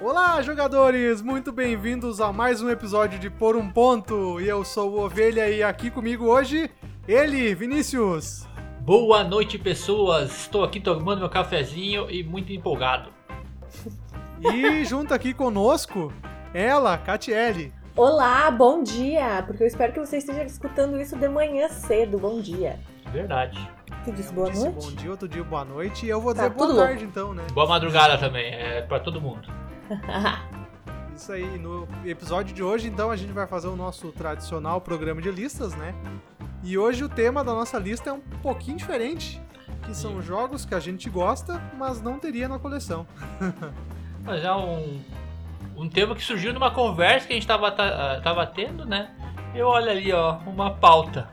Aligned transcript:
Olá, 0.00 0.40
jogadores! 0.42 1.22
Muito 1.22 1.50
bem-vindos 1.50 2.20
a 2.20 2.32
mais 2.32 2.60
um 2.62 2.68
episódio 2.68 3.18
de 3.18 3.30
Por 3.30 3.56
um 3.56 3.70
Ponto. 3.70 4.40
E 4.40 4.46
eu 4.48 4.64
sou 4.64 4.92
o 4.92 5.04
Ovelha 5.04 5.48
e 5.48 5.62
aqui 5.62 5.90
comigo 5.90 6.26
hoje, 6.26 6.70
ele, 7.08 7.54
Vinícius. 7.54 8.46
Boa 8.80 9.24
noite, 9.24 9.58
pessoas! 9.58 10.30
Estou 10.42 10.62
aqui 10.62 10.80
tomando 10.80 11.20
meu 11.20 11.30
cafezinho 11.30 12.10
e 12.10 12.22
muito 12.22 12.52
empolgado. 12.52 13.10
E 14.40 14.84
junto 14.84 15.14
aqui 15.14 15.32
conosco, 15.32 16.12
ela, 16.52 16.98
Catiele. 16.98 17.72
Olá, 17.96 18.50
bom 18.50 18.82
dia! 18.82 19.42
Porque 19.46 19.62
eu 19.62 19.66
espero 19.66 19.92
que 19.94 20.00
você 20.00 20.18
esteja 20.18 20.42
escutando 20.44 21.00
isso 21.00 21.16
de 21.16 21.28
manhã 21.28 21.68
cedo. 21.70 22.18
Bom 22.18 22.40
dia. 22.40 22.78
Verdade. 23.10 23.58
Tu 24.04 24.12
disse 24.12 24.32
boa 24.32 24.50
Disse 24.50 24.64
noite? 24.64 24.84
Bom 24.84 24.92
dia, 24.92 25.10
outro 25.10 25.26
dia, 25.26 25.42
boa 25.42 25.64
noite. 25.64 26.04
E 26.04 26.10
eu 26.10 26.20
vou 26.20 26.34
Tá 26.34 26.48
dizer 26.48 26.54
boa 26.58 26.76
tarde 26.76 27.04
então, 27.04 27.32
né? 27.32 27.44
Boa 27.52 27.66
madrugada 27.66 28.18
também, 28.18 28.52
é 28.52 28.82
pra 28.82 29.00
todo 29.00 29.20
mundo. 29.20 29.48
Isso 31.14 31.32
aí, 31.32 31.58
no 31.58 31.88
episódio 32.04 32.54
de 32.54 32.62
hoje, 32.62 32.88
então, 32.88 33.10
a 33.10 33.16
gente 33.16 33.32
vai 33.32 33.46
fazer 33.46 33.68
o 33.68 33.76
nosso 33.76 34.12
tradicional 34.12 34.80
programa 34.80 35.22
de 35.22 35.30
listas, 35.30 35.74
né? 35.74 35.94
E 36.62 36.76
hoje 36.76 37.04
o 37.04 37.08
tema 37.08 37.42
da 37.42 37.52
nossa 37.54 37.78
lista 37.78 38.10
é 38.10 38.12
um 38.12 38.20
pouquinho 38.20 38.76
diferente, 38.76 39.40
que 39.84 39.94
são 39.94 40.20
jogos 40.20 40.64
que 40.66 40.74
a 40.74 40.80
gente 40.80 41.08
gosta, 41.08 41.62
mas 41.78 42.02
não 42.02 42.18
teria 42.18 42.48
na 42.48 42.58
coleção. 42.58 43.06
Mas 44.24 44.42
é 44.42 44.52
um, 44.52 45.00
um 45.76 45.88
tema 45.88 46.12
que 46.16 46.20
surgiu 46.24 46.52
numa 46.52 46.72
conversa 46.72 47.28
que 47.28 47.32
a 47.32 47.36
gente 47.36 47.46
tava, 47.46 47.70
ta- 47.70 48.16
ah, 48.16 48.20
tava 48.20 48.44
tendo, 48.44 48.84
né? 48.84 49.14
Eu 49.54 49.68
olho 49.68 49.88
ali, 49.88 50.12
ó, 50.12 50.38
uma 50.38 50.72
pauta. 50.72 51.28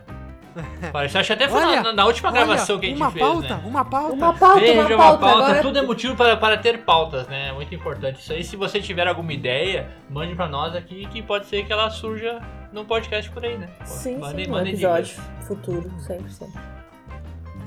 Parece, 0.92 1.18
acho 1.18 1.34
até 1.34 1.48
foi 1.50 1.62
Olha, 1.64 1.82
na, 1.82 1.94
na 1.94 2.06
última 2.06 2.32
gravação 2.32 2.80
que 2.80 2.86
a 2.86 2.90
gente 2.90 2.98
uma 2.98 3.12
fez, 3.12 3.26
pauta, 3.26 3.56
né? 3.58 3.64
uma 3.66 3.86
pauta. 3.86 4.14
Uma 4.14 4.34
pauta, 4.34 4.60
Veja 4.60 4.74
uma 4.74 4.84
uma 4.84 4.98
pauta. 4.98 5.20
pauta, 5.20 5.44
Agora... 5.46 5.62
tudo 5.62 5.80
é 5.80 5.82
motivo 5.82 6.16
para, 6.16 6.38
para 6.38 6.58
ter 6.58 6.80
pautas, 6.84 7.28
né? 7.28 7.50
É 7.50 7.52
muito 7.54 7.74
importante 7.74 8.20
isso 8.20 8.32
aí. 8.34 8.44
Se 8.44 8.56
você 8.56 8.80
tiver 8.82 9.08
alguma 9.08 9.34
ideia, 9.34 9.90
mande 10.10 10.36
pra 10.36 10.48
nós 10.48 10.76
aqui, 10.76 11.08
que 11.08 11.22
pode 11.22 11.46
ser 11.48 11.66
que 11.66 11.74
ela 11.74 11.90
surja 11.90 12.40
num 12.72 12.86
podcast 12.86 13.30
por 13.32 13.44
aí, 13.44 13.58
né? 13.58 13.68
Sim, 13.86 14.18
Mandem- 14.20 14.46
sim, 14.46 14.52
um 14.52 14.54
mandem 14.54 14.74
episódio 14.74 15.06
dicas. 15.16 15.48
futuro, 15.48 15.90
100%. 16.00 16.48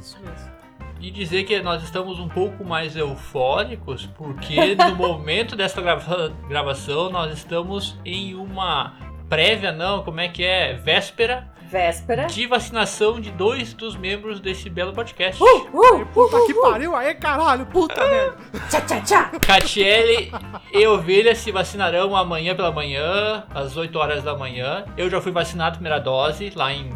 Isso 0.00 0.18
mesmo. 0.20 0.56
E 1.00 1.10
dizer 1.10 1.44
que 1.44 1.60
nós 1.60 1.82
estamos 1.82 2.18
um 2.18 2.28
pouco 2.28 2.64
mais 2.64 2.96
eufóricos, 2.96 4.06
porque 4.16 4.74
no 4.74 4.94
momento 4.96 5.54
dessa 5.54 5.80
grava- 5.82 6.32
gravação 6.48 7.10
nós 7.10 7.32
estamos 7.32 7.98
em 8.04 8.34
uma 8.34 8.94
prévia, 9.28 9.72
não, 9.72 10.02
como 10.02 10.20
é 10.20 10.28
que 10.28 10.42
é? 10.44 10.72
Véspera 10.74 11.52
Véspera. 11.70 12.26
de 12.26 12.46
vacinação 12.46 13.20
de 13.20 13.30
dois 13.30 13.72
dos 13.74 13.96
membros 13.96 14.40
desse 14.40 14.70
belo 14.70 14.92
podcast. 14.92 15.42
Uh, 15.42 15.46
uh, 15.46 16.06
Puta 16.06 16.36
uh, 16.36 16.46
que 16.46 16.52
uh, 16.52 16.62
pariu, 16.62 16.94
aí 16.94 17.14
caralho, 17.14 17.66
puta 17.66 18.00
merda. 18.06 18.36
uh. 18.54 18.68
Tchá, 18.68 18.80
tchá, 18.82 19.00
tchá. 19.00 19.30
Catiele 19.40 20.32
e 20.72 20.86
Ovelha 20.86 21.34
se 21.34 21.50
vacinarão 21.50 22.14
amanhã 22.16 22.54
pela 22.54 22.70
manhã, 22.72 23.44
às 23.54 23.76
8 23.76 23.98
horas 23.98 24.22
da 24.22 24.36
manhã. 24.36 24.84
Eu 24.96 25.10
já 25.10 25.20
fui 25.20 25.32
vacinado 25.32 25.76
primeira 25.76 25.98
dose 25.98 26.52
lá 26.54 26.72
em 26.72 26.88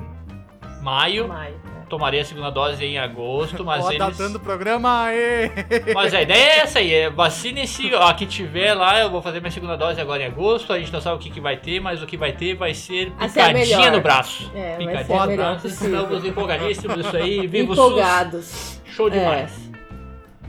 maio. 0.83 1.29
Maio, 1.29 1.61
Tomarei 1.91 2.21
a 2.21 2.25
segunda 2.25 2.51
dose 2.51 2.85
em 2.85 2.99
agosto, 2.99 3.65
mas 3.65 3.85
Ó, 3.85 3.91
eles... 3.91 3.99
datando 3.99 4.39
o 4.39 4.41
programa, 4.41 5.07
aê. 5.07 5.51
Mas 5.93 6.15
a 6.15 6.23
ideia 6.23 6.39
é 6.41 6.59
essa 6.61 6.79
aí, 6.79 6.95
é 6.95 7.11
vacine-se, 7.11 7.93
ó, 7.93 8.13
que 8.13 8.25
tiver 8.27 8.75
lá, 8.75 9.01
eu 9.01 9.11
vou 9.11 9.21
fazer 9.21 9.41
minha 9.41 9.51
segunda 9.51 9.77
dose 9.77 10.01
agora 10.01 10.23
em 10.23 10.27
agosto, 10.27 10.73
a 10.73 10.79
gente 10.79 10.93
não 10.93 11.01
sabe 11.01 11.17
o 11.17 11.19
que, 11.19 11.29
que 11.31 11.41
vai 11.41 11.57
ter, 11.57 11.81
mas 11.81 12.01
o 12.01 12.07
que 12.07 12.17
vai 12.17 12.31
ter 12.33 12.55
vai 12.55 12.73
ser 12.75 13.11
picadinha 13.11 13.91
no 13.91 14.01
braço. 14.01 14.49
É, 14.55 14.61
vai 14.61 14.71
ser 14.71 14.87
picadinha 14.87 15.21
no 15.21 15.27
melhor 15.27 15.37
braço, 15.37 15.67
estamos 15.67 16.25
empolgadíssimos, 16.25 17.05
isso 17.05 17.17
aí, 17.17 17.45
viva 17.51 17.73
o 17.73 17.75
SUS, 17.75 17.85
Empolgados. 17.85 18.81
show 18.85 19.09
É. 19.09 19.11
demais. 19.11 19.71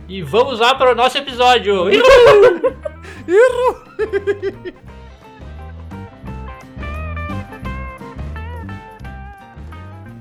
E 0.07 0.21
vamos 0.21 0.59
lá 0.59 0.75
para 0.75 0.91
o 0.91 0.95
nosso 0.95 1.17
episódio. 1.17 1.85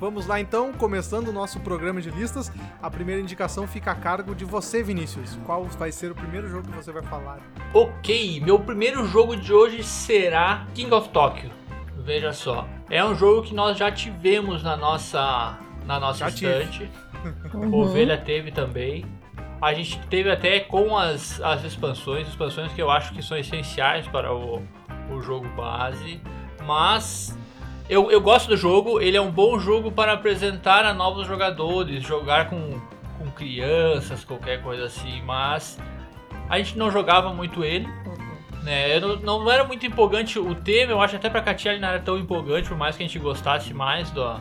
Vamos 0.01 0.27
lá 0.27 0.41
então, 0.41 0.73
começando 0.73 1.29
o 1.29 1.33
nosso 1.33 1.61
programa 1.61 2.01
de 2.01 2.11
listas. 2.11 2.51
A 2.81 2.91
primeira 2.91 3.21
indicação 3.21 3.69
fica 3.69 3.91
a 3.91 3.95
cargo 3.95 4.35
de 4.35 4.47
você, 4.47 4.83
Vinícius. 4.83 5.39
Qual 5.45 5.65
vai 5.65 5.93
ser 5.93 6.11
o 6.11 6.15
primeiro 6.15 6.49
jogo 6.49 6.67
que 6.67 6.75
você 6.75 6.91
vai 6.91 7.03
falar? 7.03 7.39
Ok, 7.75 8.41
meu 8.41 8.59
primeiro 8.59 9.07
jogo 9.07 9.37
de 9.37 9.53
hoje 9.53 9.83
será 9.85 10.67
King 10.75 10.91
of 10.95 11.11
Tokyo. 11.11 11.51
Veja 11.99 12.33
só, 12.33 12.67
é 12.89 13.05
um 13.05 13.15
jogo 13.15 13.43
que 13.43 13.55
nós 13.55 13.77
já 13.77 13.93
tivemos 13.93 14.63
na 14.63 14.75
nossa 14.75 15.59
na 15.85 16.01
nossa 16.01 16.21
Já 16.21 16.29
estante. 16.31 16.91
Uhum. 17.53 17.75
Ovelha 17.75 18.17
teve 18.17 18.51
também. 18.51 19.05
A 19.61 19.75
gente 19.75 20.01
teve 20.07 20.31
até 20.31 20.61
com 20.61 20.97
as, 20.97 21.39
as 21.43 21.63
expansões, 21.65 22.27
expansões 22.27 22.73
que 22.73 22.81
eu 22.81 22.91
acho 22.91 23.13
que 23.13 23.23
são 23.23 23.37
essenciais 23.37 24.09
para 24.09 24.35
o, 24.35 24.63
o 25.11 25.21
jogo 25.21 25.47
base. 25.51 26.19
Mas 26.65 27.37
eu, 27.91 28.09
eu 28.09 28.21
gosto 28.21 28.47
do 28.47 28.57
jogo, 28.57 29.01
ele 29.01 29.17
é 29.17 29.21
um 29.21 29.33
bom 29.33 29.59
jogo 29.59 29.91
para 29.91 30.13
apresentar 30.13 30.85
a 30.85 30.95
novos 30.95 31.27
jogadores, 31.27 32.05
jogar 32.05 32.49
com, 32.49 32.81
com 33.19 33.29
crianças, 33.33 34.25
qualquer 34.25 34.63
coisa 34.63 34.85
assim. 34.85 35.21
Mas 35.23 35.77
a 36.49 36.57
gente 36.59 36.79
não 36.79 36.89
jogava 36.89 37.35
muito 37.35 37.65
ele. 37.65 37.89
né? 38.63 38.97
Eu 38.97 39.19
não, 39.19 39.43
não 39.43 39.51
era 39.51 39.65
muito 39.65 39.85
empolgante 39.85 40.39
o 40.39 40.55
tema, 40.55 40.93
eu 40.93 41.01
acho 41.01 41.17
até 41.17 41.29
pra 41.29 41.43
Katia 41.43 41.73
ele 41.73 41.81
não 41.81 41.89
era 41.89 41.99
tão 41.99 42.17
empolgante, 42.17 42.69
por 42.69 42.79
mais 42.79 42.97
que 42.97 43.03
a 43.03 43.07
gente 43.07 43.19
gostasse 43.19 43.75
mais 43.75 44.09
do, 44.13 44.39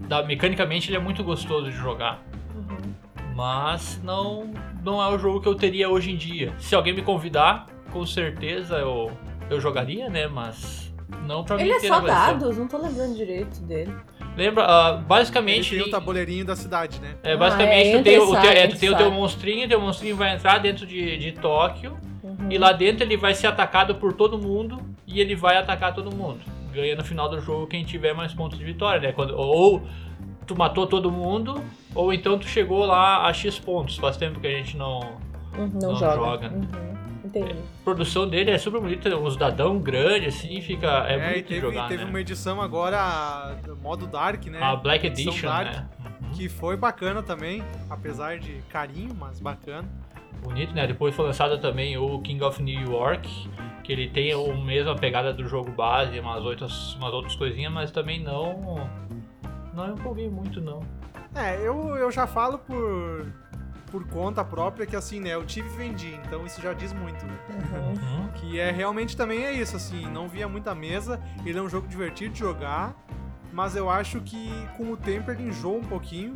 da 0.00 0.24
mecanicamente 0.24 0.90
ele 0.90 0.96
é 0.96 1.00
muito 1.00 1.22
gostoso 1.22 1.70
de 1.70 1.76
jogar. 1.76 2.20
Uhum. 2.56 2.92
Mas 3.36 4.02
não, 4.02 4.52
não 4.82 5.00
é 5.00 5.06
o 5.14 5.16
jogo 5.16 5.40
que 5.40 5.46
eu 5.46 5.54
teria 5.54 5.88
hoje 5.88 6.10
em 6.10 6.16
dia. 6.16 6.52
Se 6.58 6.74
alguém 6.74 6.92
me 6.92 7.02
convidar, 7.02 7.66
com 7.92 8.04
certeza 8.04 8.78
eu, 8.78 9.12
eu 9.48 9.60
jogaria, 9.60 10.10
né? 10.10 10.26
Mas 10.26 10.89
não 11.26 11.44
pra 11.44 11.60
Ele 11.60 11.72
é 11.72 11.80
só 11.80 12.00
coleção. 12.00 12.04
dados, 12.28 12.58
não 12.58 12.66
tô 12.68 12.78
lembrando 12.78 13.16
direito 13.16 13.60
dele. 13.62 13.94
Lembra, 14.36 14.64
ah, 14.66 14.94
Ele 14.96 15.04
basicamente. 15.06 15.70
tem 15.70 15.82
o 15.82 15.90
tabuleirinho 15.90 16.44
da 16.44 16.54
cidade, 16.56 17.00
né? 17.00 17.14
É, 17.22 17.32
Ah, 17.32 17.36
basicamente, 17.36 17.88
é, 17.88 17.98
tu, 17.98 18.04
tem, 18.04 18.18
o 18.18 18.24
teu, 18.26 18.34
sai, 18.34 18.58
é, 18.58 18.68
tu 18.68 18.76
e 18.76 18.78
tem 18.78 18.90
o 18.90 18.96
teu 18.96 19.10
monstrinho, 19.10 19.68
teu 19.68 19.80
monstrinho 19.80 20.16
vai 20.16 20.34
entrar 20.34 20.58
dentro 20.58 20.86
de, 20.86 21.16
de 21.18 21.32
Tóquio 21.32 21.96
Uhum. 22.22 22.50
e 22.50 22.58
lá 22.58 22.70
dentro 22.72 23.02
ele 23.02 23.16
vai 23.16 23.34
ser 23.34 23.46
atacado 23.46 23.94
por 23.94 24.12
todo 24.12 24.38
mundo 24.38 24.78
e 25.06 25.20
ele 25.20 25.34
vai 25.34 25.56
atacar 25.56 25.94
todo 25.94 26.14
mundo. 26.14 26.38
Ganha 26.72 26.94
no 26.94 27.02
final 27.02 27.28
do 27.30 27.40
jogo 27.40 27.66
quem 27.66 27.82
tiver 27.82 28.12
mais 28.14 28.32
pontos 28.34 28.58
de 28.58 28.64
vitória, 28.64 29.00
né? 29.00 29.12
Quando, 29.12 29.34
ou 29.36 29.82
tu 30.46 30.54
matou 30.56 30.86
todo 30.86 31.10
mundo, 31.10 31.62
ou 31.94 32.12
então 32.12 32.38
tu 32.38 32.46
chegou 32.46 32.84
lá 32.84 33.26
a 33.26 33.32
X 33.32 33.58
pontos. 33.58 33.96
Faz 33.96 34.16
tempo 34.18 34.38
que 34.38 34.46
a 34.46 34.50
gente 34.50 34.76
não. 34.76 35.00
Uhum, 35.58 35.70
não, 35.80 35.92
Não 35.92 35.96
joga. 35.96 36.14
joga. 36.14 36.48
Uhum. 36.48 36.89
Entendi. 37.30 37.52
A 37.52 37.84
produção 37.84 38.28
dele 38.28 38.50
é 38.50 38.58
super 38.58 38.80
bonita, 38.80 39.16
uns 39.16 39.36
dadão 39.36 39.78
grande 39.78 40.26
assim, 40.26 40.60
fica. 40.60 41.06
É, 41.08 41.16
e 41.16 41.20
bonito 41.20 41.36
de 41.36 41.42
teve, 41.42 41.60
jogar. 41.60 41.88
teve 41.88 42.04
né? 42.04 42.10
uma 42.10 42.20
edição 42.20 42.60
agora, 42.60 43.54
do 43.64 43.76
modo 43.76 44.06
Dark, 44.06 44.44
né? 44.46 44.58
A 44.60 44.74
Black 44.74 45.06
Edição 45.06 45.32
Edition, 45.32 45.48
Dark, 45.48 45.76
né? 45.76 45.88
Uhum. 46.22 46.30
Que 46.32 46.48
foi 46.48 46.76
bacana 46.76 47.22
também, 47.22 47.62
apesar 47.88 48.38
de 48.38 48.60
carinho, 48.68 49.14
mas 49.14 49.40
bacana. 49.40 49.88
Bonito, 50.42 50.74
né? 50.74 50.86
Depois 50.86 51.14
foi 51.14 51.26
lançado 51.26 51.58
também 51.58 51.96
o 51.96 52.20
King 52.20 52.42
of 52.42 52.60
New 52.62 52.90
York, 52.90 53.48
que 53.84 53.92
ele 53.92 54.08
tem 54.08 54.34
o 54.34 54.56
mesma 54.56 54.96
pegada 54.96 55.32
do 55.32 55.46
jogo 55.46 55.70
base, 55.70 56.18
umas 56.18 56.44
outras, 56.44 56.94
umas 56.96 57.12
outras 57.12 57.36
coisinhas, 57.36 57.72
mas 57.72 57.90
também 57.90 58.20
não. 58.20 58.88
Não 59.72 59.92
empolguei 59.92 60.28
muito, 60.28 60.60
não. 60.60 60.82
É, 61.34 61.56
eu, 61.56 61.96
eu 61.96 62.10
já 62.10 62.26
falo 62.26 62.58
por, 62.58 63.32
por 63.90 64.06
conta 64.06 64.44
própria 64.44 64.86
que 64.86 64.94
assim, 64.96 65.20
né? 65.20 65.34
Eu 65.34 65.44
tive 65.44 65.68
e 65.68 65.72
vendi, 65.76 66.14
então 66.26 66.46
isso 66.46 66.60
já 66.60 66.72
diz 66.72 66.92
muito, 66.92 67.24
né? 67.26 67.38
Uhum. 68.02 68.28
Que 68.34 68.58
é 68.60 68.70
realmente 68.70 69.16
também 69.16 69.44
é 69.44 69.52
isso, 69.52 69.76
assim, 69.76 70.06
não 70.10 70.28
via 70.28 70.48
muita 70.48 70.74
mesa, 70.74 71.20
ele 71.44 71.58
é 71.58 71.62
um 71.62 71.68
jogo 71.68 71.86
divertido 71.88 72.32
de 72.32 72.38
jogar, 72.40 72.94
mas 73.52 73.74
eu 73.74 73.90
acho 73.90 74.20
que 74.20 74.50
com 74.76 74.90
o 74.92 74.96
tempo 74.96 75.30
ele 75.30 75.42
enjoa 75.48 75.78
um 75.78 75.84
pouquinho, 75.84 76.34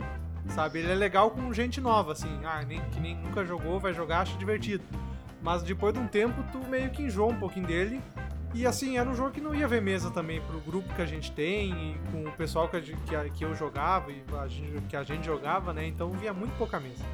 sabe? 0.48 0.80
Ele 0.80 0.90
é 0.90 0.94
legal 0.94 1.30
com 1.30 1.52
gente 1.52 1.80
nova, 1.80 2.12
assim, 2.12 2.40
ah, 2.44 2.62
nem, 2.66 2.80
que 2.90 3.00
nem 3.00 3.16
nunca 3.16 3.44
jogou, 3.44 3.78
vai 3.78 3.92
jogar, 3.94 4.20
acha 4.20 4.36
divertido. 4.36 4.82
Mas 5.42 5.62
depois 5.62 5.92
de 5.94 6.00
um 6.00 6.06
tempo, 6.06 6.42
tu 6.52 6.58
meio 6.68 6.90
que 6.90 7.02
enjoa 7.02 7.30
um 7.32 7.38
pouquinho 7.38 7.66
dele. 7.66 8.00
E 8.54 8.64
assim, 8.66 8.96
era 8.98 9.08
um 9.10 9.14
jogo 9.16 9.32
que 9.32 9.40
não 9.40 9.52
ia 9.54 9.66
ver 9.66 9.82
mesa 9.82 10.10
também 10.12 10.40
pro 10.40 10.60
grupo 10.60 10.94
que 10.94 11.02
a 11.02 11.06
gente 11.06 11.32
tem 11.32 11.70
e 11.72 11.98
com 12.12 12.24
o 12.28 12.32
pessoal 12.32 12.68
que, 12.68 12.76
a 12.76 12.80
que, 12.80 13.16
a- 13.16 13.28
que 13.28 13.44
eu 13.44 13.52
jogava 13.54 14.12
e 14.12 14.22
a 14.40 14.46
gente- 14.46 14.80
que 14.88 14.94
a 14.96 15.02
gente 15.02 15.26
jogava, 15.26 15.72
né? 15.72 15.86
Então 15.88 16.10
via 16.12 16.32
muito 16.32 16.56
pouca 16.56 16.78
mesa. 16.78 17.04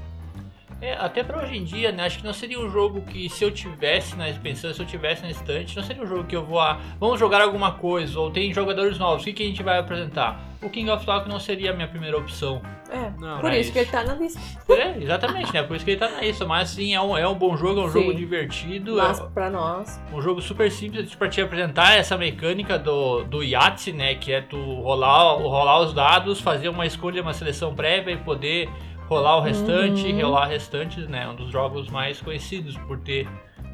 É, 0.81 0.94
até 0.94 1.23
pra 1.23 1.43
hoje 1.43 1.56
em 1.56 1.65
dia, 1.65 1.93
né? 1.93 2.05
Acho 2.06 2.19
que 2.19 2.25
não 2.25 2.32
seria 2.32 2.59
um 2.59 2.71
jogo 2.71 3.03
que 3.03 3.29
se 3.29 3.44
eu 3.44 3.50
tivesse 3.50 4.17
na 4.17 4.25
pensando, 4.43 4.73
se 4.75 4.81
eu 4.81 4.87
tivesse 4.87 5.23
na 5.23 5.31
estante, 5.31 5.77
não 5.77 5.82
seria 5.82 6.03
um 6.03 6.06
jogo 6.06 6.25
que 6.25 6.35
eu 6.35 6.44
vou 6.44 6.59
ah, 6.59 6.79
vamos 6.99 7.19
jogar 7.21 7.43
alguma 7.43 7.73
coisa, 7.73 8.19
ou 8.19 8.31
tem 8.31 8.53
jogadores 8.53 8.99
novos, 8.99 9.23
o 9.23 9.25
que, 9.27 9.32
que 9.35 9.43
a 9.43 9.47
gente 9.47 9.62
vai 9.62 9.79
apresentar? 9.79 10.41
O 10.62 10.69
King 10.69 10.91
of 10.91 11.06
Talk 11.06 11.27
não 11.27 11.41
seria 11.41 11.71
a 11.71 11.75
minha 11.75 11.88
primeira 11.88 12.19
opção. 12.19 12.61
É, 12.91 13.11
Não, 13.19 13.38
por 13.41 13.50
é 13.50 13.61
isso 13.61 13.73
que 13.73 13.79
isso. 13.79 13.88
ele 13.97 14.05
tá 14.05 14.05
na 14.05 14.15
lista. 14.21 14.41
É, 14.77 14.99
exatamente, 15.03 15.53
né? 15.55 15.62
Por 15.62 15.75
isso 15.75 15.85
que 15.87 15.93
ele 15.93 16.00
tá 16.00 16.11
na 16.11 16.21
lista. 16.21 16.44
Mas 16.44 16.69
sim, 16.71 16.94
é 16.94 17.00
um, 17.00 17.17
é 17.17 17.27
um 17.27 17.35
bom 17.35 17.56
jogo, 17.56 17.81
é 17.81 17.85
um 17.85 17.88
Sim. 17.91 18.00
jogo 18.00 18.15
divertido. 18.15 18.97
Mas 18.97 19.19
É 19.21 19.25
pra 19.29 19.49
nós. 19.49 19.99
um 20.12 20.21
jogo 20.21 20.43
super 20.43 20.71
simples 20.71 21.15
pra 21.15 21.29
te 21.29 21.41
apresentar 21.41 21.97
essa 21.97 22.17
mecânica 22.19 22.79
do, 22.79 23.23
do 23.25 23.43
Yahtzee, 23.43 23.93
né? 23.94 24.15
Que 24.17 24.32
é 24.32 24.43
tu 24.43 24.56
rolar, 24.82 25.32
rolar 25.38 25.81
os 25.81 25.94
dados, 25.94 26.41
fazer 26.43 26.69
uma 26.69 26.85
escolha, 26.85 27.23
uma 27.23 27.32
seleção 27.32 27.75
prévia 27.75 28.12
e 28.12 28.17
poder 28.19 28.69
rolar 29.10 29.38
o 29.38 29.40
restante, 29.40 30.06
Uhum. 30.06 30.22
rolar 30.22 30.46
restantes, 30.46 31.08
né? 31.08 31.28
Um 31.28 31.34
dos 31.34 31.50
jogos 31.50 31.90
mais 31.90 32.22
conhecidos 32.22 32.76
por 32.78 32.98
ter 33.00 33.28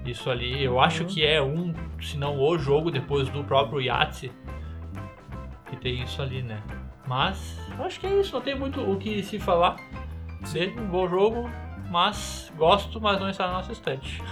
Isso 0.04 0.30
ali, 0.30 0.62
eu 0.62 0.80
acho 0.80 1.02
Uhum. 1.02 1.08
que 1.08 1.26
é 1.26 1.42
um, 1.42 1.74
se 2.00 2.16
não 2.16 2.38
o 2.38 2.56
jogo 2.56 2.92
depois 2.92 3.28
do 3.28 3.42
próprio 3.42 3.80
Yahtzee, 3.80 4.30
que 5.68 5.74
tem 5.76 6.00
isso 6.00 6.22
ali, 6.22 6.42
né? 6.42 6.62
Mas, 7.08 7.58
acho 7.80 7.98
que 7.98 8.06
é 8.06 8.20
isso, 8.20 8.32
não 8.32 8.40
tem 8.40 8.54
muito 8.54 8.80
o 8.80 8.96
que 8.98 9.20
se 9.24 9.40
falar. 9.40 9.74
Sim, 10.44 10.68
um 10.78 10.86
bom 10.86 11.08
jogo, 11.08 11.50
mas 11.90 12.52
gosto, 12.56 13.00
mas 13.00 13.18
não 13.20 13.28
está 13.28 13.48
na 13.48 13.54
nossa 13.54 13.72
estante. 13.72 14.22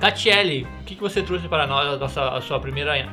Catiele, 0.00 0.66
o 0.80 0.84
que, 0.84 0.94
que 0.96 1.00
você 1.00 1.22
trouxe 1.22 1.48
para 1.48 1.66
nós, 1.66 1.94
a, 1.94 1.96
nossa, 1.96 2.28
a 2.30 2.40
sua 2.40 2.60
primeira 2.60 3.08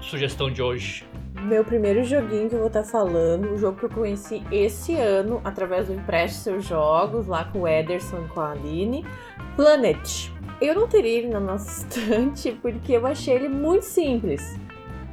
sugestão 0.00 0.50
de 0.50 0.62
hoje? 0.62 1.04
Meu 1.42 1.64
primeiro 1.64 2.04
joguinho 2.04 2.48
que 2.48 2.54
eu 2.54 2.60
vou 2.60 2.68
estar 2.68 2.84
falando, 2.84 3.50
o 3.52 3.58
jogo 3.58 3.76
que 3.76 3.86
eu 3.86 3.90
conheci 3.90 4.44
esse 4.52 4.94
ano 4.94 5.40
através 5.42 5.88
do 5.88 5.92
Empreste 5.92 6.38
Seus 6.38 6.64
Jogos, 6.64 7.26
lá 7.26 7.44
com 7.46 7.62
o 7.62 7.68
Ederson 7.68 8.24
e 8.24 8.28
com 8.28 8.40
a 8.40 8.52
Aline, 8.52 9.04
Planet. 9.56 10.30
Eu 10.60 10.76
não 10.76 10.86
teria 10.86 11.18
ele 11.18 11.28
na 11.28 11.40
nossa 11.40 11.68
estante 11.82 12.52
porque 12.62 12.92
eu 12.92 13.04
achei 13.04 13.34
ele 13.34 13.48
muito 13.48 13.84
simples. 13.84 14.56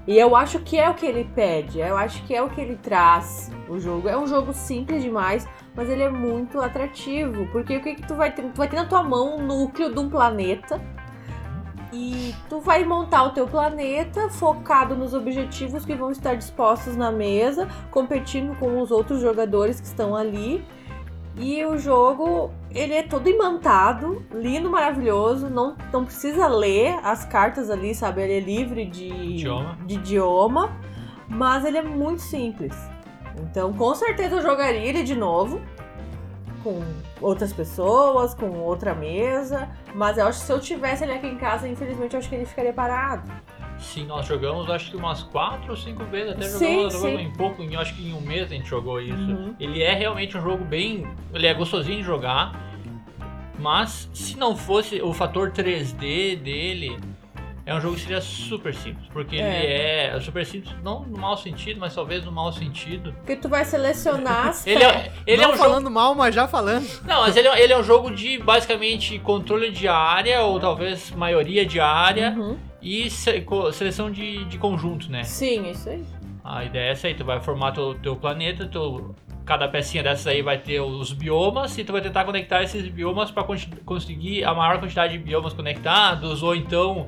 E 0.05 0.19
eu 0.19 0.35
acho 0.35 0.59
que 0.59 0.77
é 0.77 0.87
o 0.87 0.93
que 0.93 1.05
ele 1.05 1.27
pede, 1.35 1.79
eu 1.79 1.97
acho 1.97 2.23
que 2.25 2.35
é 2.35 2.41
o 2.43 2.49
que 2.49 2.61
ele 2.61 2.75
traz 2.75 3.51
o 3.67 3.79
jogo. 3.79 4.07
É 4.07 4.15
um 4.15 4.27
jogo 4.27 4.53
simples 4.53 5.01
demais, 5.01 5.47
mas 5.75 5.89
ele 5.89 6.03
é 6.03 6.09
muito 6.09 6.61
atrativo, 6.61 7.47
porque 7.51 7.75
o 7.77 7.81
que, 7.81 7.95
que 7.95 8.07
tu 8.07 8.13
vai 8.13 8.31
ter? 8.31 8.43
Tu 8.43 8.55
vai 8.55 8.67
ter 8.67 8.75
na 8.75 8.85
tua 8.85 9.01
mão 9.01 9.37
o 9.37 9.41
núcleo 9.41 9.91
de 9.91 9.99
um 9.99 10.09
planeta 10.09 10.79
e 11.91 12.35
tu 12.47 12.59
vai 12.59 12.83
montar 12.83 13.23
o 13.23 13.31
teu 13.31 13.47
planeta 13.47 14.29
focado 14.29 14.95
nos 14.95 15.13
objetivos 15.13 15.85
que 15.85 15.95
vão 15.95 16.11
estar 16.11 16.35
dispostos 16.35 16.95
na 16.95 17.11
mesa, 17.11 17.67
competindo 17.89 18.55
com 18.57 18.79
os 18.79 18.91
outros 18.91 19.21
jogadores 19.21 19.79
que 19.79 19.87
estão 19.87 20.15
ali. 20.15 20.63
E 21.35 21.63
o 21.65 21.77
jogo, 21.77 22.51
ele 22.69 22.93
é 22.93 23.03
todo 23.03 23.29
imantado, 23.29 24.25
lindo, 24.31 24.69
maravilhoso, 24.69 25.49
não, 25.49 25.75
não 25.91 26.03
precisa 26.03 26.47
ler 26.47 26.99
as 27.01 27.23
cartas 27.23 27.69
ali, 27.69 27.95
sabe? 27.95 28.23
Ele 28.23 28.33
é 28.33 28.39
livre 28.39 28.85
de 28.85 29.07
Idioma. 29.07 29.77
de 29.85 29.95
idioma, 29.95 30.77
mas 31.29 31.63
ele 31.63 31.77
é 31.77 31.83
muito 31.83 32.21
simples. 32.21 32.75
Então, 33.39 33.71
com 33.71 33.95
certeza 33.95 34.35
eu 34.35 34.41
jogaria 34.41 34.81
ele 34.81 35.01
de 35.01 35.15
novo 35.15 35.61
com 36.63 36.81
outras 37.21 37.53
pessoas, 37.53 38.33
com 38.33 38.49
outra 38.59 38.93
mesa, 38.93 39.69
mas 39.93 40.17
eu 40.17 40.27
acho 40.27 40.39
que 40.39 40.45
se 40.45 40.51
eu 40.51 40.59
tivesse 40.59 41.03
ele 41.03 41.13
aqui 41.13 41.27
em 41.27 41.37
casa, 41.37 41.67
infelizmente 41.67 42.13
eu 42.13 42.19
acho 42.19 42.29
que 42.29 42.35
ele 42.35 42.45
ficaria 42.45 42.73
parado. 42.73 43.29
Sim, 43.79 44.05
nós 44.05 44.25
jogamos 44.25 44.69
acho 44.69 44.91
que 44.91 44.97
umas 44.97 45.23
4 45.23 45.69
ou 45.69 45.77
5 45.77 46.03
vezes, 46.05 46.33
até 46.33 46.49
jogamos, 46.49 46.93
sim. 46.93 46.99
jogamos 46.99 47.21
em 47.21 47.33
pouco, 47.33 47.61
em, 47.61 47.75
acho 47.75 47.95
que 47.95 48.07
em 48.07 48.13
um 48.13 48.21
mês 48.21 48.43
a 48.51 48.55
gente 48.55 48.67
jogou 48.67 49.01
isso. 49.01 49.15
Uhum. 49.15 49.55
Ele 49.59 49.81
é 49.81 49.93
realmente 49.93 50.37
um 50.37 50.41
jogo 50.41 50.65
bem. 50.65 51.07
Ele 51.33 51.47
é 51.47 51.53
gostosinho 51.53 51.99
de 51.99 52.03
jogar, 52.03 52.51
mas 53.57 54.09
se 54.13 54.37
não 54.37 54.55
fosse 54.55 55.01
o 55.01 55.13
fator 55.13 55.51
3D 55.51 56.35
dele, 56.35 56.99
é 57.69 57.75
um 57.75 57.81
jogo 57.81 57.95
que 57.95 58.01
seria 58.01 58.19
super 58.21 58.73
simples. 58.73 59.05
Porque 59.13 59.35
ele 59.35 59.43
é 59.45 60.19
super 60.21 60.45
simples, 60.45 60.73
não 60.83 61.01
no 61.03 61.17
mau 61.17 61.37
sentido, 61.37 61.79
mas 61.79 61.93
talvez 61.95 62.25
no 62.25 62.31
mau 62.31 62.51
sentido. 62.51 63.13
Porque 63.13 63.35
tu 63.35 63.47
vai 63.47 63.63
selecionar 63.65 64.47
as 64.49 64.65
Ele 64.67 64.83
é, 64.83 65.11
ele 65.25 65.41
é 65.41 65.45
não 65.45 65.53
um 65.53 65.57
jogo. 65.57 65.69
falando 65.69 65.89
mal, 65.91 66.15
mas 66.15 66.33
já 66.35 66.47
falando. 66.47 66.87
Não, 67.05 67.21
mas 67.21 67.35
ele 67.37 67.47
é, 67.47 67.61
ele 67.63 67.73
é 67.73 67.77
um 67.77 67.83
jogo 67.83 68.11
de 68.11 68.37
basicamente 68.39 69.17
controle 69.19 69.71
de 69.71 69.87
área, 69.87 70.41
ou 70.43 70.59
talvez 70.59 71.11
maioria 71.11 71.65
de 71.65 71.79
área, 71.79 72.31
Uhum. 72.37 72.57
e 72.81 73.09
se- 73.09 73.45
seleção 73.73 74.11
de, 74.11 74.43
de 74.45 74.57
conjunto, 74.57 75.11
né? 75.11 75.23
Sim, 75.23 75.67
é 75.67 75.71
isso 75.71 75.89
aí. 75.89 76.03
A 76.43 76.63
ideia 76.63 76.89
é 76.89 76.91
essa 76.91 77.07
aí, 77.07 77.13
tu 77.13 77.23
vai 77.23 77.39
formar 77.39 77.73
teu, 77.73 77.93
teu 77.95 78.15
planeta, 78.15 78.65
teu, 78.65 79.13
cada 79.45 79.67
pecinha 79.67 80.01
dessas 80.01 80.25
aí 80.25 80.41
vai 80.41 80.57
ter 80.57 80.79
os 80.79 81.11
biomas 81.13 81.77
e 81.77 81.83
tu 81.83 81.91
vai 81.91 82.01
tentar 82.01 82.23
conectar 82.23 82.63
esses 82.63 82.87
biomas 82.87 83.29
para 83.29 83.43
conseguir 83.85 84.43
a 84.43 84.53
maior 84.53 84.79
quantidade 84.79 85.13
de 85.13 85.19
biomas 85.19 85.53
conectados, 85.53 86.41
ou 86.41 86.55
então 86.55 87.07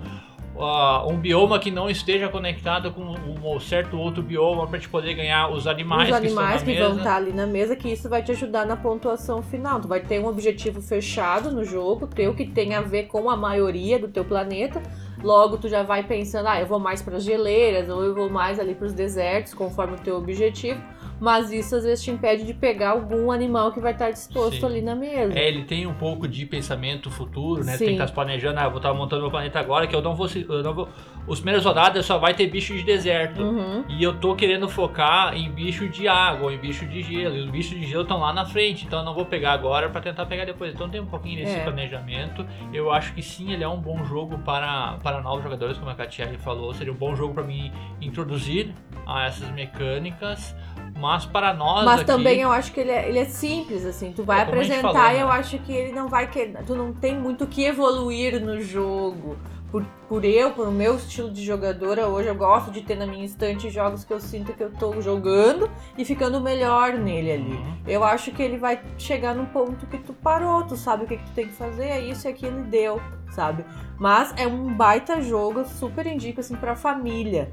ah, 0.64 1.06
um 1.08 1.18
bioma 1.18 1.60
que 1.60 1.72
não 1.72 1.90
esteja 1.90 2.30
conectado 2.30 2.92
com 2.92 3.02
um 3.04 3.60
certo 3.60 3.98
outro 3.98 4.22
bioma 4.22 4.68
para 4.68 4.80
te 4.80 4.88
poder 4.88 5.14
ganhar 5.14 5.50
os 5.52 5.68
animais, 5.68 6.10
Os 6.10 6.16
animais 6.16 6.60
que 6.62 6.66
que, 6.66 6.72
estão 6.72 6.84
na 6.84 6.88
vão 6.90 6.98
mesa. 6.98 7.10
estar 7.10 7.16
ali 7.18 7.34
na 7.34 7.48
mesa, 7.48 7.76
que 7.76 7.90
isso 7.90 8.10
vai 8.10 8.24
te 8.24 8.32
ajudar 8.32 8.66
na 8.66 8.76
pontuação 8.76 9.42
final. 9.42 9.80
Tu 9.80 9.88
vai 9.88 10.00
ter 10.00 10.20
um 10.20 10.28
objetivo 10.28 10.82
fechado 10.82 11.52
no 11.52 11.64
jogo, 11.64 12.08
teu 12.08 12.34
que 12.34 12.46
tem 12.46 12.76
a 12.76 12.82
ver 12.82 13.04
com 13.04 13.30
a 13.30 13.36
maioria 13.36 13.98
do 14.00 14.08
teu 14.08 14.24
planeta. 14.24 14.82
Logo, 15.24 15.58
tu 15.58 15.68
já 15.68 15.84
vai 15.84 16.04
pensando, 16.04 16.48
ah, 16.48 16.60
eu 16.60 16.66
vou 16.66 16.80
mais 16.80 17.02
para 17.02 17.18
as 17.18 17.24
geleiras, 17.24 17.90
ou 17.90 18.04
eu 18.04 18.16
vou 18.16 18.30
mais 18.30 18.60
ali 18.60 18.74
para 18.74 18.88
os 18.88 18.94
desertos, 18.94 19.54
conforme 19.54 19.96
o 19.96 20.00
teu 20.00 20.18
objetivo. 20.18 20.82
Mas 21.22 21.52
isso 21.52 21.76
às 21.76 21.84
vezes 21.84 22.04
te 22.04 22.10
impede 22.10 22.44
de 22.44 22.54
pegar 22.54 22.90
algum 22.90 23.32
animal 23.32 23.72
que 23.72 23.80
vai 23.80 23.92
estar 23.92 24.10
disposto 24.10 24.60
Sim. 24.60 24.66
ali 24.66 24.82
na 24.82 24.96
mesa. 24.96 25.38
É, 25.38 25.48
ele 25.48 25.64
tem 25.66 25.86
um 25.86 25.94
pouco 25.94 26.28
de 26.28 26.48
pensamento 26.48 27.12
futuro, 27.12 27.64
né? 27.64 27.74
Tu 27.74 27.78
tem 27.78 27.78
Sim. 27.78 27.86
que 27.86 27.92
estar 27.92 28.08
se 28.08 28.14
planejando, 28.14 28.60
ah, 28.60 28.64
eu 28.64 28.72
vou 28.72 28.78
estar 28.78 28.92
montando 28.92 29.22
meu 29.22 29.30
planeta 29.30 29.60
agora, 29.60 29.86
que 29.86 29.96
eu 29.96 30.02
não 30.02 30.16
vou. 30.16 30.28
Eu 30.50 30.64
não 30.64 30.74
vou 30.74 30.90
os 31.28 31.40
primeiras 31.40 31.64
rodadas 31.64 32.06
só 32.06 32.18
vai 32.18 32.34
ter 32.34 32.48
bicho 32.48 32.74
de 32.74 32.84
deserto. 32.84 33.44
Uhum. 33.44 33.86
E 33.88 34.02
eu 34.04 34.20
tô 34.20 34.36
querendo 34.36 34.68
focar 34.68 35.38
em 35.38 35.52
bicho 35.52 35.88
de 35.88 36.08
água, 36.08 36.52
em 36.52 36.58
bicho 36.58 36.86
de 36.88 37.04
gelo. 37.04 37.36
E 37.36 37.42
os 37.42 37.50
bichos 37.52 37.80
de 37.80 37.86
gelo 37.86 38.02
estão 38.02 38.20
lá 38.20 38.34
na 38.34 38.44
frente, 38.44 38.86
então 38.86 39.00
eu 39.00 39.06
não 39.06 39.14
vou 39.14 39.26
pegar 39.26 39.54
agora 39.54 39.90
pra 39.90 40.02
tentar 40.02 40.26
pegar 40.26 40.46
depois. 40.46 40.74
Então 40.74 40.90
tem 40.90 41.00
um 41.00 41.06
pouquinho 41.06 41.38
desse 41.38 41.58
É. 41.58 41.64
planejamento. 41.64 42.44
Eu 42.74 42.92
acho 42.92 43.14
que 43.14 43.22
sim, 43.22 43.52
ele 43.54 43.64
é 43.64 43.68
um 43.68 43.80
bom 43.80 44.04
jogo 44.06 44.40
para, 44.40 44.98
para 45.04 45.22
novos 45.22 45.44
jogadores, 45.44 45.78
como 45.78 45.92
a 45.92 45.96
Katiele 45.96 46.38
falou. 46.40 46.74
Seria 46.74 46.92
um 46.92 46.98
bom 46.98 47.16
jogo 47.16 47.36
pra 47.36 47.44
mim 47.44 47.72
introduzir 48.02 48.74
a 49.06 49.26
essas 49.28 49.50
mecânicas. 49.52 50.56
Mas 51.02 51.26
para 51.26 51.54
nós 51.54 51.84
Mas 51.84 52.02
aqui, 52.02 52.06
também 52.06 52.40
eu 52.42 52.52
acho 52.52 52.72
que 52.72 52.80
ele 52.80 52.92
é, 52.92 53.10
ele 53.10 53.20
é 53.20 53.26
simples, 53.26 53.86
assim. 53.86 54.14
Tu 54.14 54.24
vai 54.24 54.40
É, 54.40 54.44
apresentar 54.44 54.94
falou, 54.94 55.12
e 55.12 55.20
eu 55.20 55.28
né? 55.28 55.34
acho 55.34 55.58
que 55.60 55.74
ele 55.74 55.92
não 55.92 56.08
vai 56.08 56.30
querer. 56.30 56.64
Tu 56.66 56.76
não 56.76 56.94
tem 56.94 57.18
muito 57.18 57.44
o 57.44 57.48
que 57.48 57.64
evoluir 57.66 58.40
no 58.40 58.62
jogo. 58.62 59.38
Por, 59.72 59.86
por 60.10 60.26
eu, 60.26 60.52
por 60.52 60.68
o 60.68 60.72
meu 60.72 60.98
estilo 60.98 61.32
de 61.32 61.46
jogadora, 61.46 62.06
hoje 62.06 62.28
eu 62.28 62.36
gosto 62.36 62.70
de 62.72 62.82
ter 62.82 62.98
na 62.98 63.08
minha 63.08 63.24
estante 63.24 63.70
jogos 63.70 64.04
que 64.04 64.12
eu 64.12 64.20
sinto 64.20 64.52
que 64.52 64.62
eu 64.62 64.70
tô 64.70 65.02
jogando 65.02 65.70
e 65.98 66.04
ficando 66.04 66.42
melhor 66.42 66.92
nele 66.94 67.32
ali. 67.32 67.52
Uhum. 67.54 67.78
Eu 67.88 68.04
acho 68.04 68.32
que 68.34 68.44
ele 68.44 68.58
vai 68.58 68.82
chegar 68.98 69.34
num 69.34 69.46
ponto 69.46 69.86
que 69.88 69.98
tu 69.98 70.12
parou, 70.12 70.64
tu 70.64 70.76
sabe 70.76 71.06
o 71.06 71.08
que, 71.08 71.16
que 71.16 71.24
tu 71.24 71.32
tem 71.32 71.48
que 71.48 71.54
fazer, 71.54 71.86
é 71.86 72.02
isso 72.02 72.28
e 72.28 72.30
aquilo 72.30 72.60
e 72.60 72.64
deu, 72.64 73.02
sabe? 73.30 73.64
Mas 73.98 74.34
é 74.36 74.46
um 74.46 74.74
baita 74.74 75.22
jogo, 75.22 75.64
super 75.64 76.06
indico 76.06 76.42
assim 76.42 76.58
pra 76.58 76.76
família. 76.76 77.50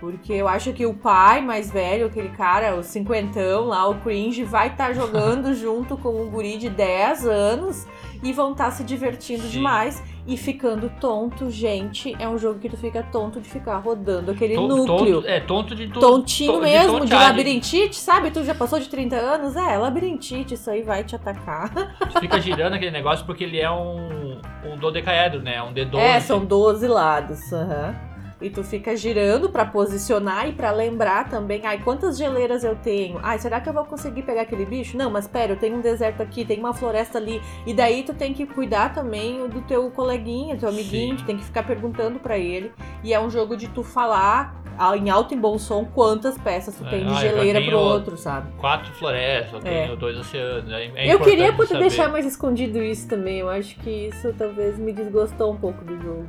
Porque 0.00 0.32
eu 0.32 0.46
acho 0.46 0.72
que 0.72 0.84
o 0.86 0.92
pai 0.94 1.40
mais 1.40 1.70
velho, 1.70 2.06
aquele 2.06 2.28
cara, 2.30 2.74
o 2.76 2.82
cinquentão 2.82 3.64
lá, 3.66 3.88
o 3.88 3.94
cringe, 4.00 4.44
vai 4.44 4.68
estar 4.68 4.92
jogando 4.92 5.52
junto 5.56 5.96
com 5.96 6.10
um 6.22 6.28
guri 6.30 6.58
de 6.58 6.68
10 6.68 7.26
anos 7.26 7.86
e 8.22 8.32
vão 8.32 8.52
estar 8.52 8.70
se 8.70 8.84
divertindo 8.84 9.42
Sim. 9.44 9.48
demais 9.50 10.02
e 10.26 10.36
ficando 10.36 10.90
tonto. 11.00 11.50
Gente, 11.50 12.14
é 12.18 12.28
um 12.28 12.36
jogo 12.36 12.58
que 12.58 12.68
tu 12.68 12.76
fica 12.76 13.02
tonto 13.02 13.40
de 13.40 13.48
ficar 13.48 13.76
rodando 13.78 14.30
aquele 14.32 14.54
núcleo. 14.56 14.86
tonto- 15.22 15.28
é 15.28 15.40
tonto 15.40 15.74
de 15.74 15.88
tu, 15.88 16.00
Tontinho 16.00 16.52
to- 16.54 16.60
mesmo, 16.60 16.94
de, 16.94 17.00
tontear, 17.02 17.22
labirintite, 17.28 17.96
sabe? 17.96 18.30
Tu 18.30 18.42
já 18.44 18.54
passou 18.54 18.78
de 18.78 18.88
30 18.88 19.16
anos? 19.16 19.54
É, 19.56 19.78
labirintite, 19.78 20.54
isso 20.54 20.68
aí 20.70 20.82
vai 20.82 21.04
te 21.04 21.14
atacar. 21.16 21.70
Tu 22.12 22.20
fica 22.20 22.40
girando 22.40 22.74
aquele 22.74 22.90
negócio 22.90 23.24
porque 23.24 23.44
ele 23.44 23.60
é 23.60 23.70
um, 23.70 24.40
um 24.64 24.76
dodecaedro, 24.78 25.40
né? 25.40 25.62
Um 25.62 25.72
D12. 25.72 25.98
É, 25.98 26.20
são 26.20 26.44
12 26.44 26.86
lados. 26.88 27.52
aham. 27.52 27.94
E 28.40 28.50
tu 28.50 28.62
fica 28.62 28.94
girando 28.94 29.48
pra 29.48 29.64
posicionar 29.64 30.46
e 30.48 30.52
pra 30.52 30.70
lembrar 30.70 31.28
também. 31.28 31.64
Ai, 31.64 31.78
quantas 31.82 32.18
geleiras 32.18 32.64
eu 32.64 32.76
tenho? 32.76 33.18
Ai, 33.22 33.38
será 33.38 33.60
que 33.60 33.68
eu 33.68 33.72
vou 33.72 33.84
conseguir 33.84 34.22
pegar 34.22 34.42
aquele 34.42 34.66
bicho? 34.66 34.96
Não, 34.96 35.10
mas 35.10 35.26
pera, 35.26 35.52
eu 35.52 35.56
tenho 35.56 35.76
um 35.76 35.80
deserto 35.80 36.22
aqui, 36.22 36.44
tem 36.44 36.58
uma 36.58 36.74
floresta 36.74 37.16
ali. 37.16 37.40
E 37.66 37.72
daí 37.72 38.02
tu 38.02 38.12
tem 38.12 38.34
que 38.34 38.46
cuidar 38.46 38.92
também 38.92 39.48
do 39.48 39.62
teu 39.62 39.90
coleguinha, 39.90 40.56
teu 40.56 40.68
amiguinho. 40.68 41.16
Sim. 41.16 41.22
Tu 41.22 41.26
tem 41.26 41.36
que 41.38 41.44
ficar 41.44 41.62
perguntando 41.62 42.18
pra 42.18 42.36
ele. 42.36 42.72
E 43.02 43.14
é 43.14 43.20
um 43.20 43.30
jogo 43.30 43.56
de 43.56 43.68
tu 43.68 43.82
falar 43.82 44.62
ah, 44.78 44.94
em 44.94 45.08
alto 45.08 45.32
e 45.32 45.36
bom 45.36 45.58
som 45.58 45.86
quantas 45.86 46.36
peças 46.36 46.74
tu 46.76 46.84
É, 46.84 46.90
tem 46.90 47.06
de 47.06 47.12
ah, 47.12 47.14
geleira 47.14 47.62
pro 47.62 47.78
outro, 47.78 48.18
sabe? 48.18 48.52
Quatro 48.58 48.92
florestas, 48.92 49.64
eu 49.64 49.70
É. 49.70 49.84
tenho 49.86 49.96
dois 49.96 50.18
oceanos. 50.18 50.70
É, 50.70 50.90
é 50.94 51.14
eu 51.14 51.20
queria 51.20 51.52
poder 51.52 51.68
saber. 51.68 51.80
deixar 51.80 52.08
mais 52.10 52.26
escondido 52.26 52.82
isso 52.82 53.08
também. 53.08 53.38
Eu 53.38 53.48
acho 53.48 53.76
que 53.80 54.08
isso 54.08 54.34
talvez 54.36 54.78
me 54.78 54.92
desgostou 54.92 55.52
um 55.52 55.56
pouco 55.56 55.82
do 55.84 55.96
jogo. 56.02 56.28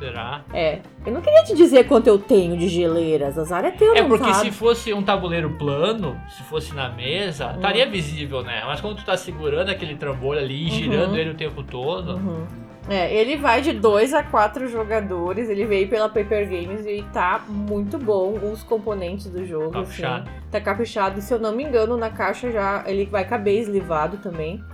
Será? 0.00 0.40
É. 0.54 0.78
Eu 1.04 1.12
não 1.12 1.20
queria 1.20 1.44
te 1.44 1.54
dizer 1.54 1.84
quanto 1.84 2.06
eu 2.06 2.18
tenho 2.18 2.56
de 2.56 2.68
geleiras. 2.68 3.38
Azar 3.38 3.64
é 3.66 3.70
teu, 3.70 3.94
É 3.94 4.02
porque 4.02 4.32
sabe? 4.32 4.46
se 4.46 4.50
fosse 4.50 4.92
um 4.94 5.02
tabuleiro 5.02 5.50
plano, 5.58 6.18
se 6.30 6.42
fosse 6.44 6.74
na 6.74 6.88
mesa, 6.88 7.48
Hum. 7.48 7.56
estaria 7.56 7.86
visível, 7.88 8.42
né? 8.42 8.62
Mas 8.66 8.80
quando 8.80 8.96
tu 8.96 9.04
tá 9.04 9.16
segurando 9.16 9.68
aquele 9.68 9.94
trambolho 9.96 10.40
ali 10.40 10.62
e 10.66 10.70
Uhum. 10.70 10.76
girando 10.76 11.16
ele 11.18 11.30
o 11.30 11.34
tempo 11.34 11.62
todo, 11.62 12.14
Uhum. 12.16 12.46
É, 12.88 13.14
ele 13.14 13.36
vai 13.36 13.60
de 13.60 13.72
2 13.74 14.12
a 14.14 14.22
4 14.22 14.66
jogadores, 14.66 15.48
ele 15.50 15.64
veio 15.66 15.86
pela 15.86 16.08
Paper 16.08 16.48
Games 16.48 16.84
e 16.86 17.04
tá 17.12 17.40
muito 17.46 17.98
bom 17.98 18.32
os 18.52 18.62
componentes 18.64 19.26
do 19.30 19.44
jogo. 19.46 19.78
Assim, 19.78 20.02
tá 20.50 20.60
caprichado. 20.60 21.18
E 21.18 21.22
se 21.22 21.32
eu 21.32 21.38
não 21.38 21.54
me 21.54 21.62
engano, 21.62 21.96
na 21.96 22.10
caixa 22.10 22.50
já 22.50 22.82
ele 22.86 23.04
vai 23.04 23.24
caber 23.24 23.60
eslivado 23.60 24.16
também. 24.16 24.64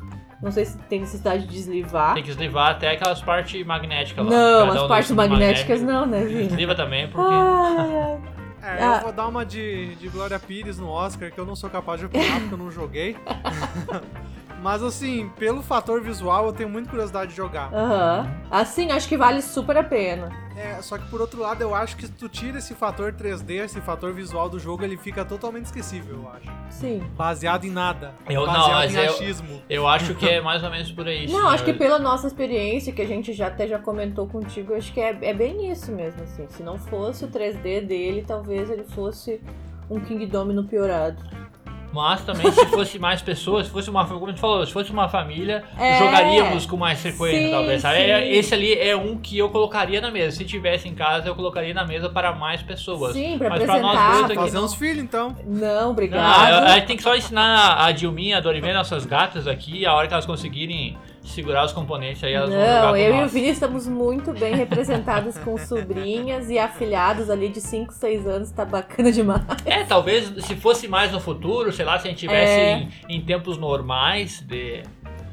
Não 0.43 0.51
sei 0.53 0.65
se 0.67 0.77
tem 0.79 1.01
necessidade 1.01 1.47
de 1.47 1.57
eslivar. 1.59 2.15
tem 2.15 2.23
que 2.23 2.31
eslivar 2.31 2.71
até 2.73 2.91
aquelas 2.91 3.23
partes 3.23 3.65
magnéticas 3.67 4.25
lá. 4.25 4.31
Não, 4.31 4.67
Cada 4.67 4.79
as 4.79 4.85
um 4.85 4.89
partes 4.89 5.11
magnéticas 5.13 5.81
magnéticos. 5.81 5.83
não, 5.83 6.07
né, 6.07 6.25
Vini? 6.25 6.47
Esliva 6.47 6.75
também, 6.75 7.09
porque. 7.13 7.35
Ai, 7.35 8.21
ai. 8.63 8.77
É, 8.79 8.83
Ah. 8.83 8.97
eu 8.97 9.01
vou 9.03 9.13
dar 9.13 9.29
uma 9.29 9.47
de, 9.47 9.95
de 9.95 10.09
Glória 10.09 10.39
Pires 10.41 10.79
no 10.79 10.89
Oscar, 10.89 11.31
que 11.31 11.39
eu 11.39 11.47
não 11.47 11.55
sou 11.57 11.71
capaz 11.71 12.01
de 12.01 12.07
opinar 12.07 12.41
porque 12.41 12.55
eu 12.55 12.59
não 12.59 12.71
joguei. 12.71 13.17
Mas 14.67 14.83
assim, 14.83 15.31
pelo 15.39 15.63
fator 15.63 16.01
visual, 16.03 16.47
eu 16.47 16.53
tenho 16.53 16.69
muita 16.69 16.91
curiosidade 16.91 17.31
de 17.31 17.37
jogar. 17.37 17.73
Aham. 17.73 18.29
Assim, 18.51 18.91
acho 18.91 19.09
que 19.09 19.17
vale 19.17 19.41
super 19.41 19.77
a 19.77 19.85
pena. 19.85 20.29
É, 20.57 20.83
só 20.83 20.99
que 20.99 21.09
por 21.09 21.21
outro 21.21 21.41
lado, 21.41 21.63
eu 21.63 21.73
acho 21.73 21.97
que 21.97 22.05
se 22.05 22.11
tu 22.13 22.29
tira 22.29 22.59
esse 22.59 22.75
fator 22.75 23.13
3D, 23.13 23.63
esse 23.65 23.81
fator 23.81 24.13
visual 24.13 24.49
do 24.49 24.59
jogo, 24.59 24.83
ele 24.83 24.97
fica 24.97 25.25
totalmente 25.25 25.67
esquecível, 25.67 26.17
eu 26.17 26.29
acho. 26.31 26.51
Sim. 26.69 27.01
Baseado 27.17 27.65
em 27.65 27.71
nada. 27.71 28.13
Eu- 28.29 28.45
não, 28.45 28.53
baseado 28.55 28.73
mas 28.73 28.95
em 28.97 28.99
eu- 28.99 29.05
achismo. 29.13 29.63
Eu 29.71 29.87
acho 29.87 30.17
que 30.17 30.29
é 30.29 30.41
mais 30.41 30.65
ou 30.65 30.71
menos 30.71 30.91
por 30.91 31.07
aí. 31.07 31.29
Não, 31.31 31.43
sim. 31.49 31.55
acho 31.55 31.63
que 31.65 31.71
Eu- 31.71 31.79
pela 31.79 32.01
nossa 32.01 32.27
experiência, 32.27 32.93
que 32.93 33.03
a 33.03 33.07
gente 33.07 33.33
já 33.33 33.47
até 33.47 33.69
já 33.69 33.79
comentou 33.79 34.27
contigo, 34.27 34.75
acho 34.75 34.93
que 34.93 35.01
é, 35.01 35.17
é 35.23 35.33
bem 35.33 35.71
isso 35.71 35.93
mesmo, 35.93 36.25
assim. 36.25 36.45
Se 36.49 36.65
não 36.65 36.77
fosse 36.77 37.25
o 37.25 37.29
3D 37.29 37.83
dele, 37.83 38.25
talvez 38.27 38.69
ele 38.69 38.83
fosse 38.83 39.41
um 39.89 40.01
King 40.01 40.27
Domino 40.27 40.65
piorado. 40.65 41.23
Mas 41.93 42.21
também, 42.23 42.51
se 42.53 42.67
fosse 42.67 42.99
mais 42.99 43.23
pessoas, 43.23 43.67
se 43.67 43.73
fosse 43.73 43.89
uma, 43.89 44.05
como 44.05 44.33
tu 44.33 44.39
falou, 44.39 44.67
se 44.67 44.73
fosse 44.73 44.91
uma 44.91 45.09
família, 45.09 45.65
É. 45.79 45.99
jogaríamos 45.99 46.67
com 46.67 46.77
mais 46.77 47.01
frequência, 47.01 47.47
Sim, 47.47 47.51
talvez. 47.51 47.81
sabe? 47.83 47.97
sim. 47.97 48.03
É- 48.03 48.35
Esse 48.37 48.55
ali 48.55 48.75
é 48.79 48.95
um 48.97 49.17
que 49.17 49.39
eu 49.39 49.49
colocaria 49.49 50.01
na 50.01 50.11
mesa. 50.11 50.37
Se 50.37 50.45
tivesse 50.45 50.89
em 50.89 50.95
casa, 50.95 51.29
eu 51.29 51.35
colocaria 51.35 51.73
na 51.73 51.85
mesa 51.87 52.09
para 52.11 52.33
mais 52.33 52.61
pessoas. 52.63 53.13
Sim, 53.15 53.39
pra 53.39 53.51
Mas 53.51 53.63
pra 53.63 53.79
nós 53.79 53.97
apresentar. 53.97 54.13
dois 54.13 54.25
aqui 54.31 54.35
Fazer 54.35 54.57
não. 54.59 54.65
uns 54.65 54.75
filhos, 54.75 55.03
então. 55.03 55.37
Não, 55.47 55.67
Não, 55.87 55.91
obrigado. 55.91 56.21
a, 56.23 56.73
a 56.73 56.75
gente 56.75 56.87
tem 56.87 56.97
que 56.97 57.03
só 57.03 57.15
ensinar 57.17 57.77
a 57.83 57.93
Dilminha, 57.93 58.39
a 58.39 58.41
Dorival, 58.41 58.75
nossas 58.75 59.07
gatas 59.07 59.47
aqui, 59.47 59.87
a 59.87 59.95
hora 59.95 60.07
que 60.09 60.13
elas 60.13 60.27
conseguirem 60.27 60.97
segurar 61.29 61.65
os 61.65 61.73
componentes 61.73 62.23
aí, 62.25 62.33
elas 62.35 62.51
Não, 62.51 62.97
eu 62.97 63.17
e 63.17 63.25
o. 63.25 63.29
Vini 63.29 63.49
estamos 63.49 63.87
muito 63.87 64.33
bem 64.33 64.55
representados 64.55 65.37
com 65.39 65.57
sobrinhas 65.59 66.49
e 66.51 66.59
afilhados 66.59 67.29
ali 67.31 67.49
de 67.49 67.61
5, 67.61 67.93
6 67.93 68.27
anos, 68.27 68.51
tá 68.51 68.65
bacana 68.65 69.11
demais. 69.13 69.43
É, 69.65 69.85
talvez 69.85 70.33
se 70.45 70.55
fosse 70.57 70.87
mais 70.89 71.13
no 71.13 71.21
futuro, 71.21 71.73
sei 71.73 71.85
lá, 71.85 71.99
se 71.99 72.07
a 72.07 72.11
gente 72.11 72.21
tivesse 72.21 72.53
É. 72.53 72.73
em, 73.09 73.17
em 73.17 73.21
tempos 73.21 73.57
normais 73.59 74.41
de. 74.41 74.83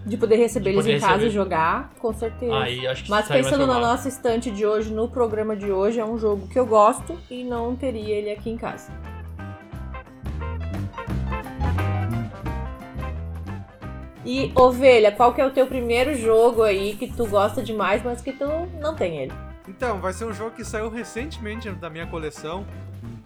De 0.06 0.18
poder 0.18 0.36
receber 0.36 0.72
De 0.72 0.76
eles 0.76 0.84
poder 0.86 0.98
em 0.98 1.00
casa 1.00 1.14
receber. 1.14 1.28
e 1.30 1.34
jogar, 1.34 1.94
com 2.00 2.12
certeza. 2.14 2.54
Aí 2.60 2.86
acho 2.86 3.06
que 3.06 3.10
Mas 3.10 3.26
pensando 3.26 3.66
na 3.66 3.80
nossa 3.80 4.10
estante 4.10 4.52
de 4.52 4.66
hoje, 4.66 4.92
no 4.94 5.08
programa 5.08 5.56
de 5.56 5.72
hoje, 5.72 5.98
é 6.00 6.06
um 6.06 6.18
jogo 6.18 6.46
que 6.50 6.60
eu 6.60 6.66
gosto 6.66 7.18
e 7.32 7.44
não 7.46 7.74
teria 7.74 8.14
ele 8.16 8.30
aqui 8.30 8.50
em 8.50 8.58
casa. 8.58 8.92
E, 14.26 14.52
Ovelha, 14.56 15.12
qual 15.12 15.34
que 15.34 15.42
é 15.42 15.46
o 15.46 15.52
teu 15.52 15.68
primeiro 15.68 16.16
jogo 16.16 16.64
aí 16.64 16.96
que 16.96 17.08
tu 17.12 17.28
gosta 17.28 17.62
demais, 17.62 18.02
mas 18.04 18.22
que 18.22 18.32
tu 18.32 18.46
não 18.80 18.96
tem 18.96 19.18
ele? 19.18 19.34
Então, 19.68 20.00
vai 20.00 20.14
ser 20.14 20.26
um 20.26 20.34
jogo 20.34 20.52
que 20.52 20.64
saiu 20.64 20.90
recentemente 20.90 21.70
da 21.72 21.90
minha 21.90 22.06
coleção, 22.08 22.66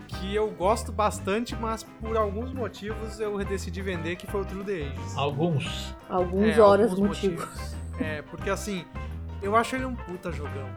que 0.07 0.33
eu 0.33 0.49
gosto 0.49 0.91
bastante, 0.91 1.55
mas 1.55 1.83
por 1.83 2.15
alguns 2.15 2.53
motivos 2.53 3.19
eu 3.19 3.37
decidi 3.43 3.81
vender, 3.81 4.15
que 4.15 4.25
foi 4.27 4.41
o 4.41 4.45
True 4.45 4.63
The 4.63 4.71
Ages. 4.73 5.17
Alguns. 5.17 5.95
Alguns 6.09 6.57
É, 6.57 6.61
horas 6.61 6.91
alguns 6.91 7.07
motivo. 7.09 7.41
motivos. 7.41 7.75
É, 7.99 8.21
porque 8.23 8.49
assim, 8.49 8.85
eu 9.41 9.55
acho 9.55 9.75
ele 9.75 9.85
um 9.85 9.95
puta 9.95 10.31
jogão. 10.31 10.69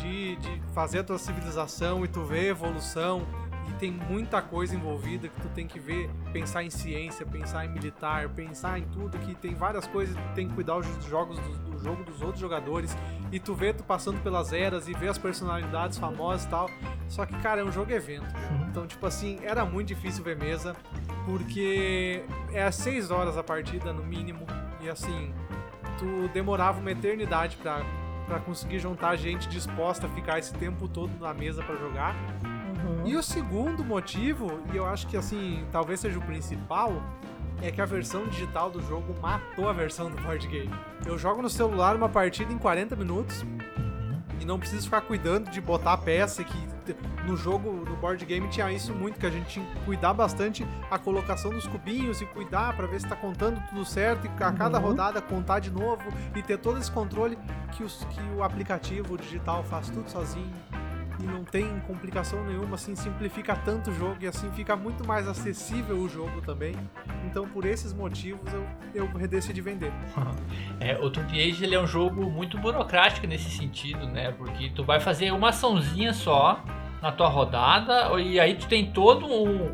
De, 0.00 0.36
de 0.36 0.62
fazer 0.72 1.00
a 1.00 1.04
tua 1.04 1.18
civilização 1.18 2.02
e 2.02 2.08
tu 2.08 2.24
ver 2.24 2.40
a 2.40 2.50
evolução. 2.50 3.22
E 3.68 3.72
tem 3.74 3.90
muita 3.90 4.42
coisa 4.42 4.74
envolvida 4.74 5.28
que 5.28 5.40
tu 5.40 5.48
tem 5.48 5.66
que 5.66 5.78
ver, 5.78 6.10
pensar 6.32 6.62
em 6.62 6.70
ciência, 6.70 7.24
pensar 7.24 7.64
em 7.64 7.68
militar, 7.68 8.28
pensar 8.28 8.78
em 8.78 8.84
tudo, 8.84 9.18
que 9.18 9.34
tem 9.34 9.54
várias 9.54 9.86
coisas, 9.86 10.16
tu 10.16 10.34
tem 10.34 10.48
que 10.48 10.54
cuidar 10.54 10.80
dos 10.80 11.04
jogos 11.04 11.38
do, 11.38 11.70
do 11.70 11.78
jogo 11.82 12.04
dos 12.04 12.20
outros 12.20 12.40
jogadores. 12.40 12.96
E 13.30 13.38
tu 13.38 13.54
vê 13.54 13.72
tu 13.72 13.82
passando 13.82 14.20
pelas 14.22 14.52
eras 14.52 14.88
e 14.88 14.92
vê 14.92 15.08
as 15.08 15.18
personalidades 15.18 15.98
famosas 15.98 16.44
e 16.44 16.48
tal. 16.48 16.68
Só 17.08 17.24
que, 17.26 17.36
cara, 17.40 17.60
é 17.60 17.64
um 17.64 17.72
jogo 17.72 17.92
evento. 17.92 18.24
Uhum. 18.24 18.68
Então, 18.70 18.86
tipo 18.86 19.06
assim, 19.06 19.38
era 19.42 19.64
muito 19.64 19.88
difícil 19.88 20.24
ver 20.24 20.36
mesa, 20.36 20.74
porque 21.26 22.24
é 22.52 22.62
às 22.62 22.74
6 22.76 23.10
horas 23.10 23.36
a 23.36 23.42
partida, 23.42 23.92
no 23.92 24.02
mínimo, 24.02 24.46
e 24.80 24.88
assim, 24.88 25.32
tu 25.98 26.28
demorava 26.32 26.80
uma 26.80 26.90
eternidade 26.90 27.56
pra, 27.56 27.82
pra 28.26 28.40
conseguir 28.40 28.78
juntar 28.78 29.14
gente 29.16 29.48
disposta 29.48 30.06
a 30.06 30.10
ficar 30.10 30.38
esse 30.38 30.52
tempo 30.54 30.88
todo 30.88 31.10
na 31.20 31.32
mesa 31.32 31.62
pra 31.62 31.76
jogar. 31.76 32.14
Uhum. 32.84 33.06
E 33.06 33.16
o 33.16 33.22
segundo 33.22 33.84
motivo, 33.84 34.60
e 34.72 34.76
eu 34.76 34.86
acho 34.86 35.06
que 35.06 35.16
assim, 35.16 35.64
talvez 35.70 36.00
seja 36.00 36.18
o 36.18 36.22
principal, 36.22 37.02
é 37.62 37.70
que 37.70 37.80
a 37.80 37.86
versão 37.86 38.26
digital 38.26 38.70
do 38.70 38.82
jogo 38.82 39.14
matou 39.20 39.68
a 39.68 39.72
versão 39.72 40.10
do 40.10 40.20
board 40.22 40.46
game. 40.48 40.70
Eu 41.06 41.16
jogo 41.16 41.40
no 41.42 41.48
celular 41.50 41.94
uma 41.94 42.08
partida 42.08 42.52
em 42.52 42.58
40 42.58 42.96
minutos 42.96 43.44
e 44.40 44.44
não 44.44 44.58
preciso 44.58 44.84
ficar 44.84 45.02
cuidando 45.02 45.48
de 45.50 45.60
botar 45.60 45.92
a 45.92 45.96
peça 45.96 46.42
que 46.42 46.72
no 47.24 47.36
jogo, 47.36 47.70
no 47.70 47.94
board 47.96 48.24
game 48.26 48.48
tinha 48.48 48.72
isso 48.72 48.92
muito 48.92 49.20
que 49.20 49.24
a 49.24 49.30
gente 49.30 49.46
tinha 49.46 49.64
que 49.64 49.80
cuidar 49.84 50.12
bastante 50.12 50.66
a 50.90 50.98
colocação 50.98 51.52
dos 51.52 51.64
cubinhos 51.68 52.20
e 52.20 52.26
cuidar 52.26 52.74
pra 52.76 52.88
ver 52.88 53.00
se 53.00 53.06
tá 53.06 53.14
contando 53.14 53.62
tudo 53.68 53.84
certo 53.84 54.26
e 54.26 54.42
a 54.42 54.50
cada 54.52 54.80
Uhum. 54.80 54.86
rodada 54.86 55.22
contar 55.22 55.60
de 55.60 55.70
novo 55.70 56.02
e 56.34 56.42
ter 56.42 56.58
todo 56.58 56.78
esse 56.80 56.90
controle 56.90 57.38
que, 57.70 57.84
os, 57.84 58.04
que 58.10 58.20
o 58.36 58.42
aplicativo 58.42 59.16
digital 59.16 59.62
faz 59.62 59.88
tudo 59.90 60.10
sozinho 60.10 60.50
e 61.20 61.24
não 61.24 61.44
tem 61.44 61.80
complicação 61.80 62.44
nenhuma, 62.44 62.74
assim, 62.74 62.94
simplifica 62.94 63.54
tanto 63.54 63.90
o 63.90 63.94
jogo 63.94 64.16
e 64.20 64.26
assim 64.26 64.50
fica 64.52 64.76
muito 64.76 65.06
mais 65.06 65.28
acessível 65.28 65.96
o 65.96 66.08
jogo 66.08 66.40
também. 66.42 66.74
Então, 67.26 67.46
por 67.48 67.64
esses 67.64 67.92
motivos, 67.92 68.52
eu, 68.52 68.66
eu 68.94 69.28
decidi 69.28 69.60
vender. 69.60 69.92
É, 70.80 70.98
o 70.98 71.08
The 71.10 71.20
Age 71.22 71.64
ele 71.64 71.76
é 71.76 71.80
um 71.80 71.86
jogo 71.86 72.28
muito 72.28 72.58
burocrático 72.58 73.24
nesse 73.26 73.50
sentido, 73.50 74.04
né? 74.06 74.32
Porque 74.32 74.68
tu 74.70 74.82
vai 74.82 74.98
fazer 74.98 75.30
uma 75.30 75.50
açãozinha 75.50 76.12
só 76.12 76.60
na 77.00 77.12
tua 77.12 77.28
rodada 77.28 78.20
e 78.20 78.40
aí 78.40 78.56
tu 78.56 78.66
tem 78.66 78.90
todo 78.90 79.26
um, 79.26 79.72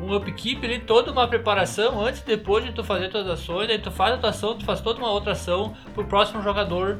um 0.00 0.16
upkeep 0.16 0.64
ali, 0.64 0.78
toda 0.78 1.12
uma 1.12 1.28
preparação 1.28 2.00
antes 2.00 2.22
e 2.22 2.26
depois 2.26 2.64
de 2.64 2.72
tu 2.72 2.82
fazer 2.82 3.10
tuas 3.10 3.26
ações, 3.26 3.68
aí 3.68 3.78
tu 3.78 3.90
faz 3.90 4.14
a 4.14 4.18
tua 4.18 4.30
ação, 4.30 4.56
tu 4.56 4.64
faz 4.64 4.80
toda 4.80 4.98
uma 4.98 5.10
outra 5.10 5.32
ação 5.32 5.74
pro 5.94 6.04
próximo 6.04 6.42
jogador 6.42 6.98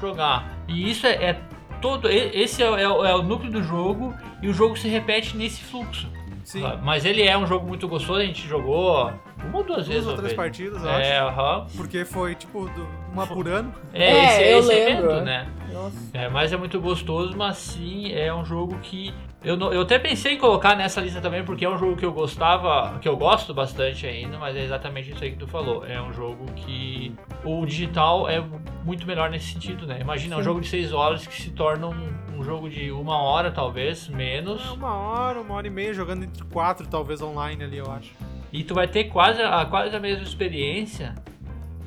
jogar. 0.00 0.58
E 0.68 0.90
isso 0.90 1.06
é, 1.06 1.12
é 1.12 1.40
todo, 1.80 2.08
esse 2.10 2.62
é, 2.62 2.68
o- 2.70 2.76
é 3.04 3.10
é 3.10 3.14
o 3.14 3.22
núcleo 3.22 3.50
do 3.50 3.62
jogo 3.62 4.14
e 4.42 4.48
o 4.48 4.52
jogo 4.52 4.76
se 4.78 4.88
repete 4.88 5.36
nesse 5.36 5.62
fluxo. 5.64 6.08
Sim, 6.44 6.62
Tá? 6.62 6.78
Mas 6.82 7.04
ele 7.04 7.22
é 7.22 7.36
um 7.38 7.46
jogo 7.46 7.66
muito 7.66 7.86
gostoso, 7.86 8.18
a 8.20 8.24
gente 8.24 8.46
jogou 8.48 9.12
uma 9.44 9.58
ou 9.58 9.62
duas 9.64 9.86
vezes. 9.86 10.04
duas 10.04 10.16
ou 10.16 10.20
três 10.22 10.34
partidas, 10.34 10.82
eu 10.82 10.88
É, 10.90 11.18
acho. 11.18 11.28
aham. 11.28 11.66
Porque 11.76 12.04
foi, 12.04 12.34
tipo, 12.34 12.68
uma 13.12 13.26
por 13.26 13.46
ano. 13.46 13.72
É, 13.92 14.04
É, 14.10 14.24
esse, 14.24 14.42
eu 14.52 14.58
esse 14.60 14.68
lembro. 14.68 15.10
evento, 15.10 15.24
né? 15.24 15.46
Nossa. 15.84 15.96
É, 16.12 16.28
mas 16.28 16.52
é 16.52 16.56
muito 16.56 16.80
gostoso, 16.80 17.36
mas 17.36 17.56
sim, 17.56 18.12
é 18.12 18.32
um 18.34 18.44
jogo 18.44 18.78
que 18.82 19.12
eu, 19.42 19.56
não- 19.56 19.72
eu 19.72 19.80
até 19.82 19.98
pensei 19.98 20.34
em 20.34 20.38
colocar 20.38 20.76
nessa 20.76 21.00
lista 21.00 21.20
também, 21.20 21.42
porque 21.44 21.64
é 21.64 21.70
um 21.70 21.78
jogo 21.78 21.96
que 21.96 22.04
eu 22.04 22.12
gostava, 22.12 22.98
que 23.00 23.08
eu 23.08 23.16
gosto 23.16 23.54
bastante 23.54 24.06
ainda, 24.06 24.36
mas 24.38 24.54
é 24.54 24.62
exatamente 24.64 25.10
isso 25.12 25.24
aí 25.24 25.30
que 25.30 25.38
tu 25.38 25.46
falou. 25.46 25.84
É 25.86 26.00
um 26.00 26.12
jogo 26.12 26.44
que 26.54 27.14
o 27.44 27.64
digital 27.64 28.28
é 28.28 28.42
muito 28.84 29.06
melhor 29.06 29.30
nesse 29.30 29.52
sentido, 29.52 29.86
né? 29.86 29.98
Imagina, 30.00 30.36
um 30.36 30.38
Sim. 30.40 30.44
jogo 30.44 30.60
de 30.60 30.68
6 30.68 30.92
horas 30.92 31.26
que 31.26 31.40
se 31.40 31.50
torna 31.50 31.86
um, 31.88 32.12
um 32.38 32.42
jogo 32.44 32.68
de 32.68 32.90
uma 32.92 33.16
hora, 33.16 33.50
talvez, 33.50 34.10
É 34.12 34.16
menos. 34.16 34.68
uma 34.72 34.94
hora, 34.94 35.40
uma 35.40 35.54
hora 35.54 35.66
e 35.66 35.70
meia, 35.70 35.94
jogando 35.94 36.24
entre 36.24 36.44
quatro, 36.44 36.86
talvez, 36.86 37.22
online 37.22 37.64
ali, 37.64 37.78
eu 37.78 37.90
acho. 37.90 38.12
E 38.52 38.62
tu 38.64 38.74
vai 38.74 38.88
ter 38.88 39.04
quase 39.04 39.40
a, 39.40 39.64
quase 39.64 39.94
a 39.96 40.00
mesma 40.00 40.24
experiência 40.24 41.14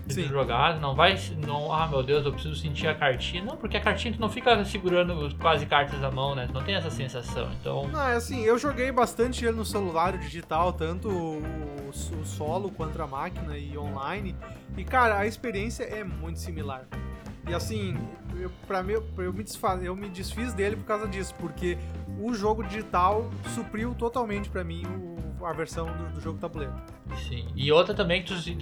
Sim. 0.08 0.24
jogar. 0.28 0.80
Não 0.80 0.96
vai. 0.96 1.18
Não, 1.46 1.72
ah, 1.72 1.88
meu 1.88 2.04
Deus, 2.04 2.26
eu 2.26 2.32
preciso 2.34 2.56
sentir 2.56 2.88
a 2.88 2.96
cartinha. 2.96 3.44
Não, 3.44 3.56
porque 3.58 3.78
a 3.78 3.82
cartinha 3.82 4.14
tu 4.14 4.20
não 4.20 4.30
fica 4.30 4.64
segurando 4.66 5.34
quase 5.38 5.66
cartas 5.66 6.00
na 6.02 6.12
mão, 6.12 6.36
né? 6.36 6.48
Tu 6.48 6.54
não 6.54 6.64
tem 6.64 6.76
essa 6.76 6.90
sensação. 6.90 7.50
Então. 7.60 7.88
Não, 7.88 8.02
é 8.08 8.16
assim, 8.16 8.44
eu 8.44 8.58
joguei 8.58 8.92
bastante 8.92 9.46
ele 9.46 9.56
no 9.58 9.66
celular 9.66 10.18
digital, 10.18 10.74
tanto 10.74 11.10
o, 11.10 11.42
o 11.90 12.26
solo 12.26 12.70
quanto 12.72 13.02
a 13.02 13.08
máquina 13.08 13.58
e 13.58 13.78
online. 13.78 14.36
E, 14.78 14.84
cara, 14.84 15.20
a 15.20 15.26
experiência 15.28 15.84
é 15.84 16.04
muito 16.04 16.40
similar. 16.40 16.86
E 17.48 17.54
assim, 17.54 17.98
eu, 18.38 18.50
pra 18.68 18.82
mim, 18.82 18.94
eu, 19.18 19.34
me 19.34 19.44
desfa- 19.44 19.80
eu 19.82 19.96
me 19.96 20.08
desfiz 20.10 20.54
dele 20.54 20.76
por 20.78 20.86
causa 20.86 21.08
disso, 21.08 21.36
porque 21.40 21.78
o 22.20 22.34
jogo 22.34 22.64
digital 22.64 23.30
supriu 23.54 23.94
totalmente 23.94 24.50
pra 24.50 24.64
mim 24.64 24.84
o- 24.86 25.14
a 25.46 25.54
versão 25.54 25.86
do, 25.86 26.10
do 26.14 26.22
jogo 26.22 26.38
tabuleiro. 26.40 26.74
Sim. 27.28 27.48
E 27.56 27.72
outra 27.72 27.94
também 27.94 28.22
que 28.24 28.28
tu 28.34 28.40
se 28.40 28.54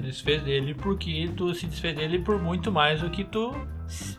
desfez 0.00 0.42
dele 0.42 0.74
porque 0.74 1.30
tu 1.36 1.54
se 1.54 1.66
desfez 1.66 1.96
dele 1.96 2.18
por 2.20 2.40
muito 2.40 2.70
mais 2.72 3.00
do 3.00 3.10
que 3.10 3.24
tu 3.24 3.54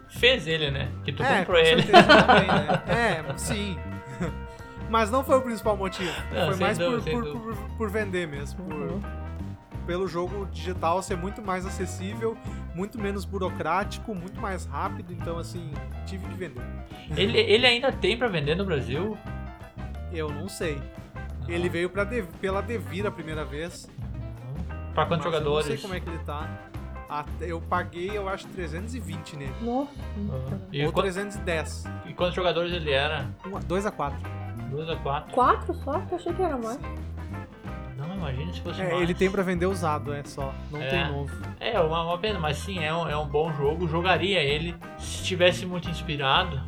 fez 0.09 0.47
ele, 0.47 0.69
né? 0.71 0.89
Que 1.03 1.11
tu 1.11 1.23
é, 1.23 1.39
comprou 1.39 1.61
com 1.61 1.67
ele. 1.67 1.83
também, 1.87 2.47
né? 2.47 2.83
É, 2.87 3.37
sim. 3.37 3.77
Mas 4.89 5.11
não 5.11 5.23
foi 5.23 5.37
o 5.37 5.41
principal 5.41 5.77
motivo. 5.77 6.11
Não, 6.33 6.47
foi 6.47 6.55
mais 6.59 6.77
dúvida, 6.77 7.11
por, 7.11 7.23
por, 7.23 7.39
por- 7.55 7.55
por 7.77 7.89
vender 7.89 8.27
mesmo. 8.27 8.63
por- 8.65 8.73
Uhum. 8.73 9.01
pelo 9.85 10.07
jogo 10.07 10.47
digital 10.51 11.01
ser 11.03 11.15
muito 11.17 11.41
mais 11.41 11.65
acessível, 11.65 12.35
muito 12.75 12.99
menos 12.99 13.23
burocrático, 13.25 14.13
muito 14.15 14.39
mais 14.41 14.65
rápido. 14.65 15.13
Então, 15.13 15.37
assim, 15.37 15.71
tive 16.05 16.27
que 16.27 16.33
vender. 16.35 16.61
ele, 17.15 17.37
ele 17.39 17.65
ainda 17.67 17.91
tem 17.91 18.17
pra 18.17 18.27
vender 18.27 18.55
no 18.55 18.65
Brasil? 18.65 19.17
Eu 20.11 20.29
não 20.29 20.49
sei. 20.49 20.81
Ele 21.49 21.69
veio 21.69 21.89
pra 21.89 22.03
Dev- 22.03 22.27
pela 22.39 22.61
Devir 22.61 23.05
a 23.05 23.11
primeira 23.11 23.43
vez. 23.45 23.89
Pra 24.93 25.05
quantos 25.05 25.25
mas 25.25 25.33
jogadores? 25.33 25.65
Eu 25.67 25.71
não 25.73 25.77
sei 25.77 25.81
como 25.81 25.93
é 25.95 25.99
que 25.99 26.09
ele 26.09 26.19
tá. 26.19 26.47
Até- 27.09 27.45
eu 27.51 27.59
paguei, 27.61 28.11
eu 28.15 28.29
acho, 28.29 28.47
320 28.49 29.35
nele. 29.35 29.53
Nossa. 29.61 29.91
E, 30.71 30.85
ou 30.85 30.91
qua- 30.91 31.03
310. 31.03 31.85
e 32.05 32.13
quantos 32.13 32.35
jogadores 32.35 32.71
ele 32.71 32.91
era? 32.91 33.25
2 33.65 33.85
a 33.85 33.91
4. 33.91 34.19
2 34.69 34.89
a 34.89 34.95
4? 34.97 35.33
Quatro 35.33 35.73
só? 35.73 36.01
Eu 36.11 36.15
achei 36.17 36.33
que 36.33 36.41
era 36.41 36.57
mais. 36.57 36.79
Não, 37.97 38.15
imagina 38.15 38.53
se 38.53 38.61
fosse 38.61 38.81
É, 38.81 38.89
mais. 38.91 39.01
ele 39.01 39.13
tem 39.15 39.29
pra 39.31 39.41
vender 39.41 39.65
usado, 39.65 40.13
é 40.13 40.23
só. 40.23 40.53
Não 40.71 40.79
É. 40.81 40.87
tem 40.87 41.11
novo. 41.11 41.31
É, 41.59 41.79
uma, 41.79 42.03
uma 42.03 42.17
pena, 42.19 42.37
mas 42.39 42.57
sim, 42.57 42.79
é 42.83 42.93
um, 42.93 43.09
é 43.09 43.17
um 43.17 43.27
bom 43.27 43.51
jogo. 43.53 43.87
Jogaria 43.87 44.39
ele 44.41 44.75
se 44.99 45.21
estivesse 45.21 45.65
muito 45.65 45.89
inspirado. 45.89 46.61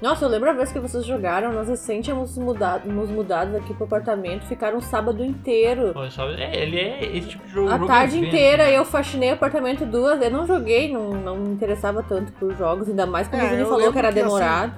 Nossa, 0.00 0.24
eu 0.24 0.28
lembro 0.28 0.48
a 0.48 0.52
vez 0.52 0.70
que 0.70 0.78
vocês 0.78 1.04
jogaram, 1.04 1.52
nós 1.52 1.68
recém 1.68 2.00
tínhamos 2.00 2.38
mudado, 2.38 2.88
nos 2.88 3.10
mudado 3.10 3.56
aqui 3.56 3.74
pro 3.74 3.84
apartamento, 3.84 4.46
ficaram 4.46 4.78
o 4.78 4.80
sábado 4.80 5.24
inteiro. 5.24 5.92
É, 6.38 6.62
ele 6.62 6.78
é 6.78 7.16
esse 7.16 7.30
tipo 7.30 7.44
de 7.44 7.52
jogo. 7.52 7.68
A 7.68 7.72
jogo 7.72 7.86
tarde 7.88 8.18
inteira 8.18 8.64
né? 8.64 8.78
eu 8.78 8.84
faxinei 8.84 9.30
o 9.30 9.34
apartamento 9.34 9.84
duas, 9.84 10.22
eu 10.22 10.30
não 10.30 10.46
joguei, 10.46 10.92
não, 10.92 11.10
não 11.10 11.36
me 11.36 11.48
interessava 11.50 12.00
tanto 12.00 12.30
por 12.32 12.54
jogos, 12.54 12.88
ainda 12.88 13.06
mais 13.06 13.26
quando 13.26 13.42
É, 13.42 13.46
o 13.46 13.50
Vini 13.50 13.64
falou 13.64 13.92
que 13.92 13.98
era 13.98 14.08
assim, 14.10 14.20
demorado. 14.22 14.72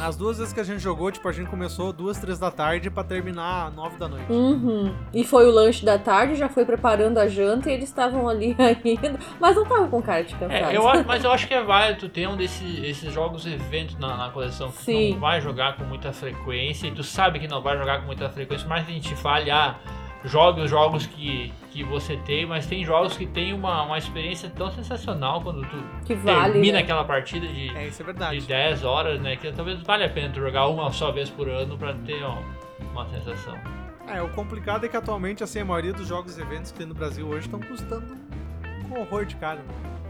As 0.00 0.16
duas 0.16 0.38
vezes 0.38 0.52
que 0.52 0.60
a 0.60 0.64
gente 0.64 0.80
jogou, 0.80 1.10
tipo, 1.10 1.28
a 1.28 1.32
gente 1.32 1.48
começou 1.48 1.92
duas, 1.92 2.18
três 2.18 2.38
da 2.38 2.50
tarde 2.50 2.90
pra 2.90 3.04
terminar 3.04 3.70
nove 3.72 3.96
da 3.96 4.08
noite. 4.08 4.30
Uhum. 4.30 4.94
E 5.12 5.24
foi 5.24 5.46
o 5.46 5.50
lanche 5.50 5.84
da 5.84 5.98
tarde, 5.98 6.34
já 6.34 6.48
foi 6.48 6.64
preparando 6.64 7.18
a 7.18 7.28
janta 7.28 7.70
e 7.70 7.74
eles 7.74 7.88
estavam 7.88 8.28
ali 8.28 8.56
ainda. 8.58 9.18
Mas 9.40 9.56
não 9.56 9.62
estavam 9.62 9.88
com 9.88 10.02
cara 10.02 10.24
de 10.24 10.34
cansados. 10.34 10.68
É, 10.68 10.76
eu 10.76 10.88
acho, 10.88 11.04
mas 11.08 11.24
eu 11.24 11.30
acho 11.30 11.46
que 11.46 11.54
é 11.54 11.62
válido 11.62 12.00
tu 12.00 12.08
ter 12.08 12.28
um 12.28 12.36
desses 12.36 12.84
esses 12.84 13.12
jogos 13.12 13.46
eventos 13.46 13.98
na, 13.98 14.16
na 14.16 14.30
coleção 14.30 14.70
que 14.70 14.78
tu 14.78 14.84
Sim. 14.84 15.12
não 15.12 15.20
vai 15.20 15.40
jogar 15.40 15.76
com 15.76 15.84
muita 15.84 16.12
frequência 16.12 16.86
e 16.86 16.90
tu 16.90 17.02
sabe 17.02 17.38
que 17.38 17.48
não 17.48 17.62
vai 17.62 17.76
jogar 17.78 18.00
com 18.00 18.06
muita 18.06 18.28
frequência, 18.28 18.66
mas 18.68 18.86
a 18.86 18.90
gente 18.90 19.14
fale, 19.16 19.50
ah, 19.50 19.76
jogue 20.24 20.60
os 20.62 20.70
jogos 20.70 21.06
que, 21.06 21.52
que 21.70 21.84
você 21.84 22.16
tem, 22.18 22.46
mas 22.46 22.66
tem 22.66 22.84
jogos 22.84 23.16
que 23.16 23.26
tem 23.26 23.52
uma, 23.52 23.82
uma 23.82 23.98
experiência 23.98 24.48
tão 24.50 24.70
sensacional 24.70 25.40
quando 25.42 25.60
tu 25.68 25.76
Que 26.06 26.14
vale. 26.14 26.52
termina 26.54 26.78
né? 26.78 26.82
aquela 26.82 27.04
partida 27.04 27.46
de, 27.46 27.68
É, 27.76 27.86
isso 27.86 28.02
é 28.02 28.04
de 28.04 28.12
verdade. 28.12 28.40
10 28.40 28.84
horas, 28.84 29.20
né? 29.20 29.36
Que 29.36 29.52
talvez 29.52 29.80
valha 29.82 30.06
a 30.06 30.08
pena 30.08 30.32
tu 30.32 30.40
jogar 30.40 30.66
uma 30.68 30.90
só 30.90 31.10
vez 31.12 31.28
por 31.28 31.48
ano 31.48 31.76
pra 31.76 31.92
ter 31.94 32.22
ó, 32.22 32.38
uma 32.92 33.06
sensação. 33.08 33.58
É, 34.08 34.20
o 34.22 34.28
complicado 34.30 34.84
é 34.84 34.88
que 34.88 34.96
atualmente, 34.96 35.42
assim, 35.42 35.60
a 35.60 35.64
maioria 35.64 35.92
dos 35.92 36.06
jogos 36.06 36.36
e 36.36 36.40
eventos 36.42 36.72
que 36.72 36.78
tem 36.78 36.86
no 36.86 36.94
Brasil 36.94 37.26
hoje 37.26 37.46
estão 37.46 37.60
custando 37.60 38.14
um 38.90 39.00
horror 39.00 39.24
de 39.24 39.34
caro. 39.36 39.60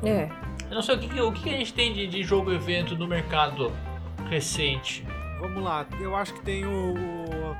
né? 0.02 0.10
É. 0.10 0.30
Eu 0.70 0.74
não 0.76 0.82
sei 0.82 0.94
o 0.96 0.98
que, 0.98 1.20
o 1.20 1.32
que 1.32 1.48
a 1.50 1.58
gente 1.58 1.72
tem 1.74 1.92
de, 1.92 2.06
de 2.06 2.22
jogo 2.22 2.52
evento 2.52 2.96
no 2.96 3.06
mercado 3.06 3.72
recente. 4.28 5.04
Vamos 5.40 5.62
lá, 5.62 5.86
eu 6.00 6.16
acho 6.16 6.32
que 6.34 6.42
tem 6.42 6.64
o. 6.64 7.56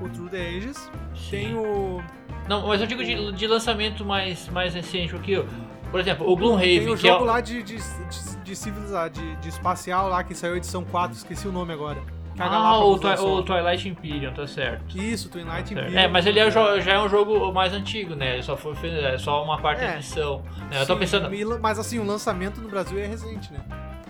O 0.00 0.08
True 0.08 0.28
the 0.28 0.40
Ages. 0.48 0.90
Tem 1.30 1.54
o. 1.54 2.02
Não, 2.48 2.66
mas 2.68 2.80
eu 2.80 2.86
digo 2.86 3.02
de, 3.04 3.32
de 3.32 3.46
lançamento 3.46 4.04
mais, 4.04 4.48
mais 4.48 4.74
recente, 4.74 5.12
porque, 5.12 5.42
por 5.90 5.98
exemplo, 6.00 6.24
o 6.26 6.30
Tem 6.30 6.36
Gloomhaven, 6.36 6.90
o 6.90 6.96
que 6.96 7.06
é 7.08 7.10
jogo 7.12 7.24
o... 7.24 7.26
lá 7.26 7.40
de, 7.40 7.62
de, 7.62 7.76
de, 7.76 8.36
de 8.44 8.56
civilizar, 8.56 9.10
de, 9.10 9.36
de 9.36 9.48
espacial 9.48 10.08
lá, 10.08 10.22
que 10.22 10.34
saiu 10.34 10.54
a 10.54 10.56
edição 10.56 10.84
4, 10.84 11.16
esqueci 11.16 11.48
o 11.48 11.52
nome 11.52 11.72
agora. 11.72 11.98
A 12.38 12.44
Ah, 12.44 12.84
o, 12.84 12.98
Twi- 12.98 13.14
o 13.18 13.42
Twilight 13.42 13.88
Imperium, 13.88 14.30
tá 14.34 14.46
certo. 14.46 14.98
Isso, 14.98 15.30
Twilight 15.30 15.70
Certo. 15.70 15.72
Imperium. 15.72 15.98
É, 15.98 16.06
mas 16.06 16.26
ele 16.26 16.38
é, 16.38 16.46
o 16.46 16.50
já 16.50 16.92
é 16.92 17.00
um 17.00 17.08
jogo 17.08 17.50
mais 17.50 17.72
antigo, 17.72 18.14
né? 18.14 18.34
Ele 18.34 18.42
só 18.42 18.54
foi 18.54 18.74
é 18.84 19.16
só 19.16 19.42
uma 19.42 19.58
parte 19.58 19.82
É. 19.82 19.94
edição. 19.94 20.42
né? 20.70 20.82
Eu 20.82 20.86
tô 20.86 20.92
Sim, 20.92 20.98
pensando. 21.00 21.30
Mas 21.62 21.78
assim, 21.78 21.98
o 21.98 22.04
lançamento 22.04 22.60
no 22.60 22.68
Brasil 22.68 22.98
é 22.98 23.06
recente, 23.06 23.50
né? 23.50 23.60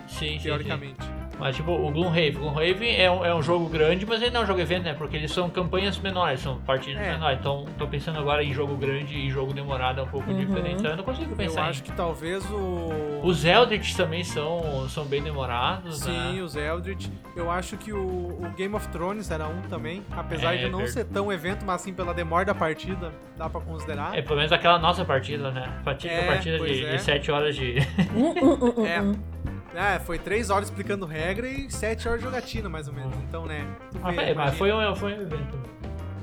Sim, 0.09 0.40
sim, 0.40 0.40
sim. 0.40 1.16
Mas 1.38 1.55
tipo, 1.57 1.71
o 1.73 1.90
Gloomhaven. 1.90 2.33
Gloomhaven 2.33 2.97
é 2.97 3.11
um, 3.11 3.25
é 3.25 3.35
um 3.35 3.43
jogo 3.43 3.69
grande, 3.69 4.07
mas 4.07 4.23
ele 4.23 4.31
não 4.31 4.40
é 4.40 4.45
um 4.45 4.47
jogo 4.47 4.61
evento, 4.61 4.85
né? 4.85 4.95
Porque 4.95 5.16
eles 5.16 5.31
são 5.31 5.50
campanhas 5.50 5.99
menores, 5.99 6.40
são 6.40 6.57
partidas 6.61 7.02
É. 7.02 7.11
menores. 7.12 7.38
Então, 7.38 7.66
tô 7.78 7.87
pensando 7.87 8.19
agora 8.19 8.43
em 8.43 8.52
jogo 8.55 8.75
grande 8.76 9.14
e 9.14 9.28
jogo 9.31 9.52
demorado 9.52 10.00
é 10.00 10.02
um 10.02 10.07
pouco 10.09 10.31
Uhum. 10.31 10.38
diferente. 10.38 10.76
Então, 10.78 10.93
eu 10.93 10.97
não 10.97 11.05
consigo 11.05 11.33
Eu 11.33 11.37
pensar 11.37 11.64
acho 11.69 11.81
em... 11.81 11.85
que 11.85 11.93
talvez 11.93 12.43
o. 12.50 13.21
Os 13.23 13.45
Eldritch 13.45 13.95
também 13.95 14.25
são, 14.25 14.88
são 14.88 15.05
bem 15.05 15.23
demorados, 15.23 15.99
Sim, 16.00 16.37
né? 16.37 16.43
os 16.43 16.57
Eldritch. 16.57 17.09
Eu 17.35 17.50
acho 17.50 17.76
que 17.76 17.93
o, 17.93 17.99
o 17.99 18.52
Game 18.57 18.75
of 18.75 18.88
Thrones 18.88 19.31
era 19.31 19.47
um 19.47 19.61
também. 19.69 20.02
Apesar 20.12 20.54
É, 20.54 20.58
de 20.58 20.63
não 20.65 20.78
verdade. 20.78 20.93
ser 20.93 21.04
tão 21.04 21.30
evento, 21.32 21.65
mas 21.67 21.82
assim, 21.82 21.93
pela 21.93 22.15
demora 22.15 22.47
da 22.47 22.54
partida, 22.54 23.13
dá 23.37 23.49
pra 23.50 23.61
considerar. 23.61 24.17
É, 24.17 24.23
pelo 24.23 24.37
menos 24.37 24.52
aquela 24.52 24.78
nossa 24.78 25.04
partida, 25.04 25.50
né? 25.50 25.71
Fatídica 25.84 26.15
É, 26.21 26.26
partida 26.26 26.58
de, 26.61 26.84
é. 26.87 26.97
de 26.97 27.02
7 27.02 27.30
horas 27.30 27.54
de. 27.56 27.76
É. 28.87 29.55
É, 29.76 29.99
foi 29.99 30.19
três 30.19 30.49
horas 30.49 30.69
explicando 30.69 31.04
regra 31.04 31.47
e 31.49 31.71
sete 31.71 32.08
horas 32.08 32.21
de 32.21 32.25
jogatina, 32.26 32.69
mais 32.69 32.89
ou 32.89 32.95
menos. 32.95 33.15
Então, 33.28 33.45
né? 33.45 33.67
Ah, 34.02 34.10
vê, 34.10 34.23
é, 34.30 34.34
mas 34.34 34.54
foi 34.56 34.73
um, 34.73 34.97
foi 34.97 35.12
um 35.19 35.21
evento. 35.23 35.58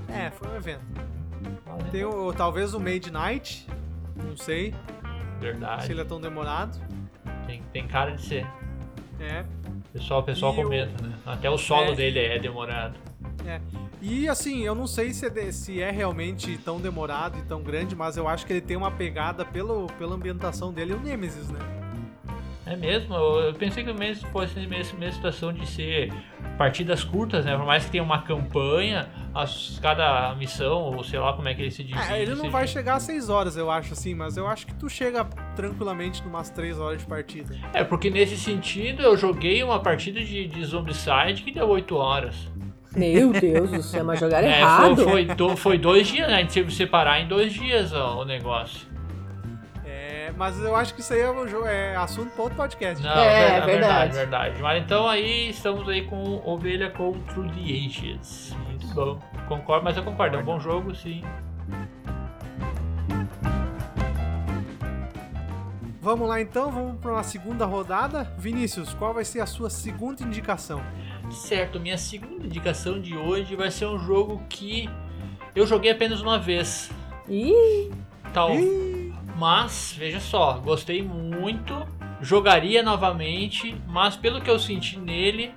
É, 0.09 0.31
foi 0.31 0.47
um 0.49 0.55
evento. 0.55 0.81
Tem 1.91 2.03
o, 2.03 2.33
talvez 2.33 2.73
o 2.73 2.79
Made 2.79 3.11
Night. 3.11 3.67
Não 4.15 4.35
sei 4.35 4.73
Verdade. 5.39 5.85
se 5.85 5.91
ele 5.91 6.01
é 6.01 6.05
tão 6.05 6.19
demorado. 6.19 6.79
Tem, 7.45 7.61
tem 7.71 7.87
cara 7.87 8.11
de 8.11 8.21
ser. 8.25 8.47
É. 9.19 9.43
O 9.89 9.93
pessoal, 9.93 10.19
o 10.21 10.23
pessoal 10.23 10.53
E 10.55 10.59
o- 10.59 10.63
comenta, 10.63 11.03
né? 11.07 11.13
Até 11.25 11.49
o 11.49 11.57
solo 11.57 11.91
É. 11.91 11.95
dele 11.95 12.19
é 12.19 12.39
demorado. 12.39 12.95
E 14.01 14.27
assim, 14.27 14.63
eu 14.63 14.73
não 14.75 14.87
sei 14.87 15.13
se 15.13 15.25
é, 15.25 15.29
de- 15.29 15.51
se 15.53 15.81
é 15.81 15.91
realmente 15.91 16.57
tão 16.57 16.79
demorado 16.79 17.37
e 17.37 17.41
tão 17.43 17.61
grande, 17.61 17.95
mas 17.95 18.17
eu 18.17 18.27
acho 18.27 18.45
que 18.45 18.53
ele 18.53 18.61
tem 18.61 18.75
uma 18.75 18.91
pegada 18.91 19.45
pelo, 19.45 19.87
pela 19.99 20.15
ambientação 20.15 20.73
dele, 20.73 20.93
o 20.93 20.99
Nemesis, 20.99 21.49
né? 21.49 21.59
É 22.65 22.76
mesmo? 22.78 23.13
Eu, 23.13 23.54
pensei 23.54 23.84
que 23.84 23.91
o 23.91 23.95
mesmo 23.95 24.30
fosse 24.30 24.58
a 24.58 24.67
mesma, 24.67 25.12
situação 25.12 25.52
de 25.52 25.67
ser 25.67 26.13
partidas 26.58 27.04
curtas, 27.04 27.43
né? 27.43 27.58
Por 27.58 27.65
mais 27.65 27.84
que 27.86 27.91
tenha 27.91 28.04
uma 28.04 28.21
campanha, 28.21 29.10
as, 29.36 29.80
cada 29.82 30.34
missão, 30.36 30.82
ou 30.84 31.04
sei 31.04 31.19
lá 31.19 31.34
como 31.34 31.47
é 31.49 31.54
que 31.54 31.62
ele 31.62 31.71
se 31.71 31.84
diz. 31.84 31.97
É, 32.10 32.21
ele 32.21 32.36
não 32.36 32.49
vai 32.49 32.65
chegar 32.67 32.95
a 32.95 32.99
6 32.99 33.30
horas, 33.30 33.58
eu 33.58 33.69
acho, 33.69 33.93
assim, 33.93 34.13
mas 34.15 34.38
eu 34.38 34.47
acho 34.47 34.65
que 34.65 34.73
tu 34.76 34.88
chega 34.89 35.26
tranquilamente 35.56 36.23
numas 36.23 36.49
3 36.49 36.80
horas 36.80 36.99
de 36.99 37.06
partida. 37.06 37.54
É, 37.73 37.84
porque 37.84 38.10
nesse 38.10 38.38
sentido 38.38 39.02
eu 39.04 39.17
joguei 39.17 39.62
uma 39.62 39.80
partida 39.80 40.21
de, 40.23 40.47
de 40.47 40.65
Zombicide 40.65 41.43
que 41.43 41.52
deu 41.52 41.67
8 41.67 41.95
horas. 41.95 42.36
Meu 42.95 43.34
Deus 43.34 43.71
do 43.71 43.82
céu, 43.82 44.06
mas 44.06 44.19
jogaram 44.19 44.47
É, 44.49 44.60
errado. 44.62 44.95
foi, 44.95 45.06
foi, 45.06 45.26
do- 45.26 45.58
foi 45.58 45.78
dois 45.78 46.08
dias, 46.08 46.28
né? 46.28 46.36
A 46.36 46.39
gente 46.41 46.54
teve 46.54 46.67
que 46.67 46.76
separar 46.76 47.19
em 47.19 47.28
dois 47.28 47.52
dias 47.52 47.91
ó, 47.91 48.21
o 48.21 48.26
negócio. 48.26 48.88
É, 50.33 50.37
mas 50.37 50.59
eu 50.59 50.75
acho 50.75 50.93
que 50.93 51.01
isso 51.01 51.13
aí 51.13 51.21
é, 51.21 51.31
um 51.31 51.47
jogo, 51.47 51.65
é 51.67 51.95
assunto 51.95 52.31
para 52.31 52.43
outro 52.43 52.57
podcast. 52.57 53.03
Não, 53.03 53.11
É, 53.11 53.59
ver- 53.61 53.65
verdade. 53.65 53.71
verdade, 53.75 54.13
verdade. 54.15 54.61
Mas 54.61 54.83
então 54.83 55.07
aí 55.07 55.49
estamos 55.49 55.87
aí 55.87 56.03
com 56.05 56.41
Ovelha 56.45 56.89
com 56.91 57.13
True 57.13 57.49
the 57.49 57.59
Ages. 57.61 58.55
Muito 58.67 58.87
bom. 58.87 59.19
Concordo, 59.47 59.83
mas 59.85 59.95
eu 59.97 60.03
concordo, 60.03 60.37
é 60.37 60.39
um 60.39 60.43
bom 60.43 60.59
jogo, 60.59 60.93
sim. 60.95 61.23
Vamos 66.01 66.27
lá 66.27 66.41
então, 66.41 66.69
vamos 66.69 66.99
para 66.99 67.11
uma 67.11 67.23
segunda 67.23 67.65
rodada. 67.65 68.23
Vinícius, 68.37 68.93
qual 68.93 69.13
vai 69.13 69.23
ser 69.23 69.39
a 69.39 69.45
sua 69.45 69.69
segunda 69.69 70.21
indicação? 70.21 70.81
Certo, 71.31 71.79
minha 71.79 71.97
segunda 71.97 72.45
indicação 72.45 72.99
de 72.99 73.15
hoje 73.15 73.55
vai 73.55 73.71
ser 73.71 73.85
um 73.85 73.97
jogo 73.97 74.41
que 74.49 74.89
eu 75.55 75.65
joguei 75.65 75.91
apenas 75.91 76.19
uma 76.21 76.37
vez. 76.37 76.91
Ih, 77.29 77.89
Tal, 78.33 78.53
Ih, 78.55 78.92
mas, 79.35 79.95
veja 79.97 80.19
só, 80.19 80.53
gostei 80.63 81.01
muito, 81.01 81.85
jogaria 82.21 82.83
novamente, 82.83 83.75
mas 83.87 84.15
pelo 84.15 84.41
que 84.41 84.49
eu 84.49 84.59
senti 84.59 84.97
nele, 84.97 85.53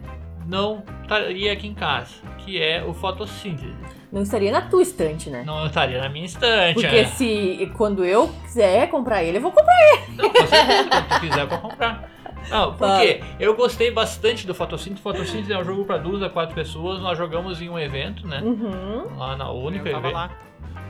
não 0.47 0.83
estaria 1.03 1.53
aqui 1.53 1.67
em 1.67 1.75
casa, 1.75 2.15
que 2.39 2.61
é 2.61 2.83
o 2.85 2.95
fotossíntese. 2.95 3.75
não 4.11 4.23
estaria 4.23 4.51
na 4.51 4.63
tua 4.63 4.83
estante, 4.83 5.29
né? 5.29 5.43
Não 5.45 5.67
estaria 5.67 6.01
na 6.01 6.09
minha 6.09 6.25
estante. 6.27 6.75
Porque 6.75 6.97
é. 6.97 7.05
se 7.05 7.71
quando 7.77 8.05
eu 8.05 8.29
quiser 8.45 8.89
comprar 8.89 9.23
ele, 9.23 9.39
eu 9.39 9.43
vou 9.43 9.53
comprar. 9.53 9.77
Não, 10.17 10.31
com 10.31 10.47
certeza, 10.47 10.89
quando 10.89 11.09
tu 11.09 11.21
quiser 11.21 11.49
pra 11.49 11.59
comprar. 11.59 12.11
Não, 12.49 12.71
por 12.73 12.79
Fala. 12.79 13.01
quê? 13.01 13.21
Eu 13.41 13.57
gostei 13.57 13.91
bastante 13.91 14.47
do 14.47 14.55
Fotossíntese. 14.55 15.03
Fotossíntese 15.03 15.53
é 15.53 15.59
um 15.59 15.65
jogo 15.65 15.85
pra 15.85 15.99
duas 15.99 16.23
a 16.23 16.31
quatro 16.31 16.55
pessoas. 16.55 17.01
Nós 17.01 17.19
jogamos 17.19 17.61
em 17.61 17.69
um 17.69 17.79
evento, 17.79 18.27
né? 18.27 18.41
Uhum. 18.41 19.17
Lá 19.17 19.37
na 19.37 19.51
única 19.51 19.89
eu 19.89 19.95
tava 19.95 20.07
evento. 20.07 20.15
lá, 20.15 20.31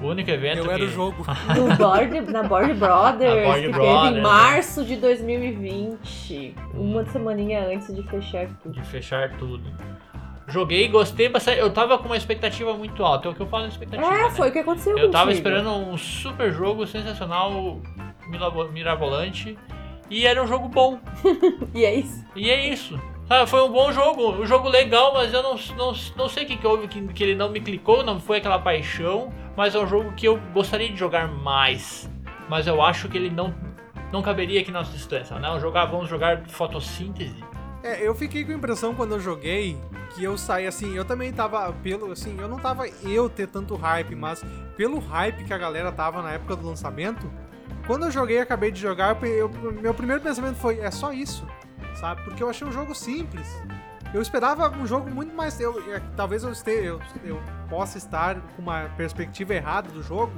O 0.03 0.09
único 0.09 0.31
evento 0.31 0.59
eu 0.59 0.71
era 0.71 0.79
que... 0.79 0.85
o 0.85 0.89
jogo. 0.89 1.25
No 1.57 1.75
board, 1.77 2.21
na 2.31 2.43
Board 2.43 2.75
Brothers, 2.75 3.35
Na 3.35 3.43
Board 3.43 3.61
que 3.61 3.67
teve 3.67 3.73
Brothers, 3.73 4.11
em 4.11 4.15
né? 4.15 4.21
março 4.21 4.85
de 4.85 4.97
2020. 4.97 6.55
Uma 6.75 7.05
semaninha 7.07 7.67
antes 7.67 7.95
de 7.95 8.03
fechar 8.03 8.47
tudo. 8.63 8.73
de 8.73 8.83
fechar 8.83 9.37
tudo. 9.39 9.73
Joguei, 10.49 10.87
gostei 10.89 11.29
bastante. 11.29 11.59
Eu 11.59 11.71
tava 11.71 11.99
com 11.99 12.07
uma 12.07 12.17
expectativa 12.17 12.73
muito 12.75 13.03
alta. 13.05 13.29
É 13.29 13.31
o 13.31 13.35
que 13.35 13.41
eu 13.41 13.47
falo 13.47 13.65
de 13.65 13.73
expectativa. 13.73 14.07
É, 14.07 14.23
né? 14.25 14.31
foi 14.31 14.49
o 14.49 14.53
que 14.53 14.59
aconteceu 14.61 14.97
Eu 14.97 15.11
tava 15.11 15.31
contigo. 15.31 15.49
esperando 15.49 15.71
um 15.71 15.97
super 15.97 16.53
jogo 16.53 16.87
sensacional, 16.87 17.81
mirabolante. 18.73 19.59
E 20.09 20.25
era 20.25 20.41
um 20.43 20.47
jogo 20.47 20.69
bom. 20.69 21.01
E 21.75 21.85
é 21.85 21.95
isso. 21.95 22.25
E 22.37 22.49
é 22.51 22.69
isso. 22.69 23.01
Sabe, 23.29 23.51
foi 23.51 23.61
um 23.63 23.73
bom 23.73 23.91
jogo, 23.91 24.41
um 24.41 24.47
jogo 24.47 24.69
legal, 24.69 25.13
mas 25.13 25.33
eu 25.33 25.43
não, 25.43 25.57
não, 25.77 25.93
não 26.17 26.29
sei 26.29 26.45
o 26.45 26.47
que, 26.47 26.57
que 26.57 26.67
houve 26.67 26.87
que, 26.87 27.03
que 27.09 27.25
ele 27.25 27.35
não 27.35 27.51
me 27.51 27.61
clicou, 27.61 28.05
não 28.05 28.21
foi 28.21 28.39
aquela 28.39 28.59
paixão, 28.59 29.33
mas 29.57 29.75
é 29.75 29.81
um 29.81 29.87
jogo 29.87 30.13
que 30.13 30.27
eu 30.29 30.39
gostaria 30.55 30.89
de 30.89 30.97
jogar 30.97 31.27
mais. 31.27 32.09
Mas 32.49 32.69
eu 32.69 32.81
acho 32.81 33.09
que 33.09 33.17
ele 33.19 33.29
não, 33.29 33.53
não 34.13 34.23
caberia 34.23 34.61
aqui 34.61 34.71
na 34.71 34.79
nossa 34.79 34.93
distância, 34.93 35.37
né? 35.41 35.59
Jogar, 35.59 35.87
vamos 35.87 36.09
jogar 36.09 36.47
fotossíntese. 36.49 37.35
É, 37.83 38.07
eu 38.07 38.15
fiquei 38.15 38.45
com 38.45 38.53
a 38.53 38.55
impressão 38.55 38.95
quando 38.95 39.13
eu 39.13 39.21
joguei 39.21 39.77
que 40.15 40.23
eu 40.23 40.39
saí 40.39 40.67
assim, 40.67 40.95
eu 40.97 41.05
também 41.05 41.33
tava 41.33 41.73
pelo 41.83 42.13
assim, 42.13 42.37
eu 42.41 42.47
não 42.49 42.59
tava 42.59 42.87
eu 43.03 43.29
ter 43.29 43.49
tanto 43.49 43.75
hype, 43.75 44.15
mas 44.15 44.45
pelo 44.77 45.01
hype 45.01 45.45
que 45.45 45.53
a 45.53 45.59
galera 45.59 45.91
tava 45.91 46.23
na 46.23 46.33
época 46.33 46.55
do 46.55 46.65
lançamento, 46.67 47.29
quando 47.89 48.05
eu 48.07 48.11
joguei, 48.11 48.39
acabei 48.39 48.71
de 48.71 48.81
jogar, 48.81 49.17
eu, 49.23 49.51
eu- 49.63 49.73
meu 49.73 49.93
primeiro 49.93 50.23
pensamento 50.23 50.57
foi, 50.57 50.79
é 50.79 50.91
só 50.91 51.13
isso, 51.13 51.47
sabe? 51.97 52.23
Porque 52.23 52.43
eu 52.43 52.49
achei 52.49 52.67
um 52.67 52.73
jogo 52.73 52.95
simples. 52.95 53.47
Eu 54.15 54.23
esperava 54.23 54.71
um 54.71 54.87
jogo 54.87 55.11
muito 55.11 55.35
mais. 55.35 55.59
Eu, 55.61 55.79
é, 55.93 56.01
talvez 56.17 56.43
eu, 56.43 56.53
esteja, 56.53 56.85
eu, 56.85 57.01
eu 57.25 57.43
possa 57.69 57.99
estar 57.99 58.37
com 58.55 58.63
uma 58.63 58.89
perspectiva 58.97 59.55
errada 59.55 59.91
do 59.91 60.03
jogo, 60.03 60.33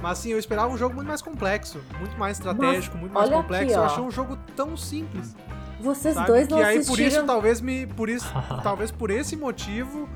mas 0.00 0.20
assim, 0.20 0.30
eu 0.30 0.38
esperava 0.38 0.72
um 0.72 0.78
jogo 0.78 0.94
muito 0.94 1.08
mais 1.08 1.20
complexo, 1.20 1.82
muito 1.98 2.16
mais 2.16 2.38
estratégico, 2.38 2.96
muito 2.96 3.12
mais 3.12 3.28
complexo. 3.28 3.64
aqui, 3.64 3.72
eu 3.72 3.84
achei 3.84 4.02
um 4.02 4.10
jogo 4.10 4.38
tão 4.54 4.76
simples. 4.76 5.34
Vocês 5.80 6.14
sabe? 6.14 6.26
dois 6.26 6.48
não 6.48 6.58
que 6.58 6.64
aí 6.64 6.78
assistiram... 6.78 6.96
por 6.96 7.18
isso 7.18 7.26
talvez 7.26 7.60
me 7.60 7.86
por 7.86 8.08
isso 8.08 8.32
talvez 8.64 8.90
por 8.90 9.10
esse 9.10 9.36
motivo 9.36 10.08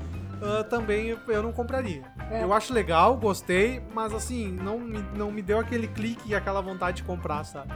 ah, 0.43 0.63
também 0.63 1.07
eu- 1.07 1.19
eu 1.27 1.41
não 1.41 1.53
compraria. 1.53 2.03
É. 2.29 2.43
Eu 2.43 2.51
acho 2.53 2.73
legal, 2.73 3.15
gostei, 3.15 3.81
mas 3.93 4.13
assim 4.13 4.51
não 4.51 4.77
me, 4.79 4.99
não 5.15 5.31
me 5.31 5.41
deu 5.41 5.59
aquele 5.59 5.87
clique 5.87 6.29
e 6.29 6.35
aquela 6.35 6.61
vontade 6.61 6.97
de 6.97 7.03
comprar, 7.03 7.43
sabe? 7.45 7.71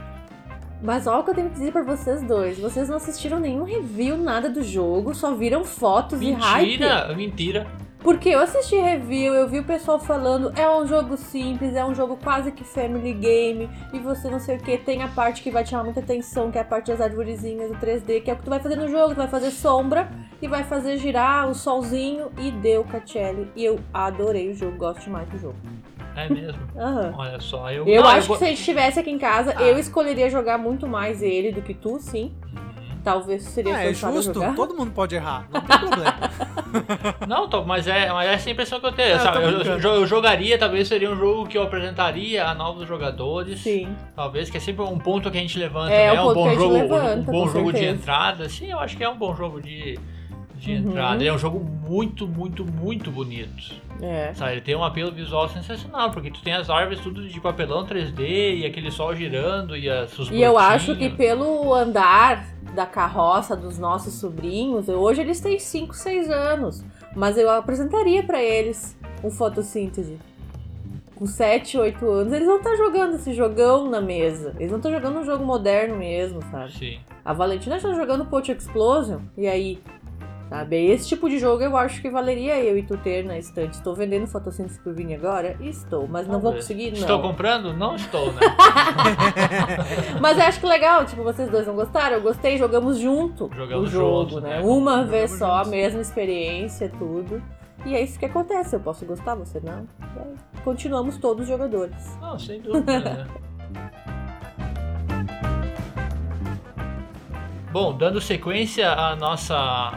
Mas 0.82 1.06
olha 1.06 1.20
o 1.20 1.24
que 1.24 1.30
eu 1.30 1.34
tenho 1.34 1.48
que 1.48 1.54
dizer 1.54 1.72
pra 1.72 1.82
vocês 1.82 2.22
dois. 2.22 2.58
Vocês 2.58 2.88
não 2.88 2.96
assistiram 2.96 3.40
nenhum 3.40 3.64
review, 3.64 4.16
nada 4.16 4.48
do 4.48 4.62
jogo, 4.62 5.14
só 5.14 5.34
viram 5.34 5.64
fotos 5.64 6.20
e 6.22 6.30
hype. 6.30 6.68
Mentira, 6.68 7.14
mentira. 7.14 7.66
Porque 8.00 8.28
eu 8.28 8.38
assisti 8.38 8.76
review, 8.76 9.34
eu 9.34 9.48
vi 9.48 9.58
o 9.58 9.64
pessoal 9.64 9.98
falando, 9.98 10.52
é 10.56 10.70
um 10.70 10.86
jogo 10.86 11.16
simples, 11.16 11.74
é 11.74 11.84
um 11.84 11.92
jogo 11.92 12.16
quase 12.22 12.52
que 12.52 12.62
family 12.62 13.12
game, 13.12 13.68
e 13.92 13.98
você 13.98 14.30
não 14.30 14.38
sei 14.38 14.56
o 14.56 14.60
que, 14.60 14.78
tem 14.78 15.02
a 15.02 15.08
parte 15.08 15.42
que 15.42 15.50
vai 15.50 15.64
te 15.64 15.70
chamar 15.70 15.82
muita 15.82 15.98
atenção, 15.98 16.48
que 16.50 16.58
é 16.58 16.60
a 16.60 16.64
parte 16.64 16.92
das 16.92 17.00
arvorezinhas, 17.00 17.72
o 17.72 17.74
3D, 17.74 18.22
que 18.22 18.30
é 18.30 18.34
o 18.34 18.36
que 18.36 18.44
tu 18.44 18.50
vai 18.50 18.60
fazer 18.60 18.76
no 18.76 18.88
jogo, 18.88 19.14
tu 19.14 19.16
vai 19.16 19.26
fazer 19.26 19.50
sombra 19.50 20.08
e 20.40 20.46
vai 20.46 20.62
fazer 20.62 20.96
girar 20.96 21.50
o 21.50 21.54
solzinho 21.54 22.30
e 22.38 22.52
deu 22.52 22.84
Catelli. 22.84 23.50
E 23.56 23.64
eu 23.64 23.80
adorei 23.92 24.48
o 24.48 24.54
jogo, 24.54 24.76
gosto 24.76 25.02
demais 25.02 25.28
do 25.28 25.36
jogo. 25.36 25.56
É 26.24 26.28
mesmo. 26.28 26.60
Aham. 26.76 27.14
Olha 27.16 27.40
só, 27.40 27.70
eu. 27.70 27.86
Eu 27.86 28.02
Não, 28.02 28.08
acho 28.10 28.26
go- 28.28 28.34
que 28.34 28.38
se 28.40 28.44
a 28.44 28.48
gente 28.48 28.58
estivesse 28.58 28.98
aqui 29.00 29.10
em 29.10 29.18
casa, 29.18 29.54
Ah. 29.56 29.62
eu 29.62 29.78
escolheria 29.78 30.28
jogar 30.28 30.58
muito 30.58 30.86
mais 30.86 31.22
ele 31.22 31.52
do 31.52 31.62
que 31.62 31.74
tu, 31.74 31.98
sim. 32.00 32.32
Uhum. 32.44 32.68
Talvez 33.04 33.42
seria 33.44 33.74
É, 33.80 33.90
é 33.90 33.94
justo, 33.94 34.34
jogar. 34.34 34.54
todo 34.54 34.74
mundo 34.74 34.90
pode 34.90 35.14
errar, 35.14 35.46
não 35.52 35.60
tem 35.60 35.78
problema. 35.78 36.14
Não, 37.26 37.48
tô- 37.48 37.64
mas 37.64 37.86
é, 37.86 38.12
mas 38.12 38.28
é 38.28 38.34
essa 38.34 38.48
a 38.48 38.52
impressão 38.52 38.80
que 38.80 38.86
eu 38.86 38.92
tenho. 38.92 39.08
É, 39.10 39.14
eu 39.14 39.18
sabe? 39.20 39.38
Eu, 39.44 39.50
eu- 39.62 39.78
eu 40.00 40.06
jogaria, 40.06 40.58
talvez 40.58 40.86
seria 40.88 41.10
um 41.10 41.16
jogo 41.16 41.46
que 41.48 41.56
eu 41.56 41.62
apresentaria 41.62 42.44
a 42.46 42.54
novos 42.54 42.86
jogadores. 42.86 43.60
Sim. 43.60 43.88
Talvez, 44.14 44.50
que 44.50 44.56
é 44.58 44.60
sempre 44.60 44.82
um 44.84 44.98
ponto 44.98 45.30
que 45.30 45.38
a 45.38 45.40
gente 45.40 45.58
levanta, 45.58 45.92
É, 45.92 46.12
né? 46.12 46.20
um 46.20 46.24
Um 46.30 46.34
ponto 46.34 46.48
bom 46.50 46.54
jogo, 46.54 46.74
levanta, 46.74 47.16
um 47.18 47.22
bom 47.22 47.48
jogo 47.48 47.72
de 47.72 47.84
entrada. 47.84 48.48
Sim, 48.48 48.70
eu 48.72 48.78
acho 48.78 48.96
que 48.96 49.04
é 49.04 49.08
um 49.08 49.16
bom 49.16 49.34
jogo 49.34 49.60
de, 49.62 49.98
de 50.58 50.72
Uhum. 50.72 50.78
entrada. 50.78 51.16
Ele 51.22 51.28
é 51.28 51.32
um 51.32 51.38
jogo 51.38 51.60
muito, 51.60 52.26
muito, 52.26 52.64
muito 52.64 53.10
bonito. 53.10 53.74
É. 54.02 54.32
Sabe? 54.34 54.52
Ele 54.52 54.60
tem 54.60 54.76
um 54.76 54.84
apelo 54.84 55.10
visual 55.12 55.48
sensacional, 55.48 56.10
porque 56.10 56.30
tu 56.30 56.42
tem 56.42 56.52
as 56.54 56.68
árvores 56.68 57.00
tudo 57.00 57.26
de 57.26 57.40
papelão 57.40 57.84
3D 57.86 58.56
e 58.58 58.66
aquele 58.66 58.90
sol 58.90 59.14
girando 59.14 59.76
e 59.76 59.88
as, 59.88 60.12
E 60.30 60.40
eu 60.42 60.58
acho 60.58 60.94
que 60.96 61.08
pelo 61.10 61.72
andar 61.74 62.46
da 62.74 62.86
carroça 62.86 63.56
dos 63.56 63.78
nossos 63.78 64.14
sobrinhos, 64.14 64.88
hoje 64.88 65.20
eles 65.20 65.40
têm 65.40 65.58
5, 65.58 65.94
6 65.94 66.30
anos, 66.30 66.84
mas 67.16 67.36
eu 67.38 67.50
apresentaria 67.50 68.22
pra 68.22 68.42
eles 68.42 68.96
um 69.24 69.30
fotossíntese. 69.30 70.18
Com 71.16 71.26
7, 71.26 71.76
8 71.76 72.08
anos, 72.08 72.32
eles 72.32 72.46
vão 72.46 72.58
estar 72.58 72.76
jogando 72.76 73.16
esse 73.16 73.32
jogão 73.34 73.90
na 73.90 74.00
mesa. 74.00 74.54
Eles 74.56 74.70
não 74.70 74.76
estão 74.78 74.92
jogando 74.92 75.18
um 75.18 75.24
jogo 75.24 75.44
moderno 75.44 75.96
mesmo, 75.96 76.40
sabe? 76.48 76.70
Sim. 76.72 76.98
A 77.24 77.32
Valentina 77.32 77.76
está 77.76 77.92
jogando 77.92 78.24
Poach 78.26 78.52
Explosion, 78.52 79.18
e 79.36 79.48
aí? 79.48 79.80
Sabe? 80.48 80.76
Esse 80.86 81.08
tipo 81.08 81.28
de 81.28 81.38
jogo 81.38 81.62
eu 81.62 81.76
acho 81.76 82.00
que 82.00 82.08
valeria 82.08 82.58
eu 82.58 82.78
e 82.78 82.82
tu 82.82 82.96
ter 82.96 83.22
na 83.22 83.36
estante. 83.36 83.74
Estou 83.74 83.94
vendendo 83.94 84.26
fotossíntese 84.26 84.80
pro 84.80 84.94
Vini 84.94 85.14
agora? 85.14 85.56
Estou, 85.60 86.08
mas 86.08 86.26
não 86.26 86.40
vou 86.40 86.54
conseguir, 86.54 86.90
não. 86.92 86.98
Estou 86.98 87.20
comprando? 87.20 87.74
Não 87.74 87.96
estou, 87.96 88.32
né? 88.32 88.40
Mas 90.20 90.38
eu 90.38 90.44
acho 90.44 90.60
que 90.60 90.66
legal, 90.66 91.04
tipo, 91.04 91.22
vocês 91.22 91.50
dois 91.50 91.66
não 91.66 91.74
gostaram? 91.74 92.16
Eu 92.16 92.22
gostei, 92.22 92.56
jogamos 92.56 92.98
junto 92.98 93.50
Jogamos 93.54 93.88
o 93.88 93.92
jogo, 93.92 94.30
juntos, 94.30 94.42
né? 94.42 94.60
né? 94.60 94.60
Uma 94.64 94.92
Jogamos 94.92 95.10
vez 95.10 95.30
só, 95.38 95.52
a 95.52 95.56
juntos. 95.58 95.70
mesma 95.70 96.00
experiência, 96.00 96.90
tudo. 96.98 97.42
E 97.84 97.94
é 97.94 98.02
isso 98.02 98.18
que 98.18 98.24
acontece, 98.24 98.74
eu 98.74 98.80
posso 98.80 99.04
gostar, 99.04 99.34
você 99.34 99.60
não. 99.60 99.86
Continuamos 100.64 101.18
todos 101.18 101.46
jogadores. 101.46 102.16
Não, 102.20 102.38
sem 102.38 102.60
dúvida, 102.60 103.00
né? 103.00 103.26
Bom, 107.70 107.96
dando 107.96 108.18
sequência 108.20 108.90
a 108.90 109.14
nossa 109.14 109.92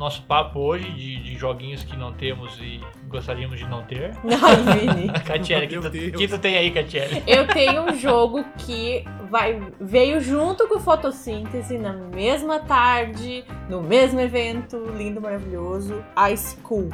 nosso 0.00 0.22
papo 0.22 0.58
hoje 0.58 0.90
de, 0.92 1.22
de 1.22 1.36
joguinhos 1.36 1.84
que 1.84 1.94
não 1.94 2.10
temos 2.10 2.58
e 2.58 2.80
gostaríamos 3.06 3.58
de 3.58 3.66
não 3.66 3.82
ter. 3.84 4.12
Ai, 4.42 4.78
Vini. 4.78 5.12
Catiele, 5.22 5.66
que, 5.66 5.78
tu- 5.78 5.90
Deus. 5.90 6.16
que 6.16 6.26
tu 6.26 6.38
tem 6.38 6.56
aí, 6.56 6.70
Catiele? 6.70 7.22
Eu 7.28 7.46
tenho 7.46 7.82
um 7.82 7.94
jogo 7.94 8.42
que 8.56 9.04
vai, 9.30 9.60
veio 9.78 10.18
junto 10.22 10.66
com 10.66 10.80
fotossíntese 10.80 11.76
na 11.76 11.92
mesma 11.92 12.60
tarde, 12.60 13.44
no 13.68 13.82
mesmo 13.82 14.18
evento, 14.18 14.78
lindo, 14.96 15.20
maravilhoso, 15.20 16.02
Ice 16.32 16.56
Cool. 16.62 16.88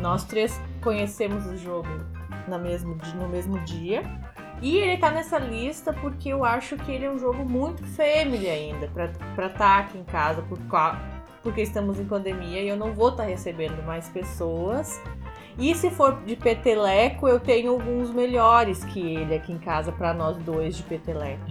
Nós 0.00 0.24
três 0.24 0.60
conhecemos 0.82 1.46
o 1.46 1.56
jogo 1.56 1.88
na 2.48 2.58
mesmo, 2.58 2.98
no 3.14 3.28
mesmo 3.28 3.60
dia. 3.60 4.02
E 4.60 4.76
ele 4.78 4.96
tá 4.96 5.10
nessa 5.10 5.38
lista 5.38 5.92
porque 5.92 6.30
eu 6.30 6.44
acho 6.44 6.76
que 6.78 6.90
ele 6.90 7.04
é 7.04 7.10
um 7.10 7.18
jogo 7.18 7.44
muito 7.44 7.84
family 7.84 8.48
ainda, 8.48 8.88
pra 8.88 9.06
estar 9.46 9.48
tá 9.50 9.78
aqui 9.78 9.98
em 9.98 10.04
casa, 10.04 10.42
por, 10.42 10.58
porque 11.44 11.60
estamos 11.60 12.00
em 12.00 12.06
pandemia 12.06 12.62
e 12.62 12.68
eu 12.68 12.76
não 12.76 12.94
vou 12.94 13.10
estar 13.10 13.24
recebendo 13.24 13.84
mais 13.84 14.08
pessoas. 14.08 15.00
E 15.58 15.72
se 15.74 15.90
for 15.90 16.20
de 16.24 16.34
peteleco, 16.34 17.28
eu 17.28 17.38
tenho 17.38 17.70
alguns 17.70 18.10
melhores 18.10 18.82
que 18.82 18.98
ele 18.98 19.34
aqui 19.34 19.52
em 19.52 19.58
casa 19.58 19.92
para 19.92 20.12
nós 20.12 20.36
dois 20.38 20.76
de 20.76 20.82
peteleco, 20.82 21.44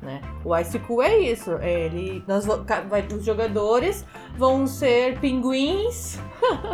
né? 0.00 0.20
O 0.44 0.56
Ice 0.56 0.78
Cool 0.78 1.02
é 1.02 1.18
isso, 1.18 1.56
é 1.56 1.86
ele, 1.86 2.22
nós 2.28 2.46
vai, 2.46 3.04
os 3.12 3.24
jogadores 3.24 4.06
vão 4.36 4.66
ser 4.66 5.18
pinguins 5.18 6.20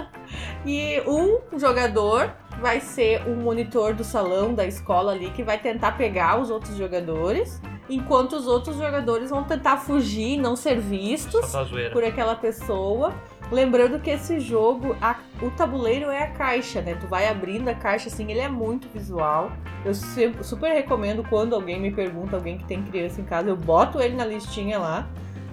e 0.66 1.00
um 1.06 1.58
jogador 1.58 2.34
vai 2.60 2.80
ser 2.80 3.22
o 3.28 3.36
monitor 3.36 3.94
do 3.94 4.04
salão 4.04 4.54
da 4.54 4.66
escola 4.66 5.12
ali 5.12 5.30
que 5.30 5.42
vai 5.42 5.58
tentar 5.58 5.92
pegar 5.92 6.38
os 6.40 6.50
outros 6.50 6.76
jogadores, 6.76 7.60
enquanto 7.88 8.34
os 8.34 8.46
outros 8.46 8.76
jogadores 8.76 9.30
vão 9.30 9.44
tentar 9.44 9.78
fugir, 9.78 10.36
não 10.36 10.54
ser 10.56 10.78
vistos 10.78 11.52
tá 11.52 11.64
por 11.92 12.04
aquela 12.04 12.34
pessoa. 12.34 13.12
Lembrando 13.50 13.98
que 13.98 14.10
esse 14.10 14.38
jogo, 14.38 14.94
a- 15.00 15.16
o 15.42 15.50
tabuleiro 15.50 16.08
é 16.08 16.22
a 16.22 16.30
caixa, 16.30 16.80
né? 16.80 16.94
Tu 17.00 17.06
vai 17.08 17.26
abrindo 17.28 17.68
a 17.68 17.74
caixa 17.74 18.08
assim, 18.08 18.30
ele 18.30 18.38
é 18.40 18.48
muito 18.48 18.88
visual. 18.88 19.50
Eu 19.84 19.92
super 19.94 20.70
recomendo 20.72 21.24
quando 21.28 21.54
alguém 21.54 21.80
me 21.80 21.90
pergunta, 21.90 22.36
alguém 22.36 22.58
que 22.58 22.64
tem 22.64 22.82
criança 22.82 23.20
em 23.20 23.24
casa, 23.24 23.48
eu 23.48 23.56
boto 23.56 24.00
ele 24.00 24.14
na 24.14 24.24
listinha 24.24 24.78
lá, 24.78 25.08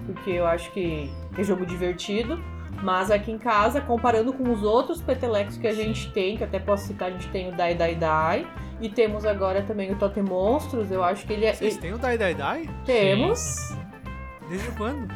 porque 0.06 0.30
eu 0.30 0.46
acho 0.46 0.70
que 0.72 1.10
é 1.36 1.42
jogo 1.42 1.66
divertido. 1.66 2.38
Mas 2.82 3.10
aqui 3.10 3.32
em 3.32 3.38
casa, 3.38 3.80
comparando 3.80 4.32
com 4.32 4.50
os 4.52 4.62
outros 4.62 5.00
petelecos 5.02 5.56
que 5.56 5.66
a 5.66 5.74
gente 5.74 6.10
tem, 6.12 6.36
que 6.36 6.44
até 6.44 6.58
posso 6.58 6.86
citar, 6.86 7.08
a 7.08 7.10
gente 7.12 7.28
tem 7.28 7.48
o 7.48 7.52
Dai 7.56 7.74
Dai 7.74 7.94
Dai. 7.94 8.46
E 8.80 8.88
temos 8.88 9.24
agora 9.24 9.62
também 9.62 9.90
o 9.92 9.96
Totem 9.96 10.22
Monstros, 10.22 10.90
eu 10.92 11.02
acho 11.02 11.26
que 11.26 11.32
ele 11.32 11.44
é. 11.44 11.52
Vocês 11.52 11.72
ele- 11.74 11.80
têm 11.82 11.92
o 11.92 11.98
Dai 11.98 12.16
Dai 12.16 12.34
Dai? 12.34 12.68
temos 12.84 13.74
Desde 14.48 14.70
quando? 14.72 15.12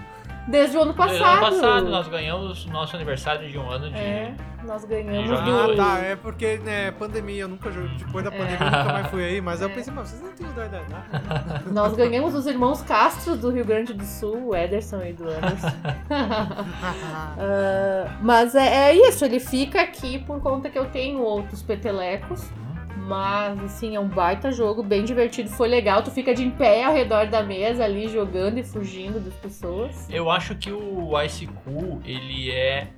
Desde 0.48 0.76
o 0.76 0.83
ano 0.83 0.94
passado. 0.94 1.18
No 1.18 1.26
ano 1.26 1.40
passado 1.40 1.88
nós 1.88 2.09
ganhamos 2.09 2.66
nosso 2.66 2.96
aniversário 2.96 3.48
de 3.48 3.59
um 3.59 3.70
ano 3.70 3.90
de. 3.90 3.96
É, 3.96 4.35
nós 4.64 4.85
ganhamos 4.85 5.40
do. 5.40 5.61
Ah, 5.61 5.76
tá. 5.76 5.98
É 5.98 6.16
porque, 6.16 6.59
né, 6.59 6.90
pandemia, 6.92 7.42
eu 7.42 7.48
nunca 7.48 7.70
joguei. 7.70 7.96
Depois 7.98 8.24
da 8.24 8.31
pandemia 8.31 8.59
eu 8.61 8.64
nunca 8.64 8.92
mais 8.92 9.07
fui 9.09 9.24
aí, 9.24 9.40
mas 9.40 9.61
eu 9.61 9.70
pensei, 9.70 9.92
mas 9.92 10.09
vocês 10.11 10.22
não 10.22 10.33
têm 10.33 10.46
o 10.46 10.52
Dai 10.52 10.68
Dai 10.68 10.85
Dai? 10.88 11.62
Nós 11.72 11.94
ganhamos 11.94 12.35
os 12.35 12.46
irmãos 12.46 12.83
Castro 12.83 13.37
do 13.37 13.50
Rio 13.50 13.64
Grande 13.64 13.92
do 13.92 14.05
Sul, 14.05 14.48
o 14.48 14.57
Ederson 14.57 15.02
e 15.02 15.12
do 15.12 15.24
Anderson. 15.28 15.72
Ah, 17.38 18.18
mas 18.20 18.55
é, 18.55 18.90
é 18.90 19.09
isso, 19.09 19.24
ele 19.24 19.40
fica 19.40 19.81
aqui 19.81 20.18
por 20.18 20.40
conta 20.40 20.68
que 20.70 20.78
eu 20.78 20.87
tenho 20.87 21.20
outros 21.20 21.62
petelecos. 21.62 22.48
Mas, 23.12 23.62
assim, 23.64 23.94
é 23.94 24.01
um 24.01 24.09
baita 24.09 24.51
jogo, 24.51 24.83
bem 24.83 25.05
divertido. 25.05 25.51
Foi 25.51 25.68
legal, 25.68 26.03
tu 26.03 26.11
fica 26.11 26.35
de 26.35 26.48
pé 26.48 26.85
ao 26.85 26.94
redor 26.94 27.27
da 27.27 27.42
mesa 27.42 27.85
ali, 27.85 28.09
jogando 28.09 28.57
e 28.57 28.64
fugindo 28.64 29.20
das 29.20 29.35
pessoas. 29.35 30.09
Eu 30.09 30.31
acho 30.31 30.55
que 30.55 30.72
o 30.72 31.20
Ice 31.20 31.46
Cool, 31.46 32.01
ele 32.07 32.51
é 32.51 32.88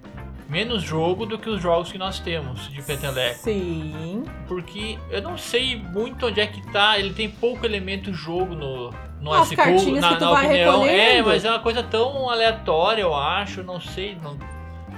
menos 0.48 0.85
jogo 0.85 1.27
do 1.27 1.37
que 1.37 1.50
os 1.50 1.61
jogos 1.61 1.90
que 1.90 1.98
nós 1.98 2.20
temos 2.20 2.68
de 2.70 2.81
peteleco. 2.81 3.40
Sim. 3.40 4.22
Porque 4.46 5.00
eu 5.11 5.20
não 5.20 5.37
sei 5.37 5.77
muito 5.77 6.27
onde 6.27 6.40
é 6.40 6.46
que 6.46 6.64
tá. 6.70 6.96
Ele 6.96 7.12
tem 7.12 7.29
pouco 7.29 7.66
elemento 7.66 8.14
jogo 8.14 8.55
no, 8.55 8.94
no 9.20 9.33
As 9.33 9.50
cartinhas 9.50 10.00
na, 10.00 10.11
que 10.11 10.14
tu 10.16 10.24
na 10.27 10.31
vai 10.31 10.46
opinião. 10.46 10.85
É, 10.85 11.22
mas 11.22 11.44
é 11.44 11.50
uma 11.50 11.59
coisa 11.59 11.83
tão 11.83 12.31
aleatória, 12.31 13.03
eu 13.03 13.12
acho. 13.12 13.64
Não 13.64 13.81
sei. 13.81 14.16
Não... 14.22 14.38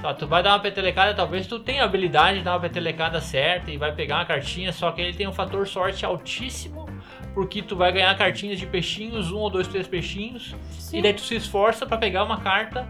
Tá, 0.01 0.13
tu 0.13 0.27
vai 0.27 0.43
dar 0.43 0.51
uma 0.51 0.59
petelecada, 0.59 1.13
talvez 1.13 1.47
tu 1.47 1.59
tenha 1.59 1.81
a 1.81 1.85
habilidade 1.85 2.39
de 2.39 2.43
dar 2.43 2.53
uma 2.53 2.59
petelecada 2.59 3.19
certa 3.19 3.71
e 3.71 3.77
vai 3.77 3.91
pegar 3.91 4.17
uma 4.17 4.25
cartinha, 4.25 4.71
só 4.71 4.91
que 4.91 5.01
ele 5.01 5.13
tem 5.13 5.27
um 5.27 5.33
fator 5.33 5.67
sorte 5.67 6.05
altíssimo. 6.05 6.87
Porque 7.33 7.61
tu 7.61 7.75
vai 7.75 7.91
ganhar 7.91 8.15
cartinhas 8.17 8.59
de 8.59 8.65
peixinhos, 8.65 9.31
um 9.31 9.37
ou 9.37 9.49
dois, 9.49 9.67
três 9.67 9.87
peixinhos. 9.87 10.55
Sim. 10.71 10.99
E 10.99 11.01
daí 11.01 11.13
tu 11.13 11.21
se 11.21 11.35
esforça 11.35 11.85
pra 11.85 11.97
pegar 11.97 12.23
uma 12.23 12.39
carta, 12.39 12.87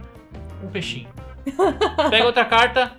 um 0.63 0.69
peixinho. 0.69 1.09
Pega 2.09 2.25
outra 2.25 2.45
carta, 2.45 2.91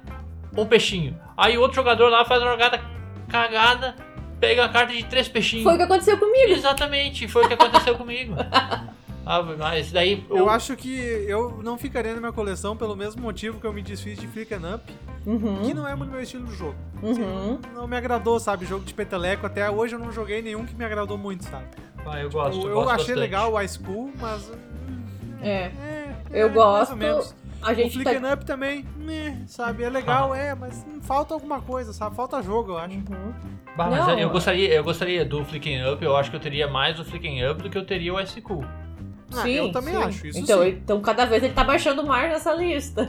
um 0.57 0.67
peixinho. 0.67 1.19
Aí 1.37 1.57
o 1.57 1.61
outro 1.61 1.77
jogador 1.77 2.09
lá 2.09 2.25
faz 2.25 2.43
uma 2.43 2.51
jogada 2.51 2.81
cagada, 3.29 3.95
pega 4.41 4.65
a 4.65 4.69
carta 4.69 4.93
de 4.93 5.05
três 5.05 5.29
peixinhos. 5.29 5.65
Foi 5.65 5.75
o 5.75 5.77
que 5.77 5.83
aconteceu 5.83 6.19
comigo. 6.19 6.53
Exatamente, 6.53 7.29
foi 7.29 7.45
o 7.45 7.49
que 7.49 7.55
aconteceu 7.55 7.95
comigo. 7.95 8.35
Ah, 9.31 9.43
mas 9.43 9.93
daí. 9.93 10.25
Eu 10.31 10.47
o- 10.47 10.49
acho 10.49 10.75
que 10.75 10.91
eu 11.29 11.61
não 11.63 11.77
ficaria 11.77 12.15
na 12.15 12.21
minha 12.21 12.33
coleção 12.33 12.75
pelo 12.75 12.97
mesmo 12.97 13.21
motivo 13.21 13.61
que 13.61 13.67
eu 13.67 13.73
me 13.75 13.83
desfiz 13.83 14.19
de 14.19 14.27
Flick 14.27 14.55
and 14.55 14.77
Up, 14.77 14.85
que 15.23 15.29
Uhum. 15.29 15.75
não 15.75 15.87
é 15.87 15.95
muito 15.95 16.11
meu 16.11 16.23
estilo 16.23 16.47
de 16.47 16.55
jogo. 16.55 16.75
Uhum. 17.03 17.59
Não 17.75 17.87
me 17.87 17.95
agradou, 17.97 18.41
sabe? 18.41 18.65
Jogo 18.65 18.85
de 18.87 18.95
peteleco. 18.95 19.45
Até 19.45 19.71
hoje 19.71 19.95
eu 19.95 19.99
não 19.99 20.11
joguei 20.11 20.41
nenhum 20.41 20.65
que 20.65 20.75
me 20.75 20.85
agradou 20.85 21.19
muito, 21.19 21.45
sabe? 21.45 21.67
Ah, 22.07 22.21
eu 22.23 22.31
gosto. 22.31 22.63
eu 22.63 22.69
eu 22.69 22.75
gosto 22.77 22.89
achei 22.89 22.99
bastante. 23.15 23.19
legal 23.19 23.53
o 23.53 23.57
High 23.57 23.69
School, 23.69 24.13
mas. 24.19 24.49
hum, 24.49 25.37
É. 25.43 25.71
É, 25.83 26.15
Eu 26.33 26.47
é, 26.47 26.49
gosto. 26.49 26.79
Mais 26.79 26.91
ou 26.91 26.97
menos. 26.97 27.37
A 27.61 27.73
O 27.73 27.75
gente 27.75 27.93
Flick 27.93 28.11
tá. 28.11 28.17
and 28.29 28.33
Up 28.35 28.45
também, 28.47 28.85
né, 28.97 29.43
sabe? 29.47 29.83
É 29.83 29.91
legal, 29.91 30.33
é, 30.35 30.55
mas 30.55 30.87
falta 31.03 31.35
alguma 31.35 31.61
coisa, 31.61 31.93
sabe? 31.93 32.15
Falta 32.17 32.41
jogo, 32.41 32.71
eu 32.73 32.79
acho. 32.79 32.95
Uhum. 32.95 33.35
Bah, 33.77 33.89
mas 33.91 34.07
Não, 34.07 34.19
eu 34.19 34.31
gostaria, 34.31 34.73
eu 34.73 34.83
gostaria 34.85 35.25
do 35.25 35.45
Flicking 35.45 35.83
Up, 35.93 36.03
eu 36.05 36.17
acho 36.17 36.31
que 36.31 36.37
eu 36.37 36.41
teria 36.41 36.67
mais 36.69 36.99
o 37.01 37.05
Flicking 37.05 37.45
Up 37.45 37.61
do 37.63 37.69
que 37.69 37.77
eu 37.77 37.85
teria 37.85 38.15
o 38.15 38.21
Ice 38.21 38.41
Cool. 38.41 38.65
Ah, 38.65 38.88
Sim, 39.31 39.51
eu 39.51 39.73
também 39.73 39.95
sim. 39.95 40.03
acho, 40.03 40.27
isso 40.27 40.39
então, 40.39 40.63
sim. 40.63 40.69
então, 40.71 41.01
cada 41.01 41.25
vez 41.27 41.43
ele 41.43 41.53
tá 41.53 41.63
baixando 41.65 42.05
mais 42.07 42.31
nessa 42.31 42.53
lista. 42.55 43.09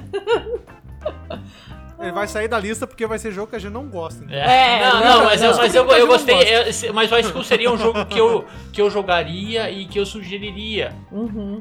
Ele 2.00 2.12
vai 2.14 2.28
sair 2.28 2.48
da 2.48 2.58
lista 2.58 2.88
porque 2.88 3.06
vai 3.06 3.20
ser 3.20 3.32
jogo 3.32 3.48
que 3.50 3.58
a 3.58 3.60
gente 3.60 3.74
não 3.74 3.86
gosta. 3.88 4.24
Então. 4.24 4.36
É, 4.38 4.80
não, 4.86 5.00
não, 5.00 5.18
não, 5.20 5.26
mas, 5.26 5.42
eu, 5.42 5.52
não. 5.52 5.58
mas 5.58 5.76
eu, 5.76 5.84
Porque 5.84 5.96
eu 5.96 6.00
eu 6.00 6.08
não 6.08 6.14
gostei. 6.14 6.36
gosto. 6.64 6.86
eu- 6.86 6.94
mas 6.94 7.12
o 7.12 7.18
Ice 7.18 7.34
Cool 7.34 7.44
seria 7.44 7.72
um 7.72 7.78
jogo 7.78 8.06
que 8.06 8.18
eu, 8.18 8.46
que 8.72 8.82
eu 8.82 8.90
jogaria 8.90 9.70
e 9.70 9.86
que 9.86 10.00
eu 10.00 10.06
sugeriria 10.06 10.96
Uhum. 11.12 11.60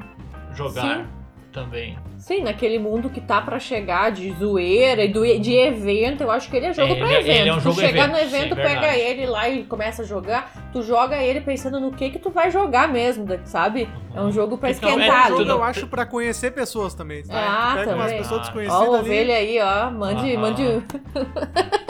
jogar 0.55 0.99
Sim. 0.99 1.05
também. 1.51 1.97
Sim, 2.19 2.43
naquele 2.43 2.77
mundo 2.77 3.09
que 3.09 3.21
tá 3.21 3.41
pra 3.41 3.57
chegar 3.59 4.11
de 4.11 4.31
zoeira 4.33 5.05
e 5.05 5.07
do, 5.07 5.21
de 5.39 5.55
evento, 5.55 6.21
eu 6.21 6.29
acho 6.29 6.49
que 6.49 6.57
ele 6.57 6.65
é 6.67 6.73
jogo 6.73 6.93
É, 6.93 6.95
pra 6.95 7.05
ele 7.07 7.15
é- 7.15 7.19
evento. 7.21 7.37
ele 7.39 7.49
é 7.49 7.53
um 7.53 7.59
jogo 7.61 7.75
tu 7.75 7.81
chegar 7.81 8.03
evento, 8.03 8.11
no 8.11 8.17
evento, 8.19 8.49
sim, 8.49 8.61
pega 8.61 8.67
verdade. 8.81 8.99
ele 8.99 9.25
lá 9.25 9.49
e 9.49 9.63
começa 9.63 10.01
a 10.01 10.05
jogar, 10.05 10.51
tu 10.73 10.83
joga 10.83 11.17
ele 11.23 11.39
pensando 11.41 11.79
no 11.79 11.91
que 11.91 12.09
que 12.09 12.19
tu 12.19 12.29
vai 12.29 12.51
jogar 12.51 12.87
mesmo, 12.89 13.25
sabe? 13.45 13.89
É 14.13 14.21
um 14.21 14.31
jogo 14.31 14.57
pra 14.57 14.69
Então, 14.69 14.89
é 14.89 14.93
esquentar 14.95 15.27
tudo- 15.29 15.41
ali. 15.41 15.49
Eu 15.49 15.63
acho 15.63 15.87
pra 15.87 16.05
conhecer 16.05 16.51
pessoas 16.51 16.93
também, 16.93 17.23
sabe? 17.23 17.39
Ah, 17.41 17.73
Pega 17.77 17.95
umas 17.95 18.03
também. 18.05 18.17
pessoas 18.19 18.39
Ah. 18.39 18.43
desconhecidas 18.43 18.81
Ó, 18.81 18.83
a 18.95 18.97
ali. 18.99 19.05
ovelha 19.09 19.35
aí, 19.35 19.59
ó. 19.61 19.89
Mande, 19.91 20.37
mande. 20.37 20.63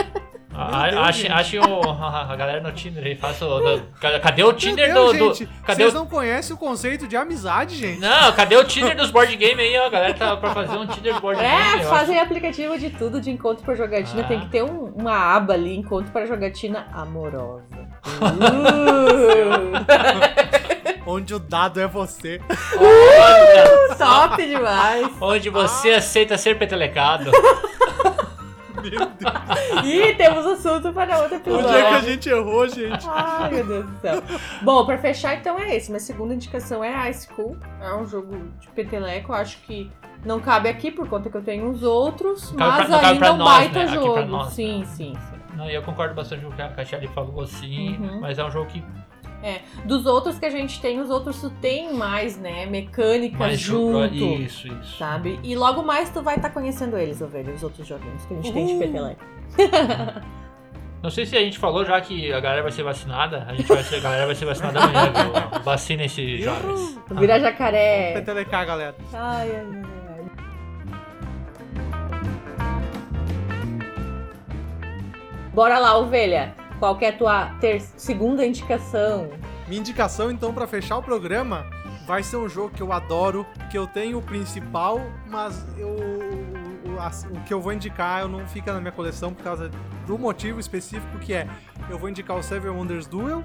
A- 0.72 1.08
Ache 1.08 1.28
ache 1.28 1.60
o, 1.60 1.64
a 1.92 2.36
galera 2.36 2.62
no 2.62 2.72
Tinder 2.72 3.04
aí, 3.06 3.16
faça 3.16 3.46
o. 3.46 3.60
do- 3.60 3.84
ca- 4.00 4.20
Cadê 4.20 4.44
o 4.44 4.54
Tinder 4.54 4.94
Deus, 4.94 5.14
do. 5.18 5.30
do- 5.30 5.34
gente, 5.34 5.50
cadê 5.66 5.84
vocês 5.84 5.94
o. 5.94 5.98
não 5.98 6.06
conhecem 6.06 6.56
o 6.56 6.60
conceito 6.60 7.08
de 7.08 7.16
amizade, 7.18 7.76
gente? 7.76 8.00
Não, 8.00 8.32
cadê 8.34 8.56
o 8.56 8.64
Tinder 8.64 8.96
dos 8.96 9.12
board 9.12 9.36
game 9.36 9.62
aí, 9.62 9.78
ó? 9.78 9.86
A 9.88 9.90
galera 9.90 10.14
tá 10.14 10.38
pra 10.38 10.52
fazer 10.54 10.78
um 10.78 10.86
Tinder 10.88 11.14
de 11.14 11.20
board 11.22 11.40
game. 11.42 11.54
É, 11.82 11.84
fazem 11.86 12.20
aplicativo 12.20 12.78
de 12.78 12.90
tudo 12.90 13.20
de 13.22 13.32
encontro 13.32 13.64
pra 13.64 13.76
jogatina. 13.76 14.22
Ah. 14.24 14.28
Tem 14.28 14.40
que 14.40 14.50
ter 14.50 14.64
um- 14.64 14.94
uma 14.96 15.36
aba 15.36 15.54
ali, 15.54 15.76
encontro 15.76 16.12
para 16.12 16.26
jogatina 16.26 16.88
amorosa. 16.94 17.64
Uh, 18.22 19.74
Onde 21.06 21.34
o 21.34 21.40
dado 21.40 21.80
é 21.82 21.88
você. 21.88 22.40
Olha, 22.78 23.96
top 23.98 24.46
demais. 24.46 25.08
onde 25.20 25.50
você 25.50 25.90
aceita 25.92 26.38
ser 26.38 26.58
petelecado. 26.58 27.32
Meu 28.82 29.00
Deus. 29.10 29.86
Ih, 29.86 30.16
temos 30.16 30.46
assunto 30.46 30.94
para 30.94 31.18
outro 31.20 31.36
Onde 31.38 31.50
episódio. 31.50 31.70
é 31.78 31.90
que 31.90 31.94
a 31.96 32.00
gente 32.02 32.30
errou, 32.30 32.68
gente? 32.68 33.08
Ai, 33.10 33.50
meu 33.52 33.66
Deus 33.66 33.86
do 33.86 34.00
céu. 34.02 34.24
Bom, 34.62 34.86
pra 34.86 34.98
fechar, 34.98 35.36
então 35.36 35.58
é 35.60 35.76
esse. 35.76 35.90
Minha 35.90 36.00
segunda 36.00 36.34
indicação 36.34 36.84
é 36.84 37.10
Ice 37.10 37.28
Cool. 37.30 37.58
É 37.82 37.94
um 37.94 38.06
jogo 38.06 38.38
de 38.60 38.68
peteleco. 38.70 39.32
Eu 39.32 39.36
acho 39.36 39.58
que 39.62 39.92
não 40.26 40.40
cabe 40.40 40.70
aqui 40.70 40.92
por 40.92 41.08
conta 41.08 41.30
que 41.30 41.38
eu 41.38 41.44
tenho 41.44 41.70
os 41.70 41.84
outros, 41.84 42.52
Cabe 42.52 42.58
pra- 42.58 42.68
mas 42.78 42.90
não 42.90 43.00
cabe 43.00 43.08
ainda 43.14 43.20
pra 43.20 43.28
é 43.28 43.32
um 43.32 43.38
nós, 43.38 43.48
baita 43.58 43.80
né? 43.80 43.86
Pra 43.86 43.94
jogo. 43.96 44.22
nós, 44.26 44.54
sim, 44.54 44.80
né? 44.80 44.86
sim, 44.86 45.14
sim. 45.30 45.40
Não, 45.56 45.70
e 45.70 45.74
eu 45.76 45.82
concordo 45.82 46.14
bastante 46.14 46.44
com 46.46 46.52
o 46.52 46.56
que 46.56 46.62
a 46.62 46.70
Cachelli 46.70 47.08
falou 47.10 47.42
assim, 47.42 47.98
Uhum. 47.98 48.20
mas 48.22 48.38
é 48.40 48.44
um 48.46 48.52
jogo 48.52 48.68
que 48.68 48.84
Dos 49.86 50.06
outros 50.06 50.38
que 50.38 50.46
a 50.46 50.50
gente 50.50 50.82
tem, 50.82 51.00
os 51.00 51.10
outros 51.10 51.40
tu 51.42 51.50
tem 51.50 51.94
mais, 51.94 52.38
né? 52.38 52.66
Mecânicas 52.66 53.40
mais 53.40 53.60
junto. 53.60 54.14
Isso, 54.14 54.68
isso. 54.68 54.98
Sabe? 54.98 55.40
E 55.44 55.56
logo 55.56 55.82
mais 55.84 56.10
tu 56.10 56.22
vai 56.22 56.36
estar 56.36 56.50
conhecendo 56.50 56.98
eles, 56.98 57.22
ovelha, 57.22 57.54
os 57.54 57.64
outros 57.64 57.88
joguinhos 57.88 58.26
que 58.26 58.34
a 58.34 58.38
gente 58.38 58.52
tem 58.54 58.66
de 58.66 58.72
Uhul. 58.74 58.82
peteleco. 58.82 59.26
Não 61.02 61.10
sei 61.10 61.26
se 61.26 61.38
a 61.38 61.40
gente 61.40 61.58
falou 61.58 61.86
já 61.86 62.02
que 62.02 62.34
a 62.34 62.42
galera 62.42 62.62
vai 62.62 62.74
ser 62.74 62.84
vacinada. 62.84 63.46
A 63.48 63.54
gente 63.54 63.66
vai 63.70 63.82
ser, 63.84 63.96
a 63.96 64.00
galera 64.02 64.26
vai 64.26 64.36
ser 64.36 64.44
vacinada 64.44 64.82
amanhã, 64.82 65.06
viu? 65.14 65.32
Vacina 65.64 66.04
esses 66.04 66.44
jovens. 66.44 67.00
Virar 67.12 67.40
jacaré. 67.40 68.12
Petelecar, 68.16 68.66
galera. 68.66 68.96
Ai, 69.14 69.50
ai, 69.50 69.66
ai. 69.66 70.26
Bora 75.54 75.80
lá, 75.80 75.98
ovelha. 75.98 76.54
Qual 76.80 76.98
é 77.02 77.10
a 77.10 77.14
tua 77.14 77.46
ter- 77.60 77.82
segunda 77.98 78.46
indicação? 78.46 79.30
Minha 79.68 79.82
indicação, 79.82 80.32
então, 80.32 80.54
pra 80.54 80.66
fechar 80.66 80.98
o 80.98 81.04
programa, 81.04 81.66
vai 82.08 82.24
ser 82.24 82.38
um 82.38 82.48
jogo 82.48 82.74
que 82.74 82.82
eu 82.82 82.92
adoro, 82.94 83.46
que 83.70 83.78
eu 83.78 83.86
tenho 83.86 84.18
o 84.18 84.22
principal, 84.22 85.00
mas 85.28 85.66
eu, 85.78 85.90
o, 85.90 87.38
o 87.38 87.44
que 87.44 87.54
eu 87.54 87.62
vou 87.62 87.74
indicar 87.74 88.22
eu 88.22 88.28
não 88.28 88.48
fica 88.48 88.74
na 88.74 88.80
minha 88.80 88.92
coleção 88.92 89.34
por 89.34 89.44
causa 89.44 89.70
do 90.08 90.18
motivo 90.18 90.60
específico 90.60 91.20
que 91.20 91.34
é, 91.34 91.48
eu 91.90 92.00
vou 92.00 92.10
indicar 92.10 92.36
o 92.38 92.42
Seven 92.42 92.72
Wonders 92.72 93.06
Duel, 93.06 93.44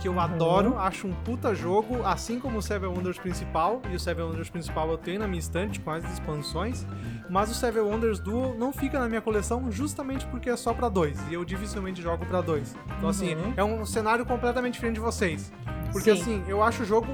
que 0.00 0.08
eu 0.08 0.18
adoro, 0.18 0.78
acho 0.78 1.06
um 1.06 1.12
puta 1.12 1.54
jogo, 1.54 2.04
assim 2.04 2.40
como 2.40 2.58
o 2.58 2.62
Seven 2.62 2.88
Wonders 2.88 3.18
principal, 3.18 3.82
e 3.90 3.94
o 3.96 4.00
Seven 4.00 4.24
Wonders 4.24 4.48
principal 4.48 4.88
eu 4.90 4.96
tenho 4.98 5.18
na 5.20 5.28
minha 5.28 5.38
estante 5.40 5.78
com 5.80 5.90
as 5.90 6.04
expansões, 6.12 6.86
mas 7.28 7.50
o 7.50 7.54
Seven 7.54 7.82
Wonders 7.82 8.18
Duel 8.18 8.54
não 8.58 8.72
fica 8.72 8.98
na 8.98 9.08
minha 9.08 9.20
coleção 9.20 9.70
justamente 9.70 10.24
porque 10.26 10.48
é 10.48 10.56
só 10.56 10.72
pra 10.72 10.88
dois, 10.88 11.18
e 11.28 11.34
eu 11.34 11.44
dificilmente 11.44 12.00
jogo 12.00 12.24
pra 12.24 12.40
dois. 12.40 12.74
Então 12.96 13.08
assim, 13.08 13.34
Uhum. 13.34 13.52
é 13.56 13.62
um 13.64 13.84
cenário 13.84 14.24
completamente 14.24 14.74
diferente 14.74 14.94
de 14.94 15.00
vocês. 15.00 15.52
Porque 15.92 16.14
Sim. 16.14 16.20
assim, 16.22 16.44
eu 16.48 16.62
acho 16.62 16.82
o 16.82 16.86
jogo. 16.86 17.08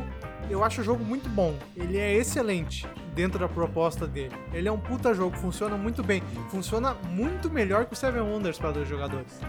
Eu 0.49 0.63
acho 0.63 0.81
o 0.81 0.85
jogo 0.85 1.05
muito 1.05 1.29
bom. 1.29 1.57
Ele 1.77 1.99
é 1.99 2.15
excelente 2.15 2.87
dentro 3.17 3.37
da 3.37 3.49
proposta 3.49 4.07
dele. 4.07 4.37
Ele 4.53 4.69
é 4.69 4.71
um 4.73 4.79
puta 4.79 5.13
jogo, 5.13 5.37
funciona 5.37 5.77
muito 5.77 6.05
bem. 6.05 6.23
Funciona 6.51 6.95
muito 7.11 7.51
melhor 7.51 7.87
que 7.87 7.95
o 7.95 7.97
Seven 7.97 8.21
Wonders 8.23 8.57
para 8.59 8.71
dois 8.71 8.89
jogadores. 8.89 9.41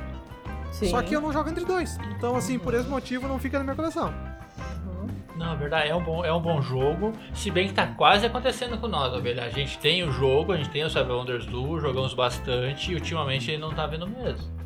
Sim. 0.71 0.87
Só 0.89 1.01
que 1.01 1.15
eu 1.15 1.21
não 1.21 1.31
jogo 1.31 1.49
entre 1.49 1.65
dois. 1.65 1.97
Então, 2.15 2.35
assim, 2.35 2.59
por 2.59 2.73
esse 2.73 2.87
motivo 2.87 3.27
não 3.27 3.39
fica 3.39 3.57
na 3.57 3.63
minha 3.63 3.75
coleção. 3.75 4.13
Uhum. 4.85 5.07
Não, 5.35 5.53
é 5.53 5.55
verdade, 5.55 5.89
é 5.89 5.95
um, 5.95 6.03
bom, 6.03 6.25
é 6.25 6.33
um 6.33 6.41
bom 6.41 6.61
jogo. 6.61 7.13
Se 7.33 7.49
bem 7.49 7.67
que 7.67 7.73
tá 7.73 7.87
quase 7.87 8.25
acontecendo 8.25 8.77
com 8.77 8.87
nós, 8.87 9.13
ovelha. 9.13 9.43
A 9.43 9.49
gente 9.49 9.77
tem 9.79 10.03
o 10.03 10.11
jogo, 10.11 10.51
a 10.51 10.57
gente 10.57 10.69
tem 10.69 10.83
o 10.83 10.89
Seven 10.89 11.15
Wonders 11.15 11.45
Duel, 11.45 11.79
jogamos 11.79 12.13
bastante 12.13 12.91
e 12.91 12.95
ultimamente 12.95 13.51
ele 13.51 13.61
não 13.61 13.73
tá 13.73 13.87
vendo 13.87 14.07
mesmo. 14.07 14.57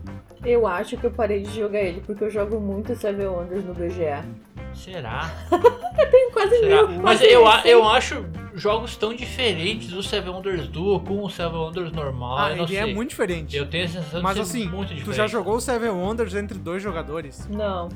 Eu 0.44 0.66
acho 0.66 0.98
que 0.98 1.06
eu 1.06 1.12
parei 1.12 1.44
de 1.44 1.54
jogar 1.56 1.80
ele 1.82 2.02
porque 2.02 2.24
eu 2.24 2.30
jogo 2.30 2.60
muito 2.60 2.96
Seven 2.96 3.28
Wonders 3.28 3.64
no 3.64 3.74
BGA. 3.74 4.26
Será? 4.74 5.30
Tenho 6.12 6.32
quase 6.32 6.60
Será? 6.60 6.88
mil. 6.88 7.02
Mas 7.02 7.22
eu, 7.22 7.48
a- 7.48 7.62
eu 7.66 7.88
acho 7.88 8.26
jogos 8.54 8.96
tão 8.96 9.14
diferentes 9.14 9.88
do 9.90 10.02
Seven 10.02 10.32
Wonders 10.32 10.68
Duel 10.68 11.00
com 11.02 11.24
o 11.24 11.30
Seven 11.30 11.58
Wonders 11.58 11.92
normal. 11.92 12.38
Ah, 12.38 12.50
eu 12.52 12.58
não 12.58 12.64
ele 12.66 12.76
é 12.78 12.84
sei. 12.84 12.94
muito 12.94 13.10
diferente. 13.10 13.56
Eu 13.56 13.68
tenho 13.68 13.86
a 13.86 13.88
sensação 13.88 14.22
Mas 14.22 14.36
de 14.38 14.46
ser 14.46 14.58
assim, 14.58 14.70
muito 14.70 14.88
diferente. 14.90 15.06
tu 15.06 15.14
já 15.14 15.28
jogou 15.28 15.56
o 15.56 15.62
Seven 15.62 15.90
Wonders 15.90 16.36
entre 16.36 16.58
dois 16.58 16.82
jogadores? 16.82 17.48
Não. 17.50 17.90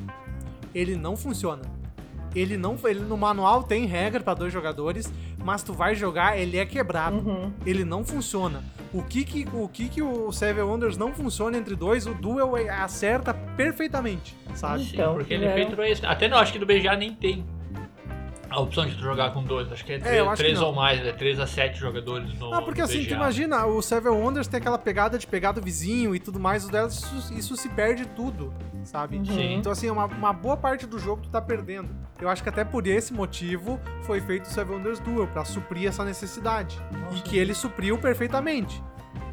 Ele 0.74 0.96
não 0.96 1.16
funciona. 1.16 1.62
Ele 2.36 2.58
não. 2.58 2.78
Ele, 2.84 3.00
no 3.00 3.18
manual 3.18 3.64
tem 3.64 3.86
regra 3.86 4.22
para 4.22 4.34
dois 4.34 4.52
jogadores, 4.52 5.12
mas 5.44 5.64
tu 5.64 5.74
vai 5.74 5.96
jogar, 5.96 6.38
ele 6.38 6.58
é 6.58 6.66
quebrado. 6.66 7.18
Uhum. 7.18 7.52
ele 7.66 7.86
não 7.86 8.04
funciona. 8.04 8.64
O 8.94 9.02
que 9.04 9.24
que 9.24 9.48
o, 9.54 9.68
que 9.68 9.90
que 9.90 10.02
o 10.02 10.32
Seven 10.32 10.64
Wonders 10.64 10.98
não 10.98 11.14
funciona 11.14 11.58
entre 11.58 11.76
dois, 11.76 12.06
o 12.08 12.14
Duel 12.14 12.54
acerta 12.82 13.34
perfeitamente, 13.34 14.36
sabe? 14.54 14.84
Sim, 14.84 14.94
Então, 14.94 15.14
porque 15.16 15.34
ele 15.34 15.46
é 15.46 15.54
feito 15.54 15.76
pra 15.76 15.90
isso. 15.90 16.06
Até 16.06 16.28
não, 16.28 16.38
acho 16.38 16.54
que 16.54 16.60
do 16.60 16.66
BGA 16.66 16.96
nem 16.96 17.14
tem 17.14 17.44
a 18.50 18.60
opção 18.60 18.86
de 18.86 18.96
tu 18.96 19.02
jogar 19.02 19.32
com 19.34 19.44
dois. 19.44 19.72
Acho 19.72 19.84
que 19.86 19.94
é, 19.94 20.00
três, 20.00 20.30
que 20.30 20.36
três 20.36 20.62
ou 20.62 20.74
mais, 20.74 21.06
é 21.06 21.12
3 21.12 21.40
a 21.40 21.48
7 21.48 21.78
jogadores 21.80 22.38
no 22.40 22.54
Ah, 22.54 22.62
porque 22.62 22.80
no 22.82 22.86
assim, 22.86 23.04
tu 23.06 23.14
imagina, 23.14 23.66
o 23.66 23.82
Seven 23.82 24.12
Wonders 24.12 24.48
tem 24.48 24.60
aquela 24.60 24.78
pegada 24.78 25.18
de 25.18 25.26
pegar 25.28 25.52
do 25.52 25.62
vizinho 25.62 26.16
e 26.16 26.20
tudo 26.20 26.40
mais, 26.40 26.66
o 26.66 26.72
dela, 26.72 26.88
isso, 26.88 27.34
isso 27.34 27.56
se 27.58 27.70
perde 27.70 28.06
tudo, 28.08 28.54
sabe? 28.84 29.18
Uhum. 29.18 29.26
Sim. 29.26 29.54
Então, 29.56 29.72
assim, 29.72 29.90
uma, 29.90 30.06
uma 30.06 30.34
boa 30.34 30.56
parte 30.58 30.86
do 30.86 30.98
jogo 31.00 31.22
tu 31.24 31.30
tá 31.30 31.42
perdendo. 31.42 31.90
Eu 32.22 32.30
acho 32.30 32.42
que 32.42 32.50
até 32.50 32.64
por 32.64 32.88
esse 32.88 33.14
motivo 33.14 33.80
foi 34.04 34.22
feito 34.22 34.46
o 34.46 34.50
Seven 34.50 34.78
Wonders 34.78 35.00
Duel, 35.00 35.28
pra 35.28 35.44
suprir 35.44 35.88
essa 35.90 36.04
necessidade. 36.06 36.80
E 37.16 37.20
que 37.22 37.38
ele 37.38 37.54
supriu 37.54 37.98
perfeitamente. 37.98 38.82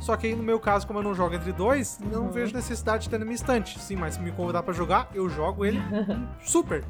Só 0.01 0.17
que 0.17 0.27
aí, 0.27 0.35
no 0.35 0.43
meu 0.43 0.59
caso, 0.59 0.85
como 0.85 0.99
eu 0.99 1.03
não 1.05 1.15
jogo 1.15 1.37
entre 1.37 1.53
dois, 1.53 2.01
não 2.13 2.23
Uhum. 2.25 2.31
vejo 2.33 2.53
necessidade 2.53 3.05
de 3.05 3.11
ter 3.11 3.19
na 3.19 3.25
minha 3.25 3.37
estante. 3.37 3.79
Sim, 3.79 3.95
mas 3.95 4.15
se 4.15 4.21
me 4.21 4.33
convidar 4.33 4.65
pra 4.65 4.75
jogar, 4.75 5.09
eu 5.15 5.29
jogo 5.29 5.65
ele 5.65 5.81
super. 6.45 6.83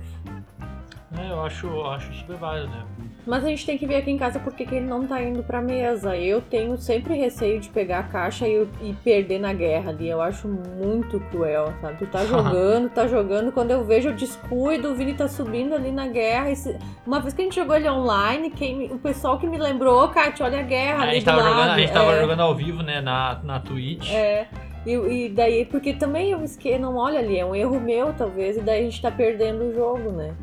É, 1.19 1.31
eu 1.31 1.43
acho, 1.43 1.67
eu 1.67 1.87
acho 1.87 2.13
super 2.15 2.37
válido, 2.37 2.69
né? 2.69 2.85
Mas 3.25 3.45
a 3.45 3.49
gente 3.49 3.65
tem 3.65 3.79
que 3.79 3.87
ver 3.87 3.97
aqui 3.97 4.11
em 4.11 4.19
casa 4.19 4.41
porque 4.41 4.67
que 4.67 4.75
ele 4.75 4.87
não 4.87 5.07
tá 5.07 5.23
indo 5.23 5.45
pra 5.45 5.61
mesa. 5.61 6.17
Eu 6.17 6.41
tenho 6.41 6.77
sempre 6.77 7.15
receio 7.15 7.61
de 7.61 7.69
pegar 7.69 8.01
a 8.01 8.03
caixa 8.03 8.49
e, 8.49 8.67
e 8.81 8.93
perder 9.05 9.39
na 9.39 9.53
guerra 9.53 9.91
ali. 9.91 10.09
Eu 10.09 10.21
acho 10.21 10.49
muito 10.49 11.21
cruel, 11.31 11.73
sabe? 11.81 11.99
Tu 11.99 12.07
tá 12.07 12.25
jogando, 12.27 12.89
tá 12.91 13.07
jogando. 13.07 13.53
Quando 13.53 13.71
eu 13.71 13.85
vejo, 13.85 14.09
eu 14.09 14.15
descuido. 14.15 14.91
O 14.91 14.95
Vini 14.97 15.15
tá 15.15 15.29
subindo 15.29 15.73
ali 15.75 15.93
na 15.93 16.09
guerra. 16.09 16.51
e 16.51 16.57
se- 16.57 16.77
Uma 17.07 17.21
vez 17.21 17.33
que 17.33 17.43
a 17.43 17.45
gente 17.45 17.55
jogou 17.55 17.77
ele 17.77 17.89
online, 17.89 18.51
quem 18.51 18.87
o 18.91 18.99
pessoal 18.99 19.39
que 19.39 19.47
me 19.47 19.57
lembrou, 19.59 20.09
Kátia, 20.09 20.45
olha 20.45 20.59
a 20.59 20.63
guerra 20.63 21.05
A 21.05 21.15
gente 21.15 21.25
tava, 21.25 21.43
jogando, 21.43 21.71
a 21.71 21.79
gente 21.79 21.93
tava 21.93 22.13
é. 22.13 22.21
jogando 22.21 22.41
ao 22.41 22.55
vivo, 22.57 22.83
né, 22.83 23.01
na, 23.01 23.39
na 23.45 23.61
Twitch. 23.61 24.11
É. 24.13 24.49
E, 24.85 24.95
e 24.95 25.29
daí, 25.29 25.65
porque 25.65 25.93
também 25.93 26.33
eu 26.33 26.43
esque 26.43 26.77
não 26.77 26.97
olha 26.97 27.21
ali, 27.21 27.39
é 27.39 27.45
um 27.47 27.55
erro 27.55 27.79
meu, 27.79 28.13
talvez, 28.13 28.57
e 28.57 28.61
daí 28.63 28.81
a 28.81 28.83
gente 28.83 29.01
tá 29.01 29.13
perdendo 29.13 29.63
o 29.67 29.73
jogo, 29.73 30.11
né? 30.11 30.35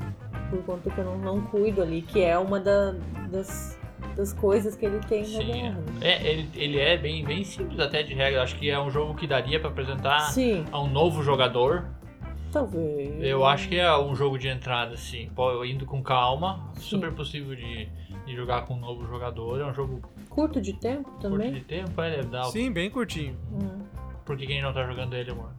Por 0.50 0.64
conta 0.64 0.90
que 0.90 0.98
eu 0.98 1.06
não, 1.06 1.18
não 1.18 1.42
cuido 1.42 1.82
ali, 1.82 2.02
que 2.02 2.22
é 2.22 2.38
uma 2.38 2.60
da- 2.60 2.96
das, 3.32 3.80
das 4.16 4.34
coisas 4.34 4.76
que 4.76 4.86
ele 4.86 5.00
tem 5.00 5.22
na 5.22 5.28
Sim, 5.40 5.46
guerra. 5.46 5.78
né? 5.80 5.84
é, 6.02 6.28
ele, 6.32 6.50
ele 6.56 6.80
é 6.80 6.98
bem, 6.98 7.24
bem 7.24 7.44
simples 7.44 7.80
até 7.80 8.04
de 8.04 8.14
regra. 8.14 8.42
Acho 8.44 8.56
que 8.56 8.70
é 8.70 8.80
um 8.80 8.90
jogo 8.90 9.14
que 9.16 9.28
daria 9.28 9.60
pra 9.60 9.70
apresentar 9.70 10.20
Sim, 10.32 10.66
a 10.72 10.82
um 10.82 10.90
novo 10.90 11.22
jogador. 11.24 11.86
talvez. 12.52 13.22
Eu 13.22 13.46
acho 13.46 13.70
que 13.70 13.78
é 13.78 13.98
um 13.98 14.16
jogo 14.16 14.38
de 14.40 14.48
entrada, 14.48 14.94
assim. 14.96 15.30
Indo 15.66 15.86
com 15.86 16.02
calma. 16.02 16.72
Super 16.76 17.12
possível 17.14 17.56
de, 17.56 17.88
de 18.26 18.36
jogar 18.36 18.66
com 18.66 18.74
um 18.74 18.80
novo 18.80 19.06
jogador. 19.08 19.62
É 19.62 19.66
um 19.66 19.74
jogo 19.74 20.02
Curto 20.30 20.60
de 20.62 20.74
tempo 20.74 21.04
curto 21.12 21.22
também. 21.22 21.54
de 21.54 21.62
tempo, 21.62 22.02
é, 22.02 22.22
dar. 22.24 22.46
Sim, 22.46 22.72
bem 22.72 22.90
curtinho. 22.90 23.36
Hum. 23.52 23.84
Por 24.26 24.38
que 24.38 24.46
que 24.46 24.52
a 24.52 24.56
gente 24.56 24.64
não 24.64 24.74
tá 24.74 24.84
jogando 24.86 25.16
ele, 25.16 25.32
amor? 25.32 25.52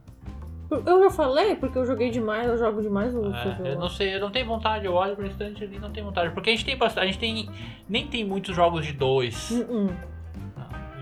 Eu 0.85 1.03
já 1.03 1.09
falei, 1.09 1.55
porque 1.55 1.77
eu 1.77 1.85
joguei 1.85 2.09
demais, 2.09 2.47
eu 2.47 2.57
jogo 2.57 2.81
demais 2.81 3.13
o 3.13 3.25
É, 3.33 3.71
eu 3.73 3.79
não 3.79 3.89
sei, 3.89 4.15
eu 4.15 4.19
não 4.19 4.31
tenho 4.31 4.45
vontade, 4.45 4.85
eu 4.85 4.93
olho 4.93 5.15
pro 5.15 5.25
instante 5.27 5.63
ali 5.63 5.77
não 5.79 5.91
tenho 5.91 6.05
vontade. 6.05 6.33
Porque 6.33 6.49
a 6.49 6.53
gente 6.53 6.65
tem 6.65 6.77
bastante. 6.77 7.03
A 7.03 7.07
gente 7.07 7.19
tem. 7.19 7.49
Nem 7.89 8.07
tem 8.07 8.23
muitos 8.25 8.55
jogos 8.55 8.85
de 8.85 8.93
dois. 8.93 9.51
Hum, 9.51 9.65
hum. 9.69 9.89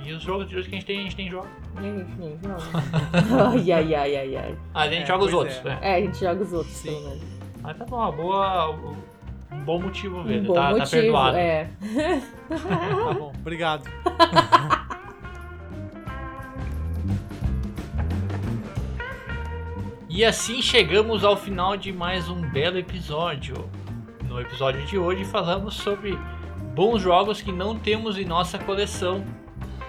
E 0.04 0.14
os 0.14 0.24
jogos 0.24 0.48
de 0.48 0.56
dois 0.56 0.66
que 0.68 0.74
a 0.76 0.78
gente 0.80 0.86
tem, 0.88 1.00
a 1.00 1.04
gente 1.04 1.16
tem 1.16 1.30
jogo. 1.30 1.48
Nem, 1.80 1.92
nem 2.18 2.38
joga. 2.42 2.64
ai, 3.54 3.72
ai, 3.72 3.96
ai, 3.96 4.16
ai, 4.16 4.36
ai. 4.38 4.56
Ah, 4.74 4.82
a 4.82 4.88
gente 4.90 5.04
É, 5.04 5.06
joga 5.06 5.24
os 5.26 5.34
outros, 5.34 5.58
é. 5.58 5.64
né? 5.64 5.80
É, 5.82 5.96
a 5.96 6.02
gente 6.02 6.20
joga 6.20 6.42
os 6.44 6.54
outros, 6.54 6.76
Sim. 6.76 6.90
pelo 6.90 7.02
menos. 7.10 7.24
Mas 7.62 7.78
tá 7.78 7.86
bom, 7.86 7.98
uma 7.98 8.12
boa. 8.12 8.72
Um 9.52 9.60
bom 9.66 9.80
motivo, 9.82 10.20
Um 10.20 10.24
velho. 10.24 10.44
bom 10.44 10.54
tá, 10.54 10.62
tá 10.72 10.78
motivo, 10.78 10.90
perdoado. 10.92 11.38
é. 11.38 11.70
Tá 12.50 13.14
bom, 13.14 13.32
obrigado. 13.40 13.84
E 20.20 20.26
assim 20.26 20.62
chegamos 20.62 21.24
ao 21.24 21.38
final 21.38 21.78
de 21.78 21.94
mais 21.94 22.28
um 22.28 22.42
belo 22.42 22.78
episódio. 22.78 23.70
No 24.28 24.38
episódio 24.42 24.86
de 24.86 24.98
hoje 24.98 25.24
falamos 25.24 25.76
sobre 25.76 26.20
bons 26.76 27.02
jogos 27.02 27.42
que 27.42 27.54
não 27.54 27.80
temos 27.80 28.18
em 28.18 28.26
nossa 28.26 28.60
coleção 28.60 29.24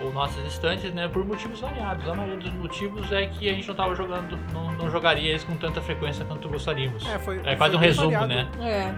ou 0.01 0.13
nossas 0.13 0.47
estantes, 0.47 0.95
né, 0.95 1.09
por 1.09 1.25
motivos 1.25 1.59
variados. 1.59 2.09
A 2.09 2.15
maioria 2.15 2.37
dos 2.39 2.53
motivos 2.53 3.11
é 3.11 3.27
que 3.27 3.49
a 3.49 3.55
gente 3.55 3.67
não 3.67 3.73
estava 3.73 3.93
jogando, 3.97 4.39
não, 4.53 4.71
não 4.75 4.89
jogaria 4.89 5.31
eles 5.31 5.43
com 5.43 5.57
tanta 5.57 5.81
frequência 5.81 6.25
quanto 6.25 6.49
gostaríamos. 6.49 7.05
É, 7.09 7.19
foi, 7.19 7.41
É 7.45 7.57
quase 7.57 7.73
foi 7.73 7.79
um 7.79 7.81
bem 7.81 7.89
resumo, 7.89 8.11
variado. 8.13 8.29
né? 8.59 8.71
É, 8.71 8.95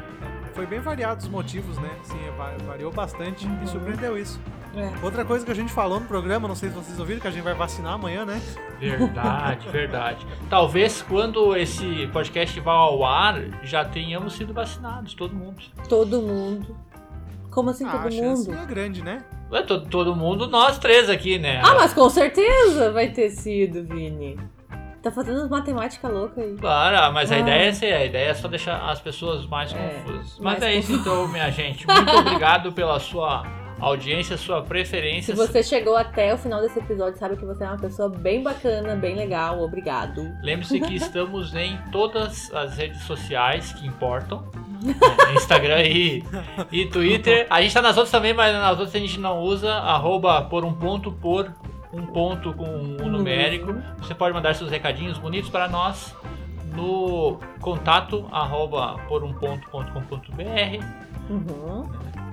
Foi 0.52 0.66
bem 0.66 0.80
variado 0.80 1.22
os 1.22 1.28
motivos, 1.28 1.78
né? 1.78 1.88
Sim, 2.02 2.20
va- 2.36 2.52
variou 2.66 2.92
bastante. 2.92 3.46
Uhum. 3.46 3.52
Me 3.56 3.66
surpreendeu 3.66 4.18
isso. 4.18 4.38
É. 4.74 4.92
Outra 5.04 5.24
coisa 5.24 5.44
que 5.44 5.50
a 5.50 5.54
gente 5.54 5.72
falou 5.72 6.00
no 6.00 6.06
programa, 6.06 6.46
não 6.48 6.54
sei 6.54 6.68
se 6.70 6.74
vocês 6.74 6.98
ouviram, 6.98 7.20
que 7.20 7.28
a 7.28 7.30
gente 7.30 7.42
vai 7.42 7.54
vacinar 7.54 7.94
amanhã, 7.94 8.24
né? 8.24 8.40
Verdade, 8.78 9.68
verdade. 9.70 10.26
Talvez 10.48 11.02
quando 11.02 11.56
esse 11.56 12.06
podcast 12.12 12.58
vá 12.60 12.72
ao 12.72 13.04
ar 13.04 13.40
já 13.62 13.84
tenhamos 13.84 14.34
sido 14.34 14.52
vacinados, 14.52 15.14
todo 15.14 15.34
mundo. 15.34 15.62
Todo 15.88 16.22
mundo. 16.22 16.76
Como 17.50 17.70
assim 17.70 17.84
Ah, 17.86 17.92
todo 17.92 18.06
a 18.08 18.10
chance 18.10 18.48
mundo? 18.50 18.60
é 18.62 18.66
grande, 18.66 19.02
né? 19.02 19.22
Ué, 19.50 19.62
todo, 19.62 19.86
todo 19.88 20.16
mundo, 20.16 20.46
nós 20.48 20.78
três 20.78 21.10
aqui, 21.10 21.38
né? 21.38 21.60
Ah, 21.62 21.74
mas 21.74 21.92
com 21.92 22.08
certeza 22.08 22.90
vai 22.90 23.08
ter 23.10 23.28
sido, 23.30 23.84
Vini. 23.84 24.38
Tá 25.02 25.10
fazendo 25.10 25.50
matemática 25.50 26.08
louca 26.08 26.40
aí. 26.40 26.56
Claro, 26.58 27.12
mas 27.12 27.30
a 27.30 27.34
Ah. 27.34 27.38
ideia 27.40 27.64
é 27.64 27.66
essa, 27.68 27.84
a 27.84 28.04
ideia 28.04 28.30
é 28.30 28.34
só 28.34 28.48
deixar 28.48 28.88
as 28.88 29.00
pessoas 29.00 29.44
mais 29.46 29.74
É, 29.74 29.76
confusas. 30.04 30.38
Mas 30.38 30.60
mais 30.60 30.62
é 30.62 30.74
isso 30.76 30.92
então, 30.94 31.28
minha 31.28 31.50
gente. 31.50 31.86
Muito 31.86 32.10
obrigado 32.16 32.72
pela 32.72 32.98
sua 33.00 33.44
audiência, 33.82 34.36
sua 34.36 34.62
preferência. 34.62 35.34
Se 35.34 35.38
você 35.38 35.62
chegou 35.62 35.96
até 35.96 36.32
o 36.32 36.38
final 36.38 36.60
desse 36.60 36.78
episódio, 36.78 37.18
sabe 37.18 37.36
que 37.36 37.44
você 37.44 37.64
é 37.64 37.66
uma 37.66 37.78
pessoa 37.78 38.08
bem 38.08 38.42
bacana, 38.42 38.94
bem 38.94 39.16
legal. 39.16 39.60
Obrigado. 39.60 40.32
Lembre-se 40.42 40.80
que 40.80 40.94
estamos 40.96 41.54
em 41.54 41.76
todas 41.90 42.52
as 42.54 42.76
redes 42.76 43.02
sociais 43.02 43.72
que 43.72 43.86
importam. 43.86 44.44
né, 44.82 44.94
Instagram 45.34 45.82
e, 45.82 46.24
e 46.70 46.86
Twitter. 46.86 47.46
A 47.50 47.60
gente 47.62 47.72
tá 47.72 47.82
nas 47.82 47.96
outras 47.96 48.10
também, 48.10 48.34
mas 48.34 48.52
nas 48.52 48.70
outras 48.70 48.94
a 48.94 48.98
gente 48.98 49.18
não 49.18 49.40
usa. 49.40 49.72
Arroba 49.72 50.42
por 50.42 50.64
um 50.64 50.72
ponto 50.72 51.12
por 51.12 51.52
um 51.92 52.06
ponto 52.06 52.52
com 52.54 52.64
um 52.64 53.08
numérico. 53.08 53.74
Você 53.98 54.14
pode 54.14 54.34
mandar 54.34 54.54
seus 54.54 54.70
recadinhos 54.70 55.18
bonitos 55.18 55.50
para 55.50 55.68
nós 55.68 56.14
no 56.74 57.38
contato 57.60 58.26
arroba 58.32 58.98
por 59.06 59.22
um 59.22 59.32
ponto 59.34 59.68
ponto 59.68 59.92
com 59.92 60.02
ponto 60.02 60.32
br. 60.32 60.82
Uhum. 61.30 61.88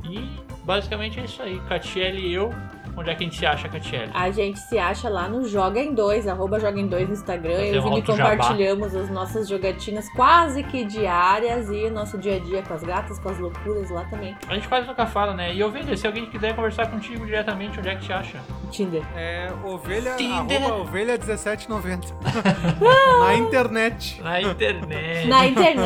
E 0.09 0.48
basicamente 0.69 1.19
é 1.19 1.23
isso 1.23 1.41
aí. 1.41 1.59
Catiele 1.61 2.27
e 2.27 2.31
eu. 2.31 2.53
Onde 2.99 3.09
é 3.11 3.15
que 3.15 3.23
a 3.23 3.27
gente 3.27 3.37
se 3.37 3.45
acha, 3.45 3.69
Catiele? 3.69 4.11
A 4.13 4.29
gente 4.29 4.59
se 4.59 4.77
acha 4.77 5.07
lá 5.07 5.29
no 5.29 5.47
Joga 5.47 5.79
em 5.79 5.93
2, 5.93 6.27
arroba 6.27 6.59
Joga 6.59 6.77
em 6.81 6.85
2 6.85 7.07
no 7.07 7.13
Instagram. 7.13 7.51
Fazer 7.55 7.75
Eu 7.75 7.75
e 7.75 7.79
um 7.79 8.05
jabá. 8.05 8.31
compartilhamos 8.31 8.93
as 8.93 9.09
nossas 9.09 9.47
jogatinas 9.47 10.09
quase 10.09 10.63
que 10.63 10.83
diárias 10.83 11.69
e 11.69 11.85
o 11.85 11.91
nosso 11.91 12.17
dia 12.17 12.35
a 12.35 12.39
dia 12.39 12.61
com 12.61 12.73
as 12.73 12.83
gatas, 12.83 13.17
com 13.17 13.29
as 13.29 13.39
loucuras 13.39 13.89
lá 13.89 14.03
também. 14.03 14.35
A 14.49 14.55
gente 14.55 14.67
quase 14.67 14.85
nunca 14.85 15.05
fala, 15.05 15.33
né? 15.33 15.55
E 15.55 15.63
ovelha, 15.63 15.95
se 15.95 16.05
alguém 16.05 16.25
quiser 16.25 16.53
conversar 16.53 16.87
contigo 16.91 17.25
diretamente, 17.25 17.79
onde 17.79 17.87
é 17.87 17.95
que 17.95 18.05
te 18.05 18.11
acha? 18.11 18.37
Tinder. 18.69 19.01
É 19.15 19.47
ovelha, 19.63 20.15
Tinder. 20.17 20.61
arroba 20.61 20.81
ovelha 20.81 21.13
1790. 21.17 22.07
Na 23.23 23.35
internet. 23.35 24.21
Na 24.21 24.41
internet. 24.41 25.27
Na 25.27 25.47
internet. 25.47 25.77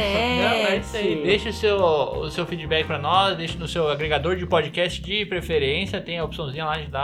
Não, 0.42 0.68
é 0.72 0.78
isso 0.78 0.98
aí. 0.98 1.24
Deixe 1.24 1.50
o 1.50 1.54
seu, 1.54 1.78
o 1.78 2.30
seu 2.32 2.46
feedback 2.48 2.88
pra 2.88 2.98
nós, 2.98 3.38
deixe 3.38 3.56
no 3.58 3.68
seu 3.68 3.88
agregador 3.88 4.36
de 4.36 4.48
podcast 4.48 5.00
de 5.00 5.28
preferência. 5.28 6.02
Tem 6.02 6.18
a 6.18 6.24
opçãozinha 6.26 6.66
lá 6.66 6.78
de 6.78 6.88
dar 6.88 7.03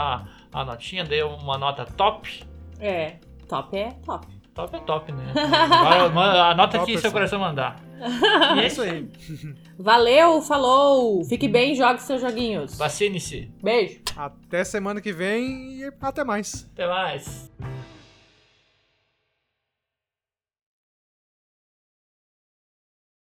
a 0.52 0.64
notinha, 0.64 1.04
dê 1.04 1.22
uma 1.22 1.58
nota 1.58 1.84
top. 1.84 2.42
É, 2.78 3.16
top 3.48 3.76
é 3.76 3.90
top. 4.04 4.26
Top 4.54 4.76
é 4.76 4.80
top, 4.80 5.12
né? 5.12 5.32
Agora, 5.36 6.50
anota 6.50 6.78
Top 6.78 6.82
aqui 6.82 6.94
é 6.94 7.00
seu 7.00 7.12
coração 7.12 7.38
mandar. 7.38 7.76
E 8.56 8.60
É 8.60 8.66
isso 8.66 8.82
aí. 8.82 9.08
Valeu, 9.78 10.42
falou! 10.42 11.24
Fique 11.24 11.48
bem, 11.48 11.74
jogue 11.74 12.02
seus 12.02 12.20
joguinhos. 12.20 12.76
Vacine-se. 12.76 13.50
Beijo. 13.62 14.00
Até 14.16 14.64
semana 14.64 15.00
que 15.00 15.12
vem 15.12 15.78
e 15.78 15.92
até 16.00 16.24
mais. 16.24 16.68
Até 16.72 16.86
mais. 16.86 17.50